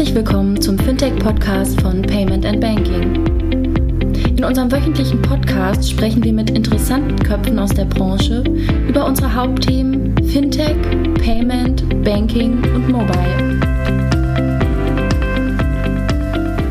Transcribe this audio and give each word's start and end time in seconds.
Herzlich 0.00 0.16
willkommen 0.16 0.58
zum 0.58 0.78
Fintech-Podcast 0.78 1.78
von 1.82 2.00
Payment 2.00 2.46
and 2.46 2.58
Banking. 2.58 3.22
In 4.34 4.42
unserem 4.42 4.72
wöchentlichen 4.72 5.20
Podcast 5.20 5.90
sprechen 5.90 6.24
wir 6.24 6.32
mit 6.32 6.48
interessanten 6.48 7.18
Köpfen 7.18 7.58
aus 7.58 7.68
der 7.68 7.84
Branche 7.84 8.42
über 8.88 9.04
unsere 9.04 9.34
Hauptthemen 9.34 10.14
Fintech, 10.26 10.74
Payment, 11.22 12.02
Banking 12.02 12.64
und 12.74 12.88
Mobile. 12.88 13.60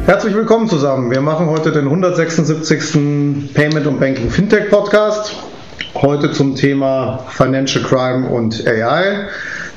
Herzlich 0.07 0.33
willkommen 0.33 0.67
zusammen. 0.67 1.11
Wir 1.11 1.21
machen 1.21 1.45
heute 1.45 1.71
den 1.71 1.85
176. 1.85 3.53
Payment 3.53 3.85
und 3.85 3.99
Banking 3.99 4.31
Fintech 4.31 4.71
Podcast. 4.71 5.35
Heute 5.93 6.31
zum 6.31 6.55
Thema 6.55 7.27
Financial 7.29 7.83
Crime 7.83 8.27
und 8.27 8.65
AI 8.65 9.27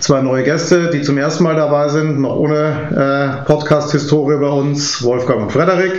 zwei 0.03 0.21
neue 0.21 0.43
Gäste, 0.43 0.91
die 0.91 1.03
zum 1.03 1.17
ersten 1.17 1.45
Mal 1.45 1.55
dabei 1.55 1.89
sind, 1.89 2.21
noch 2.21 2.37
ohne 2.37 3.43
äh, 3.45 3.47
Podcast-Historie 3.47 4.37
bei 4.39 4.49
uns. 4.49 5.03
Wolfgang 5.05 5.43
und 5.43 5.53
Frederik 5.53 5.93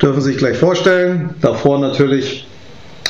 dürfen 0.00 0.20
sich 0.20 0.36
gleich 0.36 0.58
vorstellen. 0.58 1.34
Davor 1.40 1.78
natürlich 1.78 2.45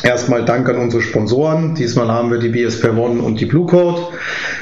Erstmal 0.02 0.45
Dank 0.45 0.68
an 0.68 0.77
unsere 0.77 1.02
Sponsoren. 1.02 1.74
Diesmal 1.74 2.09
haben 2.09 2.30
wir 2.30 2.38
die 2.38 2.48
BSP 2.48 2.91
One 2.91 3.23
und 3.23 3.41
die 3.41 3.46
Blue 3.46 3.66
Code. 3.66 4.02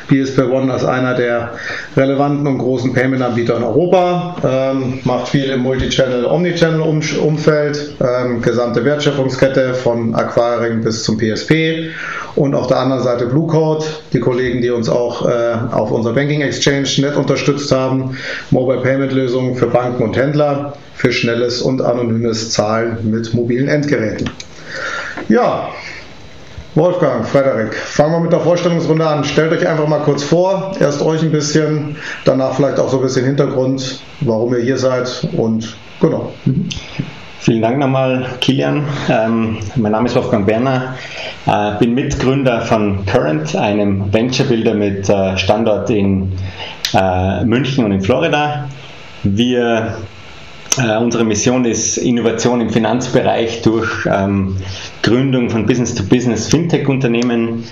BSP 0.08 0.42
One 0.42 0.72
als 0.72 0.84
einer 0.84 1.14
der 1.14 1.52
relevanten 1.96 2.46
und 2.46 2.58
großen 2.58 2.92
Payment-Anbieter 2.92 3.56
in 3.56 3.62
Europa, 3.62 4.36
ähm, 4.44 5.00
macht 5.04 5.28
viel 5.28 5.44
im 5.50 5.60
Multichannel, 5.60 6.26
Omnichannel-Umfeld, 6.26 7.96
ähm, 8.00 8.42
gesamte 8.42 8.84
Wertschöpfungskette 8.84 9.74
von 9.74 10.14
Acquiring 10.14 10.82
bis 10.82 11.04
zum 11.04 11.18
PSP. 11.18 11.90
Und 12.36 12.54
auf 12.54 12.66
der 12.66 12.78
anderen 12.78 13.02
Seite 13.02 13.26
Blue 13.26 13.46
Code, 13.46 13.84
die 14.12 14.20
Kollegen, 14.20 14.60
die 14.60 14.70
uns 14.70 14.88
auch 14.88 15.26
äh, 15.26 15.54
auf 15.72 15.90
unserer 15.90 16.14
Banking 16.14 16.42
Exchange 16.42 16.88
nett 16.98 17.16
unterstützt 17.16 17.70
haben, 17.72 18.16
Mobile 18.50 18.80
Payment 18.80 19.12
Lösungen 19.12 19.54
für 19.56 19.66
Banken 19.66 20.02
und 20.02 20.16
Händler 20.16 20.74
für 20.94 21.12
schnelles 21.12 21.62
und 21.62 21.82
anonymes 21.82 22.50
Zahlen 22.50 22.98
mit 23.10 23.34
mobilen 23.34 23.68
Endgeräten. 23.68 24.30
Ja, 25.28 25.68
Wolfgang, 26.74 27.24
Frederik, 27.24 27.72
fangen 27.74 28.12
wir 28.14 28.20
mit 28.20 28.32
der 28.32 28.40
Vorstellungsrunde 28.40 29.06
an. 29.06 29.22
Stellt 29.22 29.52
euch 29.52 29.66
einfach 29.66 29.86
mal 29.86 30.00
kurz 30.00 30.24
vor, 30.24 30.72
erst 30.80 31.02
euch 31.02 31.22
ein 31.22 31.30
bisschen, 31.30 31.96
danach 32.24 32.54
vielleicht 32.54 32.80
auch 32.80 32.88
so 32.88 32.96
ein 32.96 33.02
bisschen 33.02 33.24
Hintergrund, 33.24 34.00
warum 34.20 34.54
ihr 34.54 34.60
hier 34.60 34.76
seid 34.76 35.28
und 35.36 35.76
genau. 36.00 36.32
Vielen 37.38 37.62
Dank 37.62 37.78
nochmal, 37.78 38.26
Kilian. 38.40 38.84
Ähm, 39.08 39.58
mein 39.76 39.92
Name 39.92 40.08
ist 40.08 40.16
Wolfgang 40.16 40.46
Berner, 40.46 40.94
äh, 41.46 41.78
bin 41.78 41.94
Mitgründer 41.94 42.62
von 42.62 43.06
Current, 43.06 43.54
einem 43.54 44.12
Venture 44.12 44.46
Builder 44.46 44.74
mit 44.74 45.08
äh, 45.08 45.36
Standort 45.38 45.90
in 45.90 46.32
äh, 46.92 47.44
München 47.44 47.84
und 47.84 47.92
in 47.92 48.00
Florida. 48.00 48.68
Wir 49.22 49.96
Uh, 50.76 51.00
unsere 51.00 51.22
Mission 51.22 51.64
ist 51.64 51.98
Innovation 51.98 52.60
im 52.60 52.68
Finanzbereich 52.68 53.62
durch 53.62 54.06
ähm, 54.06 54.56
Gründung 55.02 55.48
von 55.48 55.66
Business-to-Business-Fintech-Unternehmen, 55.66 57.62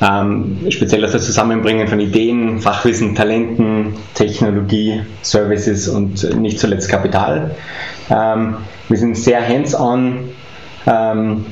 ähm, 0.00 0.58
speziell 0.68 1.00
das 1.00 1.10
Zusammenbringen 1.24 1.88
von 1.88 1.98
Ideen, 1.98 2.60
Fachwissen, 2.60 3.16
Talenten, 3.16 3.94
Technologie, 4.14 5.02
Services 5.22 5.88
und 5.88 6.38
nicht 6.38 6.60
zuletzt 6.60 6.88
Kapital. 6.88 7.50
Ähm, 8.10 8.58
wir 8.88 8.96
sind 8.96 9.16
sehr 9.16 9.46
hands-on, 9.46 10.30
ähm, 10.86 11.46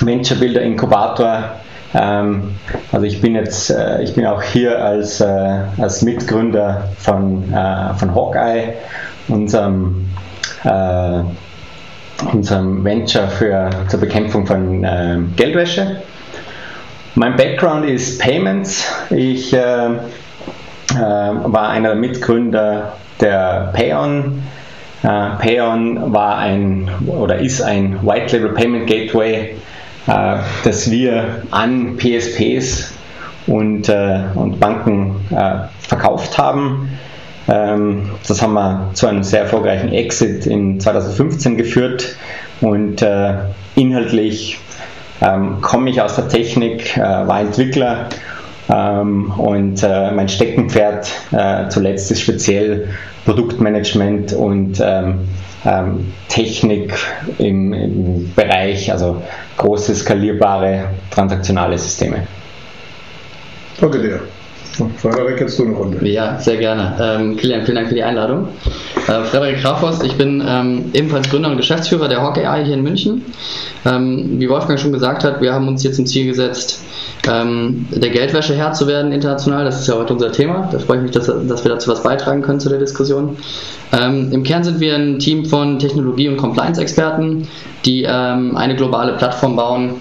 Venture 0.00 0.38
Builder 0.38 0.62
Inkubator. 0.62 1.60
Ähm, 1.94 2.54
also 2.92 3.06
ich 3.06 3.20
bin 3.20 3.34
jetzt, 3.34 3.70
äh, 3.70 4.02
ich 4.02 4.14
bin 4.14 4.26
auch 4.26 4.42
hier 4.42 4.84
als, 4.84 5.20
äh, 5.20 5.60
als 5.78 6.02
Mitgründer 6.02 6.88
von, 6.98 7.52
äh, 7.52 7.94
von 7.94 8.14
Hawkeye, 8.14 8.74
unserem 9.28 10.06
äh, 10.06 10.09
unserem 12.32 12.84
Venture 12.84 13.28
für, 13.28 13.70
zur 13.88 14.00
Bekämpfung 14.00 14.46
von 14.46 14.84
äh, 14.84 15.18
Geldwäsche. 15.36 16.02
Mein 17.14 17.36
Background 17.36 17.86
ist 17.86 18.20
Payments. 18.20 18.86
Ich 19.10 19.52
äh, 19.52 19.58
äh 19.58 19.96
war 20.92 21.70
einer 21.70 21.90
der 21.90 21.98
Mitgründer 21.98 22.92
der 23.20 23.70
Payon. 23.72 24.42
Äh, 25.02 25.30
Payon 25.38 26.12
war 26.12 26.38
ein 26.38 26.90
oder 27.06 27.38
ist 27.38 27.62
ein 27.62 27.98
White 28.06 28.36
Label 28.36 28.54
Payment 28.54 28.86
Gateway, 28.86 29.56
äh, 30.06 30.36
das 30.64 30.90
wir 30.90 31.42
an 31.50 31.96
PSPs 31.96 32.92
und, 33.46 33.88
und 33.88 34.60
Banken 34.60 35.16
verkauft 35.80 36.38
haben 36.38 36.90
ähm, 37.50 38.10
das 38.26 38.40
haben 38.42 38.54
wir 38.54 38.90
zu 38.94 39.06
einem 39.06 39.22
sehr 39.22 39.40
erfolgreichen 39.42 39.92
Exit 39.92 40.46
in 40.46 40.80
2015 40.80 41.56
geführt 41.56 42.16
und 42.60 43.02
äh, 43.02 43.34
inhaltlich 43.74 44.58
ähm, 45.20 45.60
komme 45.60 45.90
ich 45.90 46.00
aus 46.00 46.16
der 46.16 46.28
Technik, 46.28 46.96
äh, 46.96 47.00
war 47.00 47.40
Entwickler 47.40 48.08
ähm, 48.68 49.32
und 49.36 49.82
äh, 49.82 50.12
mein 50.12 50.28
Steckenpferd 50.28 51.10
äh, 51.32 51.68
zuletzt 51.68 52.10
ist 52.10 52.20
speziell 52.20 52.88
Produktmanagement 53.24 54.32
und 54.32 54.80
ähm, 54.80 55.28
ähm, 55.64 56.12
Technik 56.28 56.94
im, 57.38 57.72
im, 57.72 58.32
Bereich, 58.34 58.90
also 58.92 59.22
große 59.58 59.94
skalierbare 59.94 60.88
transaktionale 61.10 61.76
Systeme. 61.76 62.26
Danke 63.78 64.00
dir. 64.00 64.20
Frederik, 64.96 65.40
jetzt 65.40 65.58
du 65.58 65.64
eine 65.64 65.74
Runde. 65.74 66.08
Ja, 66.08 66.38
sehr 66.38 66.56
gerne. 66.56 66.94
Ähm, 67.00 67.36
Kilian, 67.36 67.64
vielen 67.64 67.76
Dank 67.76 67.88
für 67.88 67.94
die 67.94 68.02
Einladung. 68.02 68.48
Äh, 69.06 69.24
Frederik 69.24 69.60
Grafos, 69.60 70.02
ich 70.02 70.14
bin 70.14 70.42
ähm, 70.46 70.90
ebenfalls 70.92 71.28
Gründer 71.28 71.50
und 71.50 71.56
Geschäftsführer 71.56 72.08
der 72.08 72.22
Hawk 72.22 72.38
AI 72.38 72.64
hier 72.64 72.74
in 72.74 72.82
München. 72.82 73.24
Ähm, 73.84 74.38
wie 74.38 74.48
Wolfgang 74.48 74.78
schon 74.78 74.92
gesagt 74.92 75.24
hat, 75.24 75.40
wir 75.40 75.52
haben 75.52 75.68
uns 75.68 75.82
hier 75.82 75.92
zum 75.92 76.06
Ziel 76.06 76.26
gesetzt, 76.26 76.82
ähm, 77.28 77.86
der 77.90 78.10
Geldwäsche 78.10 78.54
Herr 78.54 78.72
zu 78.72 78.86
werden 78.86 79.12
international. 79.12 79.64
Das 79.64 79.80
ist 79.80 79.86
ja 79.86 79.94
heute 79.94 80.12
unser 80.12 80.32
Thema. 80.32 80.68
Da 80.70 80.78
freue 80.78 80.98
ich 80.98 81.02
mich, 81.04 81.12
dass, 81.12 81.26
dass 81.26 81.64
wir 81.64 81.70
dazu 81.70 81.90
was 81.90 82.02
beitragen 82.02 82.42
können 82.42 82.60
zu 82.60 82.68
der 82.68 82.78
Diskussion. 82.78 83.36
Ähm, 83.92 84.30
Im 84.32 84.42
Kern 84.42 84.64
sind 84.64 84.80
wir 84.80 84.94
ein 84.94 85.18
Team 85.18 85.44
von 85.44 85.78
Technologie- 85.78 86.28
und 86.28 86.36
Compliance-Experten, 86.36 87.48
die 87.84 88.04
ähm, 88.08 88.56
eine 88.56 88.76
globale 88.76 89.14
Plattform 89.14 89.56
bauen, 89.56 89.94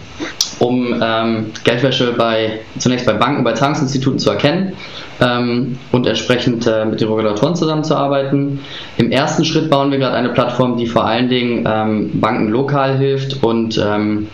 um 0.60 1.02
ähm, 1.02 1.52
Geldwäsche 1.64 2.14
bei, 2.14 2.60
zunächst 2.78 3.06
bei 3.06 3.14
Banken, 3.14 3.44
bei 3.44 3.54
Zahlungsinstituten 3.54 4.20
zu 4.20 4.30
erkennen 4.30 4.74
ähm, 5.22 5.78
und 5.92 6.06
entsprechend 6.06 6.68
äh, 6.68 6.86
mit 6.86 7.02
den 7.02 7.08
Regulatoren 7.08 7.56
zusammenzuarbeiten. 7.56 8.60
Im 8.98 9.12
ersten 9.12 9.46
Schritt 9.46 9.70
bauen 9.70 9.92
wir 9.92 9.98
gerade 9.98 10.16
eine 10.16 10.30
Plattform, 10.30 10.78
die 10.78 10.88
vor 10.88 11.06
allen 11.06 11.30
Dingen 11.30 11.66
ähm, 11.68 12.12
Banken 12.20 12.50
lokal 12.50 12.98
hilft 12.98 13.44
und 13.44 13.78
ähm, 13.84 14.28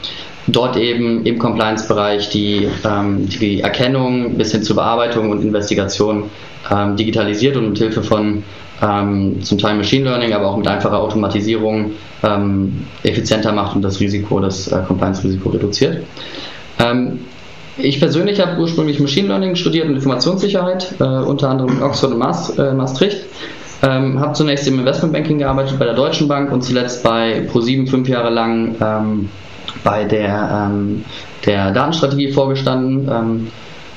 dort 0.47 0.77
eben 0.77 1.25
im 1.25 1.39
Compliance-Bereich 1.39 2.29
die, 2.29 2.67
ähm, 2.85 3.27
die 3.27 3.61
Erkennung 3.61 4.35
bis 4.37 4.51
hin 4.51 4.63
zur 4.63 4.75
Bearbeitung 4.75 5.29
und 5.31 5.41
Investigation 5.41 6.29
ähm, 6.71 6.95
digitalisiert 6.95 7.57
und 7.57 7.69
mit 7.69 7.77
Hilfe 7.77 8.03
von 8.03 8.43
ähm, 8.81 9.41
zum 9.41 9.57
Teil 9.57 9.75
Machine 9.75 10.05
Learning, 10.05 10.33
aber 10.33 10.47
auch 10.47 10.57
mit 10.57 10.67
einfacher 10.67 10.99
Automatisierung 10.99 11.91
ähm, 12.23 12.85
effizienter 13.03 13.51
macht 13.51 13.75
und 13.75 13.81
das 13.81 13.99
Risiko, 13.99 14.39
das 14.39 14.67
äh, 14.67 14.81
Compliance-Risiko 14.87 15.49
reduziert. 15.49 16.03
Ähm, 16.79 17.19
ich 17.77 17.99
persönlich 17.99 18.39
habe 18.39 18.59
ursprünglich 18.59 18.99
Machine 18.99 19.27
Learning 19.27 19.55
studiert 19.55 19.87
und 19.87 19.95
Informationssicherheit, 19.95 20.95
äh, 20.99 21.03
unter 21.03 21.49
anderem 21.49 21.77
in 21.77 21.83
Oxford 21.83 22.11
und 22.11 22.19
Maas, 22.19 22.57
äh, 22.57 22.73
Maastricht. 22.73 23.25
Ähm, 23.83 24.19
habe 24.19 24.33
zunächst 24.33 24.67
im 24.67 24.79
Investmentbanking 24.79 25.39
gearbeitet 25.39 25.77
bei 25.77 25.85
der 25.85 25.93
Deutschen 25.93 26.27
Bank 26.27 26.51
und 26.51 26.63
zuletzt 26.63 27.03
bei 27.03 27.41
ProSieben 27.51 27.87
fünf 27.87 28.07
Jahre 28.07 28.29
lang 28.29 28.75
ähm, 28.81 29.29
bei 29.85 30.03
der, 30.03 30.67
ähm, 30.69 31.05
der 31.45 31.71
Datenstrategie 31.71 32.33
vorgestanden 32.33 33.07
ähm, 33.09 33.47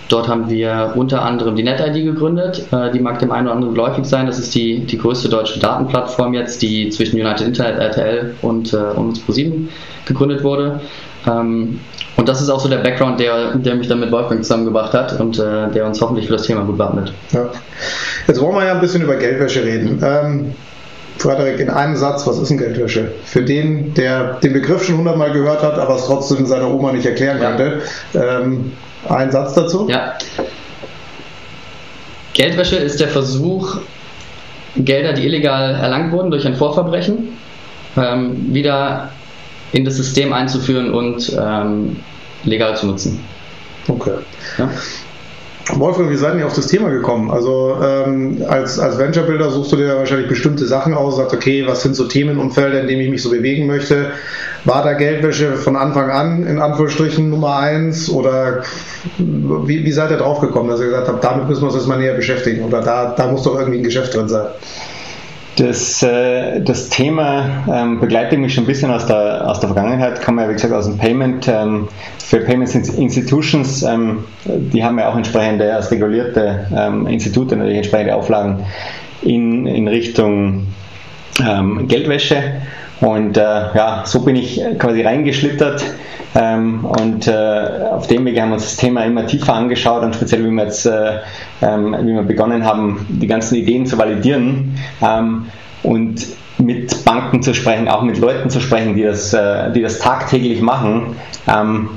Dort 0.09 0.27
haben 0.27 0.49
wir 0.49 0.95
unter 0.97 1.23
anderem 1.23 1.55
die 1.55 1.63
NetID 1.63 2.05
gegründet. 2.05 2.67
Äh, 2.73 2.91
die 2.93 3.01
mag 3.01 3.19
dem 3.19 3.31
einen 3.31 3.47
oder 3.47 3.57
anderen 3.57 3.75
geläufig 3.75 4.07
sein. 4.07 4.27
Das 4.27 4.39
ist 4.39 4.55
die, 4.55 4.81
die 4.81 4.97
größte 4.97 5.29
deutsche 5.29 5.61
Datenplattform 5.61 6.33
jetzt, 6.33 6.63
die 6.63 6.89
zwischen 6.89 7.21
United 7.21 7.47
Internet, 7.47 7.79
RTL 7.79 8.35
und, 8.41 8.73
äh, 8.73 8.77
und 8.77 9.25
ProSieben 9.27 9.69
gegründet 10.07 10.43
wurde. 10.43 10.81
Ähm, 11.27 11.81
und 12.17 12.29
das 12.29 12.41
ist 12.41 12.49
auch 12.49 12.59
so 12.59 12.69
der 12.69 12.79
Background, 12.79 13.21
der, 13.21 13.55
der 13.55 13.75
mich 13.75 13.87
dann 13.87 14.01
mit 14.01 14.11
Wolfgang 14.11 14.43
zusammengebracht 14.43 14.95
hat 14.95 15.21
und 15.21 15.39
äh, 15.39 15.71
der 15.71 15.87
uns 15.87 16.01
hoffentlich 16.01 16.27
für 16.27 16.33
das 16.33 16.43
Thema 16.43 16.63
gut 16.63 16.79
wappnet. 16.79 17.13
Ja. 17.33 17.51
Jetzt 18.27 18.41
wollen 18.41 18.57
wir 18.57 18.65
ja 18.65 18.73
ein 18.73 18.81
bisschen 18.81 19.03
über 19.03 19.17
Geldwäsche 19.17 19.63
reden. 19.63 20.03
Ähm, 20.03 20.55
Frederik, 21.19 21.59
in 21.59 21.69
einem 21.69 21.97
Satz, 21.97 22.27
was 22.27 22.39
ist 22.39 22.49
denn 22.49 22.59
Geldwäsche? 22.59 23.13
Für 23.25 23.43
den, 23.43 23.93
der 23.95 24.35
den 24.35 24.53
Begriff 24.53 24.85
schon 24.85 24.99
hundertmal 24.99 25.33
gehört 25.33 25.63
hat, 25.63 25.79
aber 25.79 25.97
es 25.97 26.07
trotzdem 26.07 26.47
seiner 26.47 26.73
Oma 26.73 26.93
nicht 26.93 27.07
erklären 27.07 27.41
ja. 27.41 27.49
konnte. 27.49 27.83
Ähm, 28.15 28.73
ein 29.09 29.31
Satz 29.31 29.55
dazu? 29.55 29.89
Ja. 29.89 30.15
Geldwäsche 32.35 32.77
ist 32.77 33.01
der 33.01 33.09
Versuch, 33.09 33.79
Gelder, 34.77 35.13
die 35.13 35.27
illegal 35.27 35.75
erlangt 35.75 36.13
wurden 36.13 36.31
durch 36.31 36.47
ein 36.47 36.55
Vorverbrechen, 36.55 37.31
ähm, 37.97 38.55
wieder 38.55 39.11
in 39.73 39.85
das 39.85 39.97
System 39.97 40.33
einzuführen 40.33 40.95
und 40.95 41.37
ähm, 41.37 41.97
legal 42.45 42.77
zu 42.77 42.87
nutzen. 42.87 43.25
Okay. 43.89 44.13
Ja? 44.57 44.71
Wolfgang, 45.75 46.11
wie 46.11 46.17
seid 46.17 46.39
ihr 46.39 46.47
auf 46.47 46.55
das 46.55 46.67
Thema 46.67 46.89
gekommen? 46.89 47.31
Also 47.31 47.77
ähm, 47.83 48.43
als, 48.49 48.79
als 48.79 48.99
Venture 48.99 49.25
Builder 49.25 49.51
suchst 49.51 49.73
du 49.73 49.77
dir 49.77 49.97
wahrscheinlich 49.97 50.29
bestimmte 50.29 50.67
Sachen 50.67 50.95
aus, 50.95 51.17
sagst, 51.17 51.35
okay, 51.35 51.65
was 51.67 51.83
sind 51.83 51.95
so 51.95 52.05
Themenumfelder, 52.05 52.81
in 52.81 52.89
denen 52.89 53.03
ich 53.03 53.11
mich 53.11 53.23
so 53.23 53.31
bewegen 53.31 53.67
möchte? 53.67 54.13
War 54.65 54.83
da 54.83 54.95
Geldwäsche 54.95 55.57
von 55.57 55.77
Anfang 55.77 56.11
an 56.11 56.47
in 56.47 56.59
Anführungsstrichen 56.59 57.29
Nummer 57.29 57.57
eins 57.59 58.09
oder 58.11 58.63
wie, 59.19 59.85
wie 59.85 59.93
seid 59.93 60.11
ihr 60.11 60.17
drauf 60.17 60.41
gekommen, 60.41 60.69
dass 60.69 60.81
ihr 60.81 60.87
gesagt 60.87 61.09
habt, 61.09 61.23
damit 61.23 61.49
müssen 61.49 61.63
wir 61.63 61.67
uns 61.67 61.77
jetzt 61.77 61.87
mal 61.87 61.99
näher 61.99 62.15
beschäftigen 62.15 62.65
oder 62.65 62.81
da, 62.81 63.15
da 63.17 63.31
muss 63.31 63.43
doch 63.43 63.59
irgendwie 63.59 63.79
ein 63.79 63.85
Geschäft 63.85 64.15
drin 64.15 64.29
sein? 64.29 64.47
Das, 65.59 66.05
äh, 66.05 66.61
das 66.61 66.89
Thema 66.89 67.65
ähm, 67.73 67.99
begleitet 67.99 68.39
mich 68.39 68.55
schon 68.55 68.63
ein 68.63 68.69
bisschen 68.69 68.93
aus 68.93 69.07
der, 69.07 69.51
aus 69.51 69.59
der 69.59 69.69
Vergangenheit, 69.71 70.21
kann 70.21 70.37
man 70.37 70.45
ja 70.45 70.51
wie 70.51 70.55
gesagt 70.55 70.73
aus 70.73 70.87
dem 70.87 70.99
Payment, 70.99 71.49
ähm, 71.49 71.89
für 72.19 72.39
Payment 72.41 72.73
Institutions, 72.75 73.83
ähm, 73.83 74.25
die 74.45 74.85
haben 74.85 75.01
ja 75.01 75.09
auch 75.09 75.17
entsprechende 75.17 75.75
als 75.75 75.91
regulierte 75.91 76.69
ähm, 76.77 77.09
Institute 77.09 77.57
natürlich 77.57 77.79
entsprechende 77.79 78.15
Auflagen 78.15 78.65
in, 79.23 79.67
in 79.67 79.89
Richtung 79.89 80.69
ähm, 81.45 81.89
Geldwäsche. 81.89 82.37
Und 83.01 83.37
äh, 83.37 83.41
ja, 83.41 84.03
so 84.05 84.21
bin 84.21 84.37
ich 84.37 84.61
quasi 84.79 85.03
reingeschlittert 85.03 85.85
ähm, 86.35 86.85
und 86.85 87.27
äh, 87.27 87.33
auf 87.91 88.07
dem 88.07 88.25
Wege 88.25 88.43
haben 88.43 88.51
wir 88.51 88.55
uns 88.55 88.65
das 88.65 88.77
Thema 88.77 89.05
immer 89.05 89.27
tiefer 89.27 89.55
angeschaut 89.55 90.03
und 90.03 90.15
speziell, 90.15 90.45
wie 90.45 90.51
wir 90.51 90.65
jetzt, 90.65 90.85
äh, 90.85 91.19
ähm, 91.63 91.97
wie 92.03 92.13
wir 92.13 92.23
begonnen 92.23 92.65
haben, 92.65 93.07
die 93.09 93.27
ganzen 93.27 93.55
Ideen 93.55 93.87
zu 93.87 93.99
validieren 93.99 94.79
ähm, 95.01 95.47
und 95.83 96.27
mit 96.59 97.05
Banken 97.05 97.43
zu 97.43 97.55
sprechen, 97.55 97.89
auch 97.89 98.03
mit 98.03 98.19
Leuten 98.19 98.51
zu 98.51 98.61
sprechen, 98.61 98.95
die 98.95 99.05
das, 99.05 99.33
äh, 99.33 99.73
die 99.73 99.81
das 99.81 100.01
tagtäglich 100.01 100.61
machen, 100.61 101.17
ähm, 101.47 101.91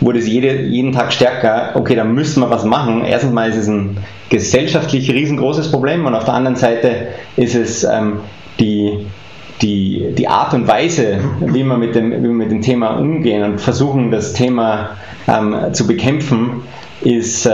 wurde 0.00 0.18
es 0.18 0.26
jede, 0.26 0.62
jeden 0.62 0.92
Tag 0.92 1.12
stärker, 1.12 1.70
okay, 1.74 1.94
da 1.94 2.04
müssen 2.04 2.40
wir 2.40 2.50
was 2.50 2.64
machen. 2.64 3.04
Erstens 3.04 3.32
mal 3.32 3.48
ist 3.48 3.56
es 3.56 3.68
ein 3.68 3.98
gesellschaftlich 4.30 5.10
riesengroßes 5.10 5.70
Problem 5.70 6.06
und 6.06 6.14
auf 6.14 6.24
der 6.24 6.34
anderen 6.34 6.56
Seite 6.56 7.08
ist 7.36 7.54
es 7.54 7.84
ähm, 7.84 8.20
die 8.58 9.06
die, 9.62 10.14
die 10.16 10.28
Art 10.28 10.54
und 10.54 10.66
Weise, 10.66 11.18
wie 11.40 11.64
wir, 11.64 11.76
mit 11.76 11.94
dem, 11.94 12.12
wie 12.12 12.22
wir 12.22 12.30
mit 12.30 12.50
dem 12.50 12.62
Thema 12.62 12.98
umgehen 12.98 13.44
und 13.44 13.60
versuchen, 13.60 14.10
das 14.10 14.32
Thema 14.32 14.90
ähm, 15.28 15.72
zu 15.72 15.86
bekämpfen, 15.86 16.62
ist 17.02 17.46
äh, 17.46 17.50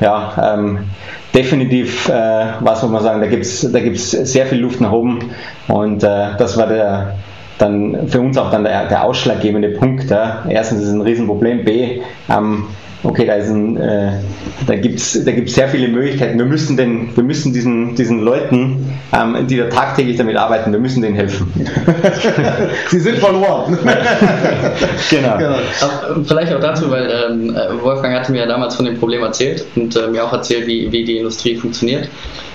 ja, 0.00 0.54
ähm, 0.54 0.78
definitiv 1.34 2.08
äh, 2.08 2.46
was, 2.60 2.82
wo 2.82 2.88
man 2.88 3.02
sagen, 3.02 3.20
da 3.20 3.26
gibt 3.26 3.44
es 3.44 3.70
da 3.72 3.80
gibt's 3.80 4.10
sehr 4.10 4.46
viel 4.46 4.58
Luft 4.58 4.80
nach 4.80 4.92
oben 4.92 5.30
und 5.68 6.02
äh, 6.02 6.36
das 6.38 6.56
war 6.56 6.66
der, 6.66 7.14
dann 7.58 8.08
für 8.08 8.20
uns 8.20 8.36
auch 8.36 8.50
dann 8.50 8.64
der, 8.64 8.86
der 8.88 9.04
ausschlaggebende 9.04 9.70
Punkt. 9.70 10.10
Ja. 10.10 10.44
Erstens 10.48 10.82
ist 10.82 10.88
es 10.88 10.94
ein 10.94 11.02
Riesenproblem, 11.02 11.64
B, 11.64 12.00
ähm, 12.28 12.64
okay, 13.02 13.26
da, 13.26 13.34
ist 13.34 13.48
ein, 13.48 13.76
äh, 13.76 14.12
da 14.66 14.76
gibt 14.76 14.98
es 14.98 15.24
da 15.24 15.32
gibt's 15.32 15.54
sehr 15.54 15.68
viele 15.68 15.88
Möglichkeiten. 15.88 16.38
Wir 16.38 16.44
müssen, 16.44 16.76
den, 16.76 17.14
wir 17.16 17.22
müssen 17.22 17.52
diesen, 17.52 17.94
diesen 17.94 18.20
Leuten, 18.20 18.98
ähm, 19.12 19.46
die 19.46 19.56
da 19.56 19.68
tagtäglich 19.68 20.16
damit 20.16 20.36
arbeiten, 20.36 20.72
wir 20.72 20.78
müssen 20.78 21.02
denen 21.02 21.14
helfen. 21.14 21.52
Sie 22.88 23.00
sind 23.00 23.18
verloren. 23.18 23.78
genau. 25.10 25.38
genau. 25.38 25.56
Vielleicht 26.26 26.52
auch 26.52 26.60
dazu, 26.60 26.90
weil 26.90 27.10
ähm, 27.10 27.56
Wolfgang 27.82 28.14
hatte 28.14 28.32
mir 28.32 28.38
ja 28.38 28.46
damals 28.46 28.76
von 28.76 28.84
dem 28.84 28.98
Problem 28.98 29.22
erzählt 29.22 29.64
und 29.76 29.96
äh, 29.96 30.08
mir 30.08 30.24
auch 30.24 30.32
erzählt, 30.32 30.66
wie, 30.66 30.90
wie 30.92 31.04
die 31.04 31.18
Industrie 31.18 31.56
funktioniert. 31.56 32.08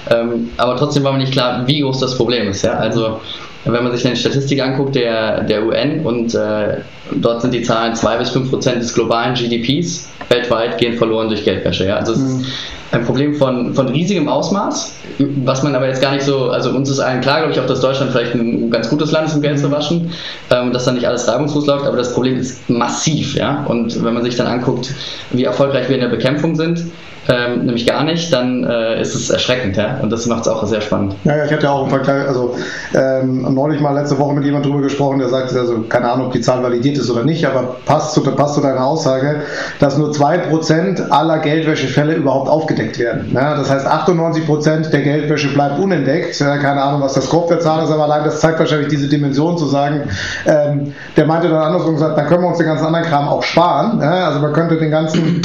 Ähm, 0.09 0.49
aber 0.57 0.75
trotzdem 0.77 1.03
war 1.03 1.13
mir 1.13 1.19
nicht 1.19 1.31
klar, 1.31 1.63
wie 1.65 1.81
groß 1.81 1.99
das 1.99 2.15
Problem 2.15 2.47
ist. 2.49 2.63
Ja? 2.63 2.73
Also 2.73 3.19
wenn 3.65 3.83
man 3.83 3.95
sich 3.95 4.05
eine 4.05 4.15
Statistik 4.15 4.61
anguckt 4.61 4.95
der, 4.95 5.41
der 5.41 5.65
UN 5.65 6.05
und 6.05 6.35
äh, 6.35 6.77
dort 7.11 7.41
sind 7.41 7.53
die 7.53 7.63
Zahlen 7.63 7.95
2 7.95 8.17
bis 8.17 8.29
5 8.29 8.49
Prozent 8.49 8.81
des 8.81 8.93
globalen 8.93 9.33
GDPs 9.33 10.07
weltweit 10.29 10.77
gehen 10.77 10.97
verloren 10.97 11.29
durch 11.29 11.43
Geldwäsche. 11.43 11.87
Ja? 11.87 11.97
Also 11.97 12.13
es 12.13 12.19
mhm. 12.19 12.39
ist 12.41 12.47
ein 12.91 13.05
Problem 13.05 13.35
von, 13.35 13.73
von 13.73 13.89
riesigem 13.89 14.27
Ausmaß, 14.29 14.95
was 15.43 15.63
man 15.63 15.75
aber 15.75 15.87
jetzt 15.87 16.01
gar 16.01 16.13
nicht 16.13 16.23
so, 16.23 16.49
also 16.49 16.69
uns 16.69 16.89
ist 16.89 16.99
allen 16.99 17.21
klar, 17.21 17.39
glaube 17.39 17.53
ich, 17.53 17.59
auch, 17.59 17.65
dass 17.65 17.81
Deutschland 17.81 18.11
vielleicht 18.11 18.35
ein 18.35 18.69
ganz 18.69 18.89
gutes 18.89 19.11
Land 19.11 19.27
ist, 19.27 19.35
um 19.35 19.41
Geld 19.41 19.59
zu 19.59 19.71
waschen, 19.71 20.11
ähm, 20.51 20.71
dass 20.71 20.85
da 20.85 20.91
nicht 20.91 21.07
alles 21.07 21.27
reibungslos 21.27 21.65
läuft, 21.65 21.85
aber 21.85 21.97
das 21.97 22.13
Problem 22.13 22.37
ist 22.37 22.69
massiv. 22.69 23.35
Ja? 23.35 23.65
Und 23.67 24.03
wenn 24.03 24.13
man 24.13 24.23
sich 24.23 24.35
dann 24.35 24.47
anguckt, 24.47 24.93
wie 25.31 25.43
erfolgreich 25.43 25.89
wir 25.89 25.95
in 25.95 26.01
der 26.01 26.09
Bekämpfung 26.09 26.55
sind, 26.55 26.85
ähm, 27.27 27.65
nämlich 27.65 27.87
gar 27.87 28.03
nicht, 28.03 28.31
dann 28.31 28.63
äh, 28.63 29.01
ist 29.01 29.15
es 29.15 29.29
erschreckend, 29.29 29.77
ja. 29.77 29.97
Und 30.01 30.11
das 30.11 30.25
macht 30.27 30.41
es 30.41 30.47
auch 30.47 30.65
sehr 30.65 30.81
spannend. 30.81 31.15
Ja, 31.23 31.37
ja, 31.37 31.45
ich 31.45 31.51
hatte 31.51 31.63
ja 31.63 31.71
auch 31.71 31.83
im 31.83 31.89
Vergleich, 31.89 32.27
also 32.27 32.55
ähm, 32.93 33.53
neulich 33.53 33.81
mal 33.81 33.93
letzte 33.93 34.19
Woche 34.19 34.33
mit 34.33 34.43
jemandem 34.43 34.71
drüber 34.71 34.83
gesprochen, 34.83 35.19
der 35.19 35.29
sagt, 35.29 35.55
also 35.55 35.81
keine 35.89 36.11
Ahnung, 36.11 36.27
ob 36.27 36.33
die 36.33 36.41
Zahl 36.41 36.61
validiert 36.61 36.97
ist 36.97 37.09
oder 37.09 37.23
nicht, 37.23 37.45
aber 37.45 37.77
passt 37.85 38.13
zu, 38.13 38.23
passt 38.23 38.55
zu 38.55 38.61
deiner 38.61 38.85
Aussage, 38.85 39.41
dass 39.79 39.97
nur 39.97 40.11
2% 40.11 41.09
aller 41.09 41.39
Geldwäschefälle 41.39 42.13
überhaupt 42.13 42.49
aufgedeckt 42.49 42.99
werden. 42.99 43.31
Ja, 43.33 43.55
das 43.55 43.69
heißt, 43.69 43.87
98% 43.87 44.89
der 44.91 45.01
Geldwäsche 45.01 45.47
bleibt 45.49 45.79
unentdeckt. 45.79 46.39
Ja, 46.39 46.57
keine 46.57 46.81
Ahnung, 46.81 47.01
was 47.01 47.13
das 47.13 47.29
Kopf 47.29 47.47
der 47.49 47.59
Zahl 47.59 47.83
ist, 47.83 47.91
aber 47.91 48.03
allein 48.03 48.23
das 48.23 48.39
zeigt 48.39 48.59
wahrscheinlich 48.59 48.89
diese 48.89 49.07
Dimension 49.07 49.57
zu 49.57 49.65
sagen, 49.65 50.03
ähm, 50.45 50.93
der 51.17 51.25
meinte 51.25 51.49
dann 51.49 51.61
andersrum 51.61 51.93
gesagt, 51.95 52.17
dann 52.17 52.27
können 52.27 52.43
wir 52.43 52.49
uns 52.49 52.57
den 52.57 52.67
ganzen 52.67 52.85
anderen 52.85 53.05
Kram 53.05 53.27
auch 53.27 53.43
sparen. 53.43 53.99
Ja, 53.99 54.27
also 54.27 54.39
man 54.39 54.53
könnte 54.53 54.77
den 54.77 54.91
ganzen 54.91 55.41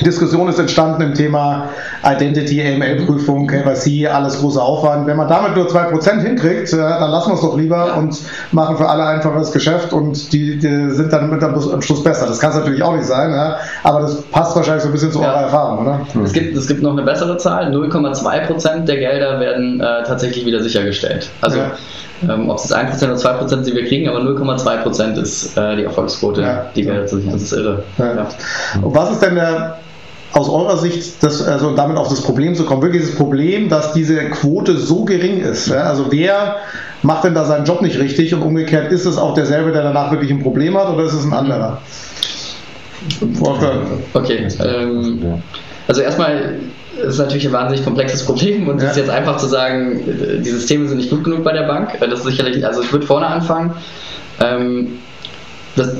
Diskussion 0.00 0.48
ist 0.48 0.58
entstanden 0.58 1.02
im 1.02 1.14
Thema 1.14 1.70
Identity, 2.04 2.62
AML-Prüfung, 2.62 3.46
KYC, 3.46 4.06
alles 4.06 4.38
großer 4.38 4.62
Aufwand. 4.62 5.06
Wenn 5.06 5.16
man 5.16 5.28
damit 5.28 5.56
nur 5.56 5.66
2% 5.66 6.20
hinkriegt, 6.20 6.72
äh, 6.72 6.76
dann 6.76 7.10
lassen 7.10 7.30
wir 7.30 7.34
es 7.34 7.40
doch 7.40 7.56
lieber 7.56 7.96
und 7.96 8.16
machen 8.52 8.76
für 8.76 8.88
alle 8.88 9.04
einfaches 9.04 9.50
Geschäft 9.52 9.92
und 9.92 10.32
die, 10.32 10.58
die 10.58 10.90
sind 10.90 11.12
dann 11.12 11.30
mit 11.30 11.42
am 11.42 11.82
Schluss 11.82 12.04
besser. 12.04 12.26
Das 12.26 12.38
kann 12.38 12.50
es 12.50 12.56
natürlich 12.56 12.82
auch 12.82 12.94
nicht 12.94 13.06
sein, 13.06 13.30
ja? 13.30 13.56
aber 13.82 14.00
das 14.00 14.22
passt 14.22 14.54
wahrscheinlich 14.54 14.82
so 14.82 14.88
ein 14.88 14.92
bisschen 14.92 15.12
zu 15.12 15.20
ja. 15.20 15.32
eurer 15.32 15.42
Erfahrung, 15.42 15.86
oder? 15.86 16.00
Es 16.24 16.32
gibt, 16.32 16.56
es 16.56 16.68
gibt 16.68 16.82
noch 16.82 16.92
eine 16.92 17.02
bessere 17.02 17.36
Zahl. 17.38 17.72
0,2% 17.72 18.84
der 18.84 18.96
Gelder 18.96 19.40
werden 19.40 19.80
äh, 19.80 20.04
tatsächlich 20.04 20.46
wieder 20.46 20.62
sichergestellt. 20.62 21.28
Also 21.40 21.58
ja. 21.58 21.72
Ähm, 22.28 22.50
ob 22.50 22.58
es 22.58 22.74
1% 22.74 23.04
oder 23.04 23.14
2% 23.14 23.48
sind, 23.48 23.76
wir 23.76 23.86
kriegen, 23.86 24.08
aber 24.08 24.18
0,2% 24.18 25.20
ist 25.20 25.56
äh, 25.56 25.76
die 25.76 25.84
Erfolgsquote, 25.84 26.42
ja. 26.42 26.66
die 26.74 26.82
sichern. 26.82 27.32
Das 27.32 27.42
ist 27.42 27.52
irre. 27.52 27.84
Und 28.82 28.94
was 28.94 29.12
ist 29.12 29.22
denn 29.22 29.36
der 29.36 29.78
aus 30.32 30.48
eurer 30.48 30.76
Sicht, 30.76 31.22
das, 31.22 31.46
also 31.46 31.74
damit 31.74 31.96
auf 31.96 32.08
das 32.08 32.20
Problem 32.20 32.54
zu 32.54 32.64
kommen, 32.64 32.82
wirklich 32.82 33.02
das 33.02 33.14
Problem, 33.14 33.68
dass 33.68 33.92
diese 33.92 34.16
Quote 34.30 34.76
so 34.76 35.04
gering 35.04 35.40
ist. 35.40 35.68
Ja? 35.68 35.84
Also 35.84 36.06
wer 36.10 36.56
macht 37.02 37.24
denn 37.24 37.34
da 37.34 37.44
seinen 37.44 37.64
Job 37.64 37.82
nicht 37.82 37.98
richtig 37.98 38.34
und 38.34 38.42
umgekehrt 38.42 38.92
ist 38.92 39.06
es 39.06 39.16
auch 39.16 39.34
derselbe, 39.34 39.72
der 39.72 39.82
danach 39.82 40.10
wirklich 40.10 40.30
ein 40.30 40.42
Problem 40.42 40.76
hat 40.76 40.92
oder 40.92 41.04
ist 41.04 41.14
es 41.14 41.24
ein 41.24 41.32
anderer? 41.32 41.80
Okay. 44.12 44.48
Ähm, 44.64 45.42
also 45.86 46.02
erstmal 46.02 46.56
ist 46.98 47.14
es 47.14 47.18
natürlich 47.18 47.46
ein 47.46 47.52
wahnsinnig 47.52 47.84
komplexes 47.84 48.24
Problem 48.24 48.68
und 48.68 48.78
es 48.78 48.82
ja. 48.82 48.90
ist 48.90 48.96
jetzt 48.96 49.10
einfach 49.10 49.36
zu 49.36 49.46
sagen, 49.46 50.02
die 50.44 50.50
Systeme 50.50 50.88
sind 50.88 50.98
nicht 50.98 51.10
gut 51.10 51.24
genug 51.24 51.44
bei 51.44 51.52
der 51.52 51.66
Bank. 51.66 51.92
Das 52.00 52.20
ist 52.20 52.26
sicherlich, 52.26 52.66
also 52.66 52.82
ich 52.82 52.92
würde 52.92 53.06
vorne 53.06 53.26
anfangen. 53.26 53.72
Ähm, 54.40 54.98
das, 55.76 55.94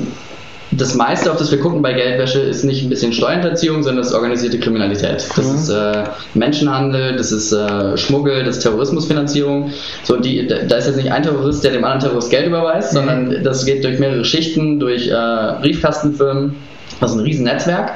das 0.70 0.94
meiste, 0.94 1.30
auf 1.30 1.38
das 1.38 1.50
wir 1.50 1.60
gucken 1.60 1.80
bei 1.82 1.92
Geldwäsche, 1.94 2.40
ist 2.40 2.64
nicht 2.64 2.82
ein 2.82 2.90
bisschen 2.90 3.12
Steuerhinterziehung, 3.12 3.82
sondern 3.82 3.98
das 3.98 4.08
ist 4.08 4.14
organisierte 4.14 4.58
Kriminalität. 4.58 5.26
Das 5.34 5.46
mhm. 5.46 5.54
ist 5.54 5.68
äh, 5.70 6.04
Menschenhandel, 6.34 7.16
das 7.16 7.32
ist 7.32 7.52
äh, 7.52 7.96
Schmuggel, 7.96 8.44
das 8.44 8.58
ist 8.58 8.62
Terrorismusfinanzierung. 8.62 9.72
So, 10.04 10.16
die, 10.16 10.46
da 10.46 10.76
ist 10.76 10.86
jetzt 10.86 10.96
nicht 10.96 11.10
ein 11.10 11.22
Terrorist, 11.22 11.64
der 11.64 11.72
dem 11.72 11.84
anderen 11.84 12.00
Terrorist 12.00 12.30
Geld 12.30 12.46
überweist, 12.46 12.92
mhm. 12.92 12.96
sondern 12.96 13.44
das 13.44 13.64
geht 13.64 13.82
durch 13.84 13.98
mehrere 13.98 14.24
Schichten, 14.24 14.78
durch 14.78 15.08
äh, 15.08 15.60
Briefkastenfirmen. 15.60 16.56
Das 17.00 17.12
ist 17.12 17.16
ein 17.18 17.22
Riesennetzwerk. 17.22 17.92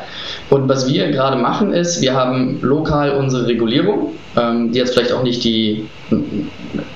Und 0.51 0.69
was 0.69 0.89
wir 0.89 1.11
gerade 1.11 1.37
machen 1.37 1.73
ist, 1.73 2.01
wir 2.01 2.15
haben 2.15 2.59
lokal 2.63 3.13
unsere 3.13 3.47
Regulierung, 3.47 4.13
ähm, 4.37 4.73
die 4.73 4.79
jetzt 4.79 4.95
vielleicht 4.95 5.13
auch 5.13 5.23
nicht 5.23 5.43
die, 5.45 5.89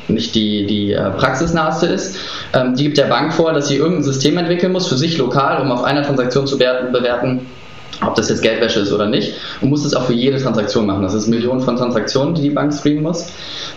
nicht 0.08 0.34
die, 0.34 0.66
die 0.66 0.92
äh, 0.92 1.10
praxisnaheste 1.10 1.86
ist. 1.86 2.16
Ähm, 2.52 2.74
die 2.76 2.84
gibt 2.84 2.98
der 2.98 3.06
Bank 3.06 3.32
vor, 3.32 3.52
dass 3.52 3.68
sie 3.68 3.76
irgendein 3.76 4.04
System 4.04 4.36
entwickeln 4.38 4.72
muss 4.72 4.86
für 4.86 4.96
sich 4.96 5.18
lokal, 5.18 5.60
um 5.62 5.72
auf 5.72 5.84
einer 5.84 6.02
Transaktion 6.02 6.46
zu 6.46 6.58
bewerten, 6.58 7.40
ob 8.04 8.14
das 8.14 8.28
jetzt 8.28 8.42
Geldwäsche 8.42 8.80
ist 8.80 8.92
oder 8.92 9.06
nicht, 9.06 9.34
und 9.60 9.70
muss 9.70 9.82
das 9.82 9.94
auch 9.94 10.04
für 10.04 10.12
jede 10.12 10.40
Transaktion 10.40 10.86
machen. 10.86 11.02
Das 11.02 11.14
ist 11.14 11.28
Millionen 11.28 11.60
von 11.60 11.76
Transaktionen, 11.76 12.34
die 12.34 12.42
die 12.42 12.50
Bank 12.50 12.72
screenen 12.72 13.02
muss. 13.02 13.26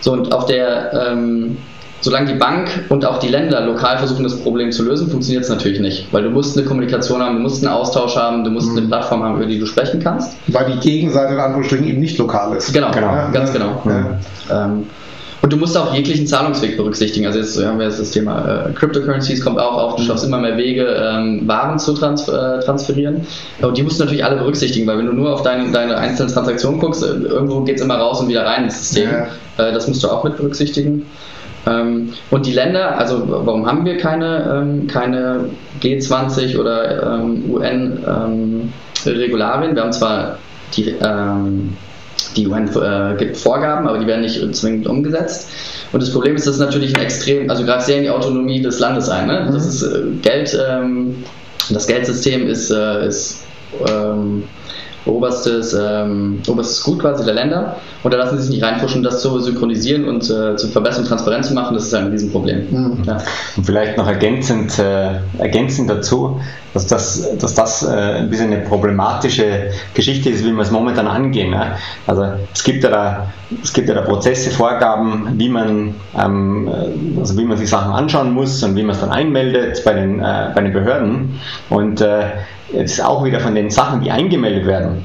So, 0.00 0.12
und 0.12 0.32
auf 0.32 0.46
der 0.46 0.92
ähm, 0.92 1.56
solange 2.00 2.32
die 2.32 2.38
Bank 2.38 2.86
und 2.88 3.04
auch 3.04 3.18
die 3.18 3.28
Länder 3.28 3.60
lokal 3.60 3.98
versuchen, 3.98 4.22
das 4.22 4.40
Problem 4.40 4.72
zu 4.72 4.84
lösen, 4.84 5.10
funktioniert 5.10 5.44
es 5.44 5.50
natürlich 5.50 5.80
nicht. 5.80 6.12
Weil 6.12 6.22
du 6.22 6.30
musst 6.30 6.56
eine 6.56 6.66
Kommunikation 6.66 7.22
haben, 7.22 7.36
du 7.36 7.42
musst 7.42 7.64
einen 7.64 7.72
Austausch 7.72 8.16
haben, 8.16 8.44
du 8.44 8.50
musst 8.50 8.70
mhm. 8.70 8.78
eine 8.78 8.86
Plattform 8.86 9.22
haben, 9.22 9.36
über 9.36 9.46
die 9.46 9.58
du 9.58 9.66
sprechen 9.66 10.00
kannst. 10.02 10.36
Weil 10.48 10.72
die 10.72 10.78
Gegenseite 10.78 11.34
in 11.34 11.40
Anführungsstrichen 11.40 11.86
eben 11.86 12.00
nicht 12.00 12.18
lokal 12.18 12.56
ist. 12.56 12.72
Genau, 12.72 12.90
genau. 12.90 13.14
Ja, 13.14 13.30
ganz 13.30 13.52
genau. 13.52 13.82
Ja. 13.84 14.64
Ähm, 14.64 14.86
und 15.42 15.50
du 15.52 15.56
musst 15.56 15.76
auch 15.76 15.94
jeglichen 15.94 16.26
Zahlungsweg 16.26 16.76
berücksichtigen. 16.76 17.26
Also 17.26 17.38
jetzt 17.38 17.64
haben 17.64 17.78
wir 17.78 17.86
jetzt 17.86 17.98
das 17.98 18.10
Thema 18.10 18.66
äh, 18.66 18.72
Cryptocurrencies 18.72 19.42
kommt 19.42 19.58
auch 19.58 19.74
auf, 19.74 19.96
du 19.96 20.02
mhm. 20.02 20.06
schaffst 20.06 20.24
immer 20.24 20.38
mehr 20.38 20.56
Wege, 20.58 20.84
ähm, 20.84 21.48
Waren 21.48 21.78
zu 21.78 21.94
trans 21.94 22.28
äh, 22.28 22.60
transferieren. 22.60 23.26
Und 23.62 23.78
die 23.78 23.82
musst 23.82 23.98
du 23.98 24.04
natürlich 24.04 24.24
alle 24.24 24.36
berücksichtigen, 24.36 24.86
weil 24.86 24.98
wenn 24.98 25.06
du 25.06 25.12
nur 25.12 25.32
auf 25.32 25.42
deine, 25.42 25.70
deine 25.70 25.96
einzelnen 25.96 26.30
Transaktionen 26.30 26.78
guckst, 26.78 27.02
äh, 27.02 27.06
irgendwo 27.06 27.62
geht 27.62 27.76
es 27.76 27.82
immer 27.82 27.96
raus 27.96 28.20
und 28.20 28.28
wieder 28.28 28.44
rein 28.44 28.64
ins 28.64 28.78
System. 28.78 29.10
Ja. 29.10 29.64
Äh, 29.64 29.72
das 29.72 29.88
musst 29.88 30.02
du 30.02 30.08
auch 30.08 30.24
mit 30.24 30.36
berücksichtigen. 30.36 31.06
Ähm, 31.66 32.12
und 32.30 32.46
die 32.46 32.52
Länder, 32.52 32.96
also 32.98 33.22
warum 33.26 33.66
haben 33.66 33.84
wir 33.84 33.98
keine, 33.98 34.62
ähm, 34.62 34.86
keine 34.86 35.50
G20 35.82 36.56
oder 36.58 37.18
ähm, 37.18 37.50
UN-Regularien? 37.50 39.74
wir 39.74 39.82
haben 39.82 39.92
zwar 39.92 40.38
die, 40.74 40.94
ähm, 41.02 41.76
die 42.36 42.46
UN 42.46 42.68
äh, 42.68 43.16
gibt 43.18 43.36
Vorgaben, 43.36 43.88
aber 43.88 43.98
die 43.98 44.06
werden 44.06 44.20
nicht 44.22 44.54
zwingend 44.54 44.86
umgesetzt. 44.86 45.50
Und 45.92 46.02
das 46.02 46.12
Problem 46.12 46.36
ist, 46.36 46.46
dass 46.46 46.58
natürlich 46.58 46.96
ein 46.96 47.02
extrem, 47.02 47.50
also 47.50 47.64
gerade 47.64 47.82
sehr 47.82 47.96
in 47.96 48.04
die 48.04 48.10
Autonomie 48.10 48.62
des 48.62 48.78
Landes 48.78 49.08
ein. 49.08 49.26
Ne? 49.26 49.50
Das 49.52 49.66
ist 49.66 49.82
äh, 49.82 50.02
Geld, 50.22 50.56
ähm, 50.68 51.24
das 51.70 51.86
Geldsystem 51.86 52.48
ist, 52.48 52.70
äh, 52.70 53.06
ist 53.06 53.44
ähm, 53.88 54.44
oberstes, 55.06 55.74
ähm, 55.74 56.40
oberstes 56.46 56.82
Gut 56.82 57.00
quasi 57.00 57.24
der 57.24 57.34
Länder. 57.34 57.76
Und 58.02 58.12
da 58.12 58.18
lassen 58.18 58.36
sie 58.36 58.44
sich 58.44 58.50
nicht 58.52 58.62
reinpushen, 58.62 59.02
das 59.02 59.20
zu 59.22 59.38
synchronisieren 59.40 60.06
und 60.06 60.24
äh, 60.30 60.56
zu 60.56 60.68
verbessern, 60.68 61.04
transparent 61.04 61.44
zu 61.44 61.54
machen. 61.54 61.74
Das 61.74 61.84
ist 61.84 61.94
ein 61.94 62.08
Riesenproblem. 62.08 62.66
Mhm. 62.70 63.04
Ja. 63.04 63.18
Und 63.56 63.64
vielleicht 63.64 63.96
noch 63.96 64.06
ergänzend, 64.06 64.78
äh, 64.78 65.18
ergänzend 65.38 65.88
dazu, 65.90 66.40
dass 66.74 66.86
das, 66.86 67.36
dass 67.38 67.54
das 67.54 67.82
äh, 67.82 67.90
ein 67.90 68.30
bisschen 68.30 68.52
eine 68.52 68.62
problematische 68.62 69.70
Geschichte 69.94 70.30
ist, 70.30 70.44
wie 70.44 70.52
wir 70.52 70.60
es 70.60 70.70
momentan 70.70 71.06
angehen. 71.06 71.50
Ne? 71.50 71.72
Also 72.06 72.26
es 72.52 72.62
gibt 72.62 72.84
ja 72.84 72.90
da, 72.90 73.26
es 73.62 73.72
gibt 73.72 73.88
ja 73.88 73.94
da 73.94 74.02
Prozesse, 74.02 74.50
Vorgaben, 74.50 75.34
wie 75.36 75.48
man, 75.48 75.94
ähm, 76.16 76.70
also 77.18 77.36
wie 77.36 77.44
man 77.44 77.56
sich 77.56 77.68
Sachen 77.68 77.92
anschauen 77.92 78.32
muss 78.32 78.62
und 78.62 78.76
wie 78.76 78.82
man 78.82 78.94
es 78.94 79.00
dann 79.00 79.10
einmeldet 79.10 79.82
bei 79.84 79.94
den, 79.94 80.20
äh, 80.20 80.50
bei 80.54 80.60
den 80.60 80.72
Behörden. 80.72 81.40
Und 81.70 82.04
jetzt 82.72 82.92
ist 82.92 83.04
auch 83.04 83.24
wieder 83.24 83.40
von 83.40 83.54
den 83.54 83.70
Sachen, 83.70 84.02
die 84.02 84.10
eingemeldet 84.10 84.66
werden, 84.66 85.04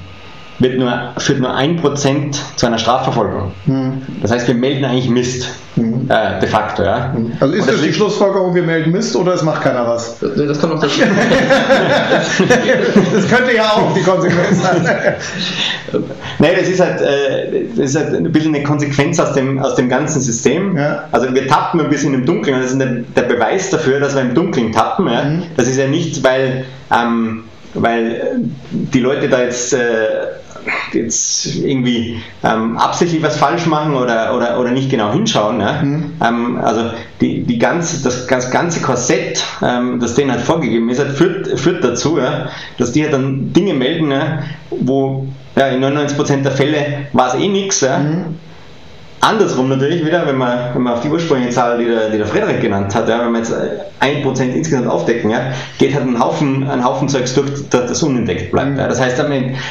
wird 0.60 0.79
nur, 0.79 1.12
führt 1.17 1.39
nur 1.39 1.53
ein 1.53 1.75
Prozent 1.77 2.41
zu 2.55 2.65
einer 2.65 2.77
Strafverfolgung. 2.77 3.51
Mhm. 3.65 4.01
Das 4.22 4.31
heißt, 4.31 4.48
wir 4.48 4.55
melden 4.55 4.86
eigentlich 4.86 5.10
Mist, 5.10 5.50
mhm. 5.75 6.10
äh, 6.10 6.39
de 6.39 6.48
facto. 6.48 6.84
Ja. 6.84 7.13
Mhm. 7.13 7.34
Also 7.39 7.53
ist 7.53 7.67
das, 7.67 7.75
das 7.75 7.84
die 7.84 7.93
Schlussfolgerung, 7.93 8.55
wir 8.55 8.63
melden 8.63 8.91
Mist 8.91 9.15
oder 9.17 9.34
es 9.34 9.43
macht 9.43 9.62
keiner 9.63 9.86
was? 9.86 10.17
Das 10.19 10.60
kommt 10.60 10.75
noch 10.75 10.81
dazu. 10.81 11.01
das 13.13 13.27
könnte 13.27 13.53
ja 13.53 13.63
auch 13.63 13.93
die 13.93 14.01
Konsequenz 14.01 14.62
sein. 14.62 14.86
Nein, 16.39 16.51
das 16.57 16.69
ist, 16.69 16.79
halt, 16.79 17.01
äh, 17.01 17.65
das 17.75 17.89
ist 17.89 17.95
halt 17.98 18.13
ein 18.13 18.31
bisschen 18.31 18.55
eine 18.55 18.63
Konsequenz 18.63 19.19
aus 19.19 19.34
dem, 19.34 19.60
aus 19.60 19.75
dem 19.75 19.89
ganzen 19.89 20.22
System. 20.22 20.77
Ja. 20.77 21.03
Also 21.12 21.34
wir 21.34 21.48
tappen 21.48 21.81
ein 21.81 21.89
bisschen 21.89 22.13
im 22.13 22.25
Dunkeln. 22.25 22.62
Das 22.62 22.72
ist 22.72 22.79
der, 22.79 23.03
der 23.15 23.24
Beweis 23.24 23.72
dafür, 23.72 24.00
dass 24.00 24.15
wir 24.15 24.22
im 24.22 24.34
Dunkeln 24.34 24.72
tappen. 24.72 25.07
Ja. 25.10 25.24
Mhm. 25.25 25.43
Das 25.57 25.67
ist 25.67 25.77
ja 25.77 25.88
nicht, 25.88 26.24
weil... 26.24 26.63
Ähm, 26.93 27.43
weil 27.75 28.39
die 28.72 29.00
Leute 29.00 29.29
da 29.29 29.41
jetzt 29.41 29.74
äh, 29.74 30.27
jetzt 30.94 31.55
irgendwie 31.55 32.22
ähm, 32.44 32.77
absichtlich 32.77 33.22
was 33.22 33.38
falsch 33.38 33.65
machen 33.65 33.96
oder, 33.96 34.36
oder, 34.36 34.60
oder 34.60 34.72
nicht 34.72 34.89
genau 34.89 35.12
hinschauen. 35.12 35.58
Ne? 35.58 35.79
Mhm. 35.84 36.13
Ähm, 36.24 36.58
also 36.58 36.91
die, 37.22 37.44
die 37.44 37.60
ganze, 37.60 38.03
das, 38.03 38.27
das 38.27 38.51
ganze 38.51 38.82
Korsett, 38.82 39.44
ähm, 39.62 40.00
das 40.00 40.15
denen 40.15 40.32
halt 40.32 40.41
vorgegeben 40.41 40.89
ist, 40.89 41.00
halt 41.00 41.12
führt, 41.12 41.60
führt 41.60 41.84
dazu, 41.84 42.17
ja, 42.17 42.48
dass 42.77 42.91
die 42.91 43.03
halt 43.03 43.13
dann 43.13 43.53
Dinge 43.53 43.74
melden, 43.74 44.08
ne, 44.08 44.44
wo 44.72 45.27
ja, 45.55 45.67
in 45.67 45.84
99% 45.84 46.44
der 46.44 46.51
Fälle 46.51 47.08
war 47.13 47.34
es 47.34 47.41
eh 47.41 47.48
nichts. 47.48 47.82
Ja? 47.82 48.00
Mhm. 48.00 48.39
Andersrum 49.22 49.69
natürlich 49.69 50.05
wieder, 50.05 50.27
wenn 50.27 50.38
man, 50.38 50.75
wenn 50.75 50.84
man 50.84 50.93
auf 50.93 51.01
die 51.01 51.10
ursprüngliche 51.10 51.51
Zahl, 51.51 51.79
die 51.79 51.86
der, 51.86 52.10
die 52.10 52.17
der 52.17 52.27
Frederik 52.27 52.62
genannt 52.62 52.93
hat, 52.93 53.10
ja, 53.10 53.25
wenn 53.25 53.31
wir 53.31 53.39
jetzt 53.39 53.53
1% 54.00 54.53
insgesamt 54.53 54.88
aufdecken, 54.88 55.31
ja, 55.31 55.53
geht 55.79 55.95
halt 55.95 56.05
ein 56.05 56.19
Haufen, 56.19 56.69
ein 56.69 56.84
Haufen 56.84 57.10
Zeugs 57.10 57.34
durch, 57.34 57.50
dass 57.69 57.88
das 57.88 58.03
unentdeckt 58.03 58.51
bleibt. 58.51 58.72
Mhm. 58.72 58.79
Ja. 58.79 58.88
Das 58.88 59.01
heißt, 59.01 59.19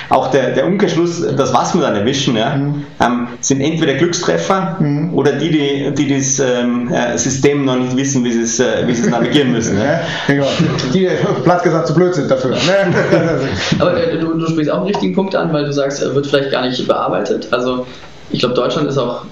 auch 0.09 0.31
der, 0.33 0.51
der 0.51 0.67
Umkehrschluss, 0.67 1.25
das 1.37 1.55
was 1.55 1.75
wir 1.75 1.83
dann 1.83 1.95
erwischen, 1.95 2.37
ja, 2.37 2.57
mhm. 2.57 2.85
ähm, 3.01 3.29
sind 3.41 3.61
entweder 3.61 3.95
Glückstreffer 3.95 4.77
mhm. 4.81 5.15
oder 5.15 5.33
die, 5.33 5.51
die, 5.51 5.95
die 5.95 6.17
das 6.17 6.41
ähm, 6.41 6.93
äh, 6.93 7.17
System 7.17 7.65
noch 7.65 7.77
nicht 7.77 7.97
wissen, 7.97 8.25
wie 8.25 8.33
sie 8.33 8.43
es, 8.43 8.59
äh, 8.59 8.87
wie 8.87 8.95
sie 8.95 9.05
es 9.05 9.11
navigieren 9.11 9.53
müssen. 9.53 9.79
ja. 9.79 10.01
Genau. 10.27 10.47
Die 10.93 11.09
platt 11.45 11.63
gesagt 11.63 11.87
zu 11.87 11.95
blöd 11.95 12.15
sind 12.15 12.31
dafür. 12.31 12.53
Ne? 12.53 12.59
Aber 13.79 13.97
äh, 13.97 14.19
du, 14.19 14.35
du 14.35 14.47
sprichst 14.49 14.71
auch 14.71 14.79
einen 14.79 14.87
richtigen 14.87 15.15
Punkt 15.15 15.37
an, 15.37 15.53
weil 15.53 15.65
du 15.65 15.73
sagst, 15.73 16.03
er 16.03 16.15
wird 16.15 16.27
vielleicht 16.27 16.51
gar 16.51 16.67
nicht 16.67 16.87
bearbeitet. 16.89 17.49
Also 17.53 17.87
ich 18.31 18.40
glaube, 18.40 18.54
Deutschland 18.54 18.88
ist 18.88 18.99
auch 18.99 19.25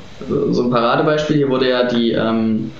so 0.50 0.62
ein 0.62 0.70
Paradebeispiel. 0.70 1.36
Hier 1.36 1.48
wurde 1.48 1.68
ja 1.68 1.84
die, 1.84 2.12
ähm, 2.12 2.70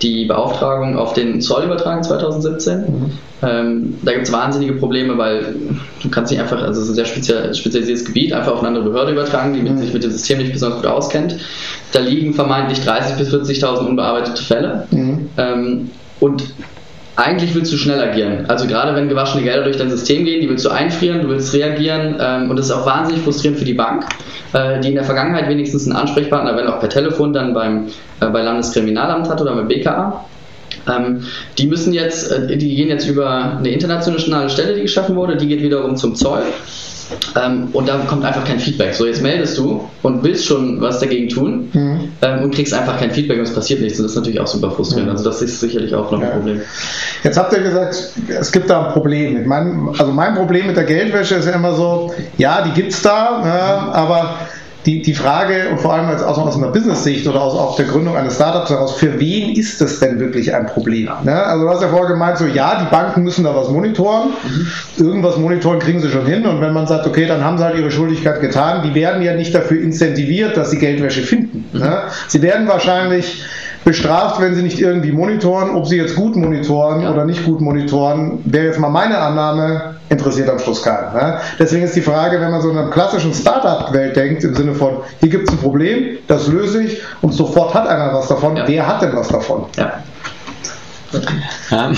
die 0.00 0.24
Beauftragung 0.26 0.96
auf 0.96 1.14
den 1.14 1.40
Zoll 1.40 1.64
übertragen 1.64 2.02
2017. 2.02 2.78
Mhm. 2.80 3.12
Ähm, 3.44 3.94
da 4.02 4.12
gibt 4.12 4.26
es 4.26 4.32
wahnsinnige 4.32 4.74
Probleme, 4.74 5.18
weil 5.18 5.54
du 6.02 6.08
kannst 6.10 6.30
nicht 6.30 6.40
einfach, 6.40 6.62
also 6.62 6.80
es 6.80 6.86
ist 6.86 6.92
ein 6.92 6.94
sehr 6.94 7.06
speziell, 7.06 7.54
spezialisiertes 7.54 8.04
Gebiet, 8.04 8.32
einfach 8.32 8.52
auf 8.52 8.60
eine 8.60 8.68
andere 8.68 8.84
Behörde 8.84 9.12
übertragen, 9.12 9.52
die 9.54 9.60
mit, 9.60 9.72
mhm. 9.72 9.78
sich 9.78 9.92
mit 9.92 10.04
dem 10.04 10.12
System 10.12 10.38
nicht 10.38 10.52
besonders 10.52 10.82
gut 10.82 10.90
auskennt. 10.90 11.36
Da 11.92 12.00
liegen 12.00 12.34
vermeintlich 12.34 12.78
30.000 12.80 13.16
bis 13.18 13.34
40.000 13.34 13.86
unbearbeitete 13.86 14.42
Fälle. 14.42 14.86
Mhm. 14.90 15.28
Ähm, 15.36 15.90
und 16.20 16.44
eigentlich 17.16 17.54
willst 17.54 17.72
du 17.72 17.76
schnell 17.76 18.00
agieren. 18.00 18.46
Also 18.48 18.66
gerade 18.66 18.94
wenn 18.94 19.08
gewaschene 19.08 19.42
Gelder 19.42 19.64
durch 19.64 19.76
dein 19.76 19.90
System 19.90 20.24
gehen, 20.24 20.40
die 20.40 20.48
willst 20.48 20.64
du 20.64 20.70
einfrieren, 20.70 21.22
du 21.22 21.28
willst 21.28 21.52
reagieren 21.52 22.16
ähm, 22.18 22.48
und 22.48 22.56
das 22.56 22.66
ist 22.66 22.72
auch 22.72 22.86
wahnsinnig 22.86 23.22
frustrierend 23.22 23.58
für 23.58 23.64
die 23.64 23.74
Bank, 23.74 24.04
äh, 24.52 24.80
die 24.80 24.88
in 24.88 24.94
der 24.94 25.04
Vergangenheit 25.04 25.48
wenigstens 25.48 25.86
einen 25.86 25.96
Ansprechpartner, 25.96 26.56
wenn 26.56 26.66
auch 26.66 26.80
per 26.80 26.88
Telefon, 26.88 27.32
dann 27.32 27.54
beim 27.54 27.88
äh, 28.20 28.26
bei 28.26 28.42
Landeskriminalamt 28.42 29.28
hat 29.28 29.40
oder 29.40 29.54
beim 29.54 29.68
BKA. 29.68 30.24
Ähm, 30.88 31.24
die 31.58 31.66
müssen 31.66 31.92
jetzt, 31.92 32.30
äh, 32.30 32.56
die 32.56 32.74
gehen 32.74 32.88
jetzt 32.88 33.06
über 33.06 33.58
eine 33.58 33.68
internationale 33.68 34.50
Stelle, 34.50 34.74
die 34.74 34.82
geschaffen 34.82 35.16
wurde, 35.16 35.36
die 35.36 35.46
geht 35.46 35.62
wiederum 35.62 35.96
zum 35.96 36.14
Zoll 36.14 36.42
ähm, 37.42 37.68
und 37.72 37.88
da 37.88 37.98
kommt 38.06 38.24
einfach 38.24 38.44
kein 38.44 38.58
Feedback. 38.58 38.94
So, 38.94 39.06
jetzt 39.06 39.22
meldest 39.22 39.56
du 39.58 39.88
und 40.02 40.22
willst 40.22 40.46
schon 40.46 40.80
was 40.80 40.98
dagegen 41.00 41.28
tun 41.28 41.70
mhm. 41.72 42.08
ähm, 42.22 42.42
und 42.42 42.54
kriegst 42.54 42.74
einfach 42.74 42.98
kein 42.98 43.10
Feedback 43.10 43.38
und 43.38 43.44
es 43.44 43.54
passiert 43.54 43.80
nichts. 43.80 43.98
Und 43.98 44.04
das 44.04 44.12
ist 44.12 44.16
natürlich 44.16 44.40
auch 44.40 44.46
super 44.46 44.70
frustrierend. 44.70 45.06
Mhm. 45.06 45.16
Also, 45.16 45.24
das 45.24 45.42
ist 45.42 45.60
sicherlich 45.60 45.94
auch 45.94 46.10
noch 46.10 46.20
ein 46.20 46.28
ja. 46.28 46.34
Problem. 46.34 46.60
Jetzt 47.22 47.38
habt 47.38 47.52
ihr 47.52 47.60
gesagt, 47.60 48.12
es 48.28 48.52
gibt 48.52 48.70
da 48.70 48.86
ein 48.86 48.92
Problem. 48.92 49.46
Mein, 49.46 49.88
also, 49.98 50.12
mein 50.12 50.34
Problem 50.34 50.66
mit 50.66 50.76
der 50.76 50.84
Geldwäsche 50.84 51.36
ist 51.36 51.46
ja 51.46 51.52
immer 51.52 51.74
so: 51.74 52.12
ja, 52.38 52.62
die 52.62 52.72
gibt 52.72 52.92
es 52.92 53.02
da, 53.02 53.40
ne, 53.42 53.94
aber 53.94 54.36
die, 54.86 55.02
die 55.02 55.14
Frage, 55.14 55.68
und 55.70 55.80
vor 55.80 55.94
allem 55.94 56.06
als, 56.06 56.22
aus, 56.22 56.38
aus 56.38 56.56
einer 56.56 56.68
Business-Sicht 56.68 57.26
oder 57.28 57.40
aus, 57.40 57.54
aus 57.54 57.76
der 57.76 57.86
Gründung 57.86 58.16
eines 58.16 58.34
Startups 58.34 58.70
heraus, 58.70 58.94
für 58.94 59.18
wen 59.20 59.54
ist 59.54 59.80
das 59.80 60.00
denn 60.00 60.18
wirklich 60.18 60.54
ein 60.54 60.66
Problem? 60.66 61.08
Ne? 61.24 61.42
Also 61.42 61.64
du 61.64 61.70
hast 61.70 61.82
ja 61.82 61.88
vorher 61.88 62.08
gemeint, 62.08 62.38
so 62.38 62.46
ja, 62.46 62.80
die 62.80 62.90
Banken 62.90 63.22
müssen 63.22 63.44
da 63.44 63.54
was 63.54 63.68
monitoren, 63.68 64.30
mhm. 64.30 65.06
irgendwas 65.06 65.36
monitoren 65.36 65.78
kriegen 65.78 66.00
sie 66.00 66.08
schon 66.08 66.26
hin 66.26 66.44
und 66.46 66.60
wenn 66.60 66.72
man 66.72 66.86
sagt, 66.86 67.06
okay, 67.06 67.26
dann 67.26 67.44
haben 67.44 67.58
sie 67.58 67.64
halt 67.64 67.76
ihre 67.78 67.90
Schuldigkeit 67.90 68.40
getan, 68.40 68.82
die 68.82 68.94
werden 68.94 69.22
ja 69.22 69.34
nicht 69.34 69.54
dafür 69.54 69.80
incentiviert, 69.80 70.56
dass 70.56 70.70
sie 70.70 70.78
Geldwäsche 70.78 71.22
finden. 71.22 71.64
Mhm. 71.72 71.80
Ne? 71.80 71.98
Sie 72.28 72.42
werden 72.42 72.66
wahrscheinlich 72.66 73.44
bestraft, 73.84 74.40
wenn 74.40 74.54
sie 74.54 74.62
nicht 74.62 74.80
irgendwie 74.80 75.12
monitoren. 75.12 75.74
Ob 75.74 75.86
sie 75.86 75.96
jetzt 75.96 76.16
gut 76.16 76.36
monitoren 76.36 77.02
ja. 77.02 77.10
oder 77.10 77.24
nicht 77.24 77.44
gut 77.44 77.60
monitoren, 77.60 78.40
wäre 78.44 78.66
jetzt 78.66 78.78
mal 78.78 78.88
meine 78.88 79.18
Annahme, 79.18 79.96
interessiert 80.08 80.48
am 80.48 80.58
Schluss 80.58 80.82
keinen. 80.82 81.12
Ne? 81.14 81.38
Deswegen 81.58 81.84
ist 81.84 81.96
die 81.96 82.02
Frage, 82.02 82.40
wenn 82.40 82.50
man 82.50 82.60
so 82.60 82.70
in 82.70 82.76
einer 82.76 82.90
klassischen 82.90 83.32
Startup-Welt 83.32 84.14
denkt, 84.16 84.44
im 84.44 84.54
Sinne 84.54 84.74
von, 84.74 84.98
hier 85.20 85.30
gibt 85.30 85.48
es 85.48 85.54
ein 85.54 85.58
Problem, 85.58 86.18
das 86.28 86.48
löse 86.48 86.82
ich 86.82 87.02
und 87.22 87.32
sofort 87.32 87.74
hat 87.74 87.88
einer 87.88 88.12
was 88.12 88.28
davon, 88.28 88.56
ja. 88.56 88.64
wer 88.66 88.86
hat 88.86 89.02
denn 89.02 89.14
was 89.14 89.28
davon? 89.28 89.64
Ja. 89.76 89.94
Ja. 91.70 91.90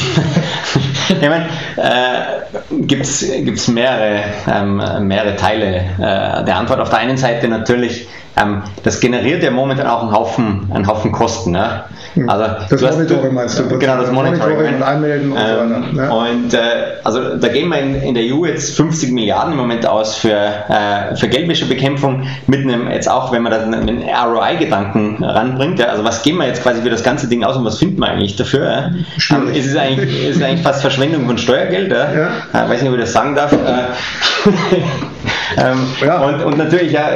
ich 1.09 1.29
meine, 1.29 1.47
äh, 1.77 2.85
gibt 2.87 3.05
es 3.05 3.69
mehrere, 3.69 4.25
ähm, 4.47 5.07
mehrere 5.07 5.37
Teile 5.37 5.77
äh, 5.77 6.45
der 6.45 6.57
Antwort. 6.57 6.81
Auf 6.81 6.91
der 6.91 6.99
einen 6.99 7.17
Seite 7.17 7.49
natürlich 7.49 8.09
ähm, 8.37 8.63
das 8.83 9.01
generiert 9.01 9.43
ja 9.43 9.51
momentan 9.51 9.87
auch 9.87 10.03
einen 10.03 10.13
Haufen, 10.13 10.71
einen 10.73 10.87
Haufen 10.87 11.13
Kosten. 11.13 11.53
Ne? 11.53 11.85
Hm. 12.15 12.29
Also, 12.29 12.45
das 12.71 12.81
Monitoring 12.81 13.25
hast, 13.25 13.33
meinst 13.33 13.59
du? 13.59 13.79
Genau, 13.79 13.97
das 13.97 14.13
Monitoring. 14.13 14.57
Monitoring 14.57 14.75
und 14.77 14.83
Anmelden 14.83 15.33
und 15.33 15.39
ähm, 15.39 15.47
so 15.47 15.57
weiter. 15.61 15.93
Ne? 15.93 16.15
Und 16.15 16.55
äh, 16.55 16.59
also 17.03 17.37
da 17.37 17.49
gehen 17.49 17.69
wir 17.69 17.81
in, 17.81 17.97
in, 17.97 18.15
der 18.15 18.23
EU 18.25 18.47
jetzt 18.47 18.77
50 18.77 19.11
Milliarden 19.13 19.53
im 19.53 19.59
Moment 19.59 19.87
aus 19.87 20.17
für, 20.17 20.31
äh, 20.31 21.17
für 21.17 21.29
Geldwäschebekämpfung 21.29 22.27
mit 22.47 22.61
einem, 22.61 22.89
jetzt 22.91 23.11
auch 23.11 23.33
wenn 23.33 23.43
man 23.43 23.53
da 23.53 23.63
einen 23.63 24.03
ROI-Gedanken 24.03 25.25
ranbringt, 25.25 25.81
ja, 25.81 25.87
also 25.87 26.05
was 26.05 26.23
geben 26.23 26.39
wir 26.39 26.47
jetzt 26.47 26.63
quasi 26.63 26.83
für 26.83 26.91
das 26.91 27.03
ganze 27.03 27.29
Ding 27.29 27.43
aus 27.43 27.57
und 27.57 27.65
was 27.65 27.79
finden 27.79 28.01
wir 28.01 28.09
eigentlich 28.09 28.37
dafür? 28.37 28.65
Ja? 28.65 28.91
Ähm, 29.37 29.49
ist, 29.53 29.67
es 29.67 29.77
eigentlich, 29.77 30.29
ist 30.29 30.37
es 30.37 30.43
eigentlich 30.43 30.63
fast 30.63 30.83
Verschwendung 30.83 31.27
von 31.27 31.39
Steuergeld? 31.39 31.91
Ja? 31.91 32.13
Ja. 32.13 32.29
Äh, 32.53 32.69
weiß 32.69 32.83
nicht, 32.83 32.91
ob 32.91 32.97
ich 32.97 33.03
das 33.03 33.13
sagen 33.13 33.35
darf. 33.35 33.53
Äh, 33.53 33.57
ähm, 35.61 35.79
ja. 36.05 36.21
und, 36.21 36.45
und 36.45 36.59
natürlich, 36.59 36.93
ja, 36.93 37.09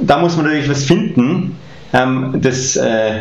da 0.00 0.18
muss 0.18 0.36
man 0.36 0.46
natürlich 0.46 0.70
was 0.70 0.84
finden, 0.84 1.58
ähm, 1.92 2.38
das, 2.40 2.76
äh, 2.76 3.20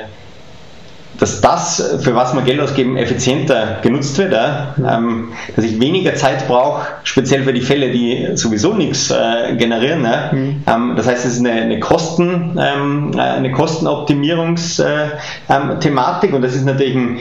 dass 1.20 1.42
das, 1.42 2.00
für 2.02 2.16
was 2.16 2.34
wir 2.34 2.42
Geld 2.42 2.60
ausgeben, 2.60 2.98
effizienter 2.98 3.78
genutzt 3.82 4.18
wird, 4.18 4.34
ähm, 4.34 5.30
dass 5.56 5.64
ich 5.66 5.80
weniger 5.80 6.16
Zeit 6.16 6.48
brauche, 6.48 6.88
speziell 7.04 7.44
für 7.44 7.54
die 7.54 7.62
Fälle, 7.62 7.92
die 7.92 8.30
sowieso 8.36 8.74
nichts 8.74 9.12
äh, 9.12 9.56
generieren. 9.56 10.02
Mhm. 10.02 10.64
Ähm, 10.68 10.94
das 10.96 11.08
heißt, 11.08 11.26
es 11.26 11.34
ist 11.34 11.40
eine, 11.40 11.52
eine, 11.52 11.80
Kosten, 11.80 12.58
ähm, 12.60 13.12
äh, 13.16 13.20
eine 13.20 13.52
Kostenoptimierungsthematik 13.52 16.30
ähm, 16.30 16.36
und 16.36 16.42
das 16.42 16.56
ist 16.56 16.66
natürlich 16.66 16.96
ein, 16.96 17.20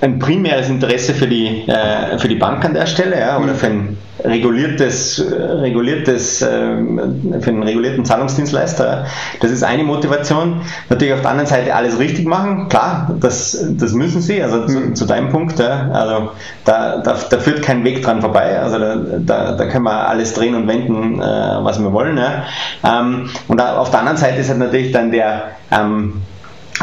ein 0.00 0.18
primäres 0.18 0.68
Interesse 0.68 1.14
für 1.14 1.26
die, 1.26 1.68
äh, 1.68 2.18
für 2.18 2.28
die 2.28 2.36
Bank 2.36 2.64
an 2.64 2.74
der 2.74 2.86
Stelle 2.86 3.18
ja? 3.18 3.38
oder 3.38 3.52
mhm. 3.52 3.56
für 3.56 3.66
ein 3.66 3.96
reguliertes, 4.24 5.24
reguliertes, 5.30 6.42
ähm, 6.42 7.34
für 7.40 7.50
einen 7.50 7.62
regulierten 7.62 8.04
Zahlungsdienstleister. 8.04 9.06
Das 9.40 9.50
ist 9.50 9.62
eine 9.62 9.84
Motivation. 9.84 10.62
Natürlich 10.88 11.14
auf 11.14 11.20
der 11.20 11.30
anderen 11.30 11.48
Seite 11.48 11.74
alles 11.74 11.98
richtig 11.98 12.26
machen. 12.26 12.68
Klar, 12.68 13.14
das, 13.28 13.66
das 13.76 13.92
müssen 13.92 14.22
sie, 14.22 14.42
also 14.42 14.66
zu, 14.66 14.78
mhm. 14.78 14.94
zu 14.94 15.04
deinem 15.04 15.28
Punkt, 15.28 15.58
ja, 15.58 15.90
also 15.92 16.30
da, 16.64 16.96
da, 16.98 17.16
da, 17.28 17.38
führt 17.38 17.62
kein 17.62 17.84
Weg 17.84 18.02
dran 18.02 18.22
vorbei, 18.22 18.58
also 18.58 18.78
da, 18.78 18.96
da, 19.18 19.52
da 19.52 19.66
können 19.66 19.84
wir 19.84 20.08
alles 20.08 20.32
drehen 20.32 20.54
und 20.54 20.66
wenden, 20.66 21.20
äh, 21.20 21.24
was 21.24 21.78
wir 21.78 21.92
wollen. 21.92 22.16
Ja. 22.16 22.44
Ähm, 22.82 23.28
und 23.48 23.60
auf 23.60 23.90
der 23.90 24.00
anderen 24.00 24.16
Seite 24.16 24.40
ist 24.40 24.48
halt 24.48 24.58
natürlich 24.58 24.92
dann 24.92 25.10
der, 25.10 25.48
ähm, 25.70 26.22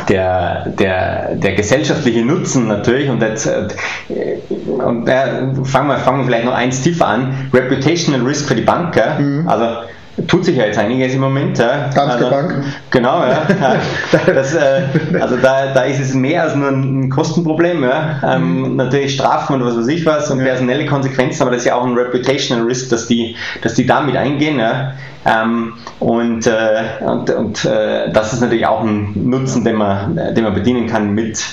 der, 0.07 0.69
der, 0.69 1.35
der 1.35 1.55
gesellschaftliche 1.55 2.23
Nutzen 2.23 2.67
natürlich 2.67 3.09
und, 3.09 3.21
jetzt, 3.21 3.47
äh, 3.47 3.67
und 4.67 5.07
äh, 5.07 5.25
fangen, 5.63 5.87
wir, 5.87 5.97
fangen 5.97 6.19
wir 6.19 6.25
vielleicht 6.25 6.45
noch 6.45 6.53
eins 6.53 6.81
tiefer 6.81 7.07
an, 7.07 7.49
Reputational 7.53 8.21
Risk 8.21 8.47
für 8.47 8.55
die 8.55 8.61
Bank, 8.61 8.95
mhm. 9.17 9.47
also 9.47 9.65
tut 10.27 10.45
sich 10.45 10.55
ja 10.55 10.65
jetzt 10.65 10.77
einiges 10.77 11.13
im 11.13 11.21
Moment. 11.21 11.57
Ja. 11.57 11.89
Danske 11.93 12.25
also, 12.25 12.29
Bank. 12.29 12.63
Genau, 12.89 13.23
ja. 13.23 13.45
Das, 14.25 14.55
äh, 14.55 14.83
also 15.19 15.35
da, 15.37 15.73
da 15.73 15.81
ist 15.81 15.99
es 15.99 16.13
mehr 16.13 16.43
als 16.43 16.55
nur 16.55 16.69
ein 16.69 17.09
Kostenproblem. 17.09 17.83
Ja. 17.83 18.35
Ähm, 18.35 18.61
mhm. 18.61 18.75
Natürlich 18.77 19.15
Strafen 19.15 19.55
und 19.55 19.65
was 19.65 19.77
weiß 19.77 19.87
ich 19.87 20.05
was 20.05 20.31
und 20.31 20.39
ja. 20.39 20.45
personelle 20.45 20.85
Konsequenzen, 20.85 21.41
aber 21.41 21.51
das 21.51 21.61
ist 21.61 21.65
ja 21.65 21.75
auch 21.75 21.85
ein 21.85 21.93
Reputational 21.93 22.65
Risk, 22.65 22.89
dass 22.89 23.07
die, 23.07 23.35
dass 23.61 23.73
die 23.73 23.85
damit 23.85 24.15
eingehen. 24.15 24.59
Ja. 24.59 24.93
Ähm, 25.25 25.73
und 25.99 26.47
äh, 26.47 26.83
und, 27.01 27.29
und 27.31 27.65
äh, 27.65 28.11
das 28.11 28.33
ist 28.33 28.41
natürlich 28.41 28.67
auch 28.67 28.83
ein 28.83 29.11
Nutzen, 29.15 29.63
den 29.63 29.75
man, 29.75 30.15
den 30.15 30.43
man 30.43 30.53
bedienen 30.53 30.87
kann 30.87 31.13
mit 31.13 31.43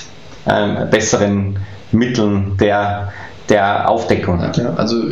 ähm, 0.47 0.89
besseren 0.89 1.57
Mitteln 1.91 2.57
der 2.59 3.11
der 3.49 3.89
Aufdeckung. 3.89 4.39
Ja, 4.55 4.73
also 4.75 5.03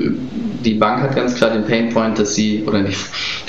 die 0.63 0.75
Bank 0.75 1.01
hat 1.01 1.15
ganz 1.15 1.35
klar 1.35 1.51
den 1.51 1.65
Painpoint, 1.65 2.19
dass 2.19 2.35
sie, 2.35 2.63
oder 2.65 2.83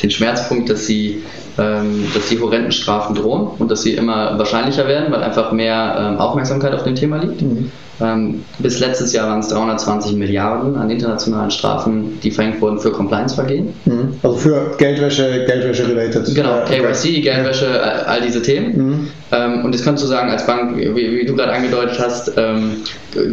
den 0.03 0.11
Schmerzpunkt, 0.11 0.71
dass 0.71 0.87
sie, 0.87 1.23
dass 1.57 2.29
die 2.31 2.41
horrenden 2.41 2.73
Strafen 2.73 3.15
drohen 3.15 3.49
und 3.59 3.71
dass 3.71 3.83
sie 3.83 3.95
immer 3.95 4.39
wahrscheinlicher 4.39 4.89
werden, 4.89 5.13
weil 5.13 5.23
einfach 5.23 5.53
mehr 5.53 5.97
ähm, 5.99 6.19
Aufmerksamkeit 6.19 6.73
auf 6.73 6.85
dem 6.85 6.95
Thema 6.95 7.19
liegt. 7.19 7.43
Mhm. 7.43 7.71
Ähm, 8.01 8.45
bis 8.59 8.81
letztes 8.81 9.13
Jahr 9.13 9.29
waren 9.29 9.41
es 9.41 9.49
320 9.49 10.17
Milliarden 10.17 10.77
an 10.77 10.91
internationalen 10.91 11.51
Strafen, 11.51 12.19
die 12.23 12.31
verhängt 12.31 12.61
wurden 12.61 12.79
für 12.79 12.91
Compliance-Vergehen. 12.91 13.75
Mhm. 13.85 14.15
Also 14.23 14.37
für 14.37 14.75
Geldwäsche, 14.79 15.45
Geldwäsche-related. 15.47 16.35
Genau, 16.35 16.61
äh, 16.61 16.65
KYC, 16.65 17.21
Geldwäsche, 17.21 17.83
all, 17.83 18.05
all 18.07 18.21
diese 18.23 18.43
Themen. 18.43 18.77
Mhm. 18.77 19.09
Ähm, 19.31 19.65
und 19.65 19.73
jetzt 19.75 19.85
kannst 19.85 20.03
du 20.03 20.07
sagen, 20.09 20.31
als 20.31 20.47
Bank, 20.47 20.77
wie, 20.77 20.95
wie 20.95 21.27
du 21.27 21.37
gerade 21.37 21.53
angedeutet 21.53 21.99
hast, 22.01 22.33
ähm, 22.37 22.83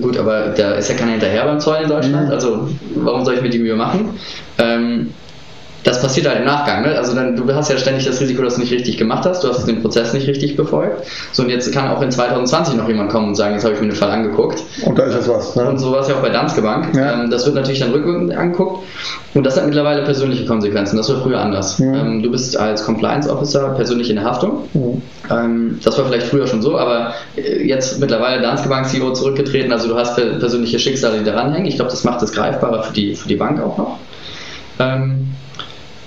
gut, 0.01 0.17
aber 0.17 0.49
da 0.49 0.73
ist 0.73 0.89
ja 0.89 0.95
keiner 0.95 1.11
hinterher 1.11 1.45
beim 1.45 1.59
Zoll 1.59 1.77
in 1.83 1.89
Deutschland, 1.89 2.27
mhm. 2.27 2.33
also 2.33 2.69
warum 2.95 3.25
soll 3.25 3.35
ich 3.35 3.41
mir 3.41 3.49
die 3.49 3.59
Mühe 3.59 3.75
machen? 3.75 4.19
Ähm, 5.79 5.89
das 5.89 6.01
passiert 6.01 6.27
halt 6.27 6.39
im 6.39 6.45
Nachgang. 6.45 6.83
Ne? 6.83 6.97
Also 6.97 7.15
dann, 7.15 7.35
du 7.35 7.53
hast 7.53 7.69
ja 7.69 7.77
ständig 7.77 8.05
das 8.05 8.19
Risiko, 8.19 8.41
dass 8.41 8.55
du 8.55 8.61
nicht 8.61 8.71
richtig 8.71 8.97
gemacht 8.97 9.25
hast, 9.25 9.43
du 9.43 9.49
hast 9.49 9.65
den 9.67 9.81
Prozess 9.81 10.13
nicht 10.13 10.27
richtig 10.27 10.55
befolgt. 10.55 11.03
So 11.31 11.43
und 11.43 11.49
jetzt 11.49 11.71
kann 11.73 11.89
auch 11.89 12.01
in 12.01 12.11
2020 12.11 12.75
noch 12.75 12.87
jemand 12.87 13.11
kommen 13.11 13.29
und 13.29 13.35
sagen, 13.35 13.53
jetzt 13.53 13.63
habe 13.63 13.75
ich 13.75 13.81
mir 13.81 13.87
den 13.87 13.95
Fall 13.95 14.11
angeguckt. 14.11 14.63
Und 14.85 14.97
da 14.97 15.03
ist 15.03 15.15
jetzt 15.15 15.29
was. 15.29 15.55
Ne? 15.55 15.67
Und 15.67 15.77
so 15.77 15.91
war 15.91 16.01
es 16.01 16.09
ja 16.09 16.15
auch 16.15 16.21
bei 16.21 16.29
Danske 16.29 16.61
Bank. 16.61 16.95
Ja. 16.95 17.13
Ähm, 17.13 17.29
das 17.29 17.45
wird 17.45 17.55
natürlich 17.55 17.79
dann 17.79 17.91
rückwirkend 17.91 18.35
angeguckt. 18.35 18.83
Und 19.33 19.45
das 19.45 19.57
hat 19.57 19.65
mittlerweile 19.65 20.03
persönliche 20.03 20.45
Konsequenzen. 20.45 20.97
Das 20.97 21.09
war 21.09 21.21
früher 21.21 21.39
anders. 21.39 21.79
Mhm. 21.79 21.93
Ähm, 21.93 22.23
du 22.23 22.31
bist 22.31 22.57
als 22.57 22.83
Compliance 22.83 23.29
Officer 23.29 23.69
persönlich 23.75 24.09
in 24.09 24.17
der 24.17 24.25
Haftung. 24.25 24.67
Mhm. 24.73 25.01
Ähm, 25.29 25.79
das 25.83 25.97
war 25.97 26.05
vielleicht 26.05 26.27
früher 26.27 26.47
schon 26.47 26.61
so, 26.61 26.77
aber 26.77 27.13
äh, 27.35 27.63
jetzt 27.65 27.99
mittlerweile 27.99 28.41
Danske 28.41 28.69
Bank 28.69 28.87
CEO 28.87 29.13
zurückgetreten. 29.13 29.71
Also 29.71 29.87
du 29.87 29.95
hast 29.95 30.15
persönliche 30.15 30.79
Schicksale, 30.79 31.19
die 31.19 31.25
daran 31.25 31.53
hängen. 31.53 31.67
Ich 31.67 31.75
glaube, 31.75 31.91
das 31.91 32.03
macht 32.03 32.21
es 32.23 32.31
greifbarer 32.31 32.83
für 32.83 32.93
die, 32.93 33.15
für 33.15 33.27
die 33.27 33.35
Bank 33.35 33.61
auch 33.61 33.77
noch. 33.77 33.99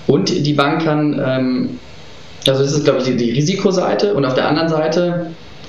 Und 0.07 0.47
die 0.47 0.53
Bank 0.53 0.85
kann, 0.85 1.21
ähm, 1.25 1.79
also 2.47 2.63
das 2.63 2.73
ist, 2.73 2.85
glaube 2.85 3.01
ich, 3.01 3.05
die, 3.05 3.17
die, 3.17 3.31
Risikoseite. 3.31 4.15
Und 4.15 4.25
auf 4.25 4.35
der 4.35 4.49
anderen 4.49 4.69
Seite, 4.69 5.27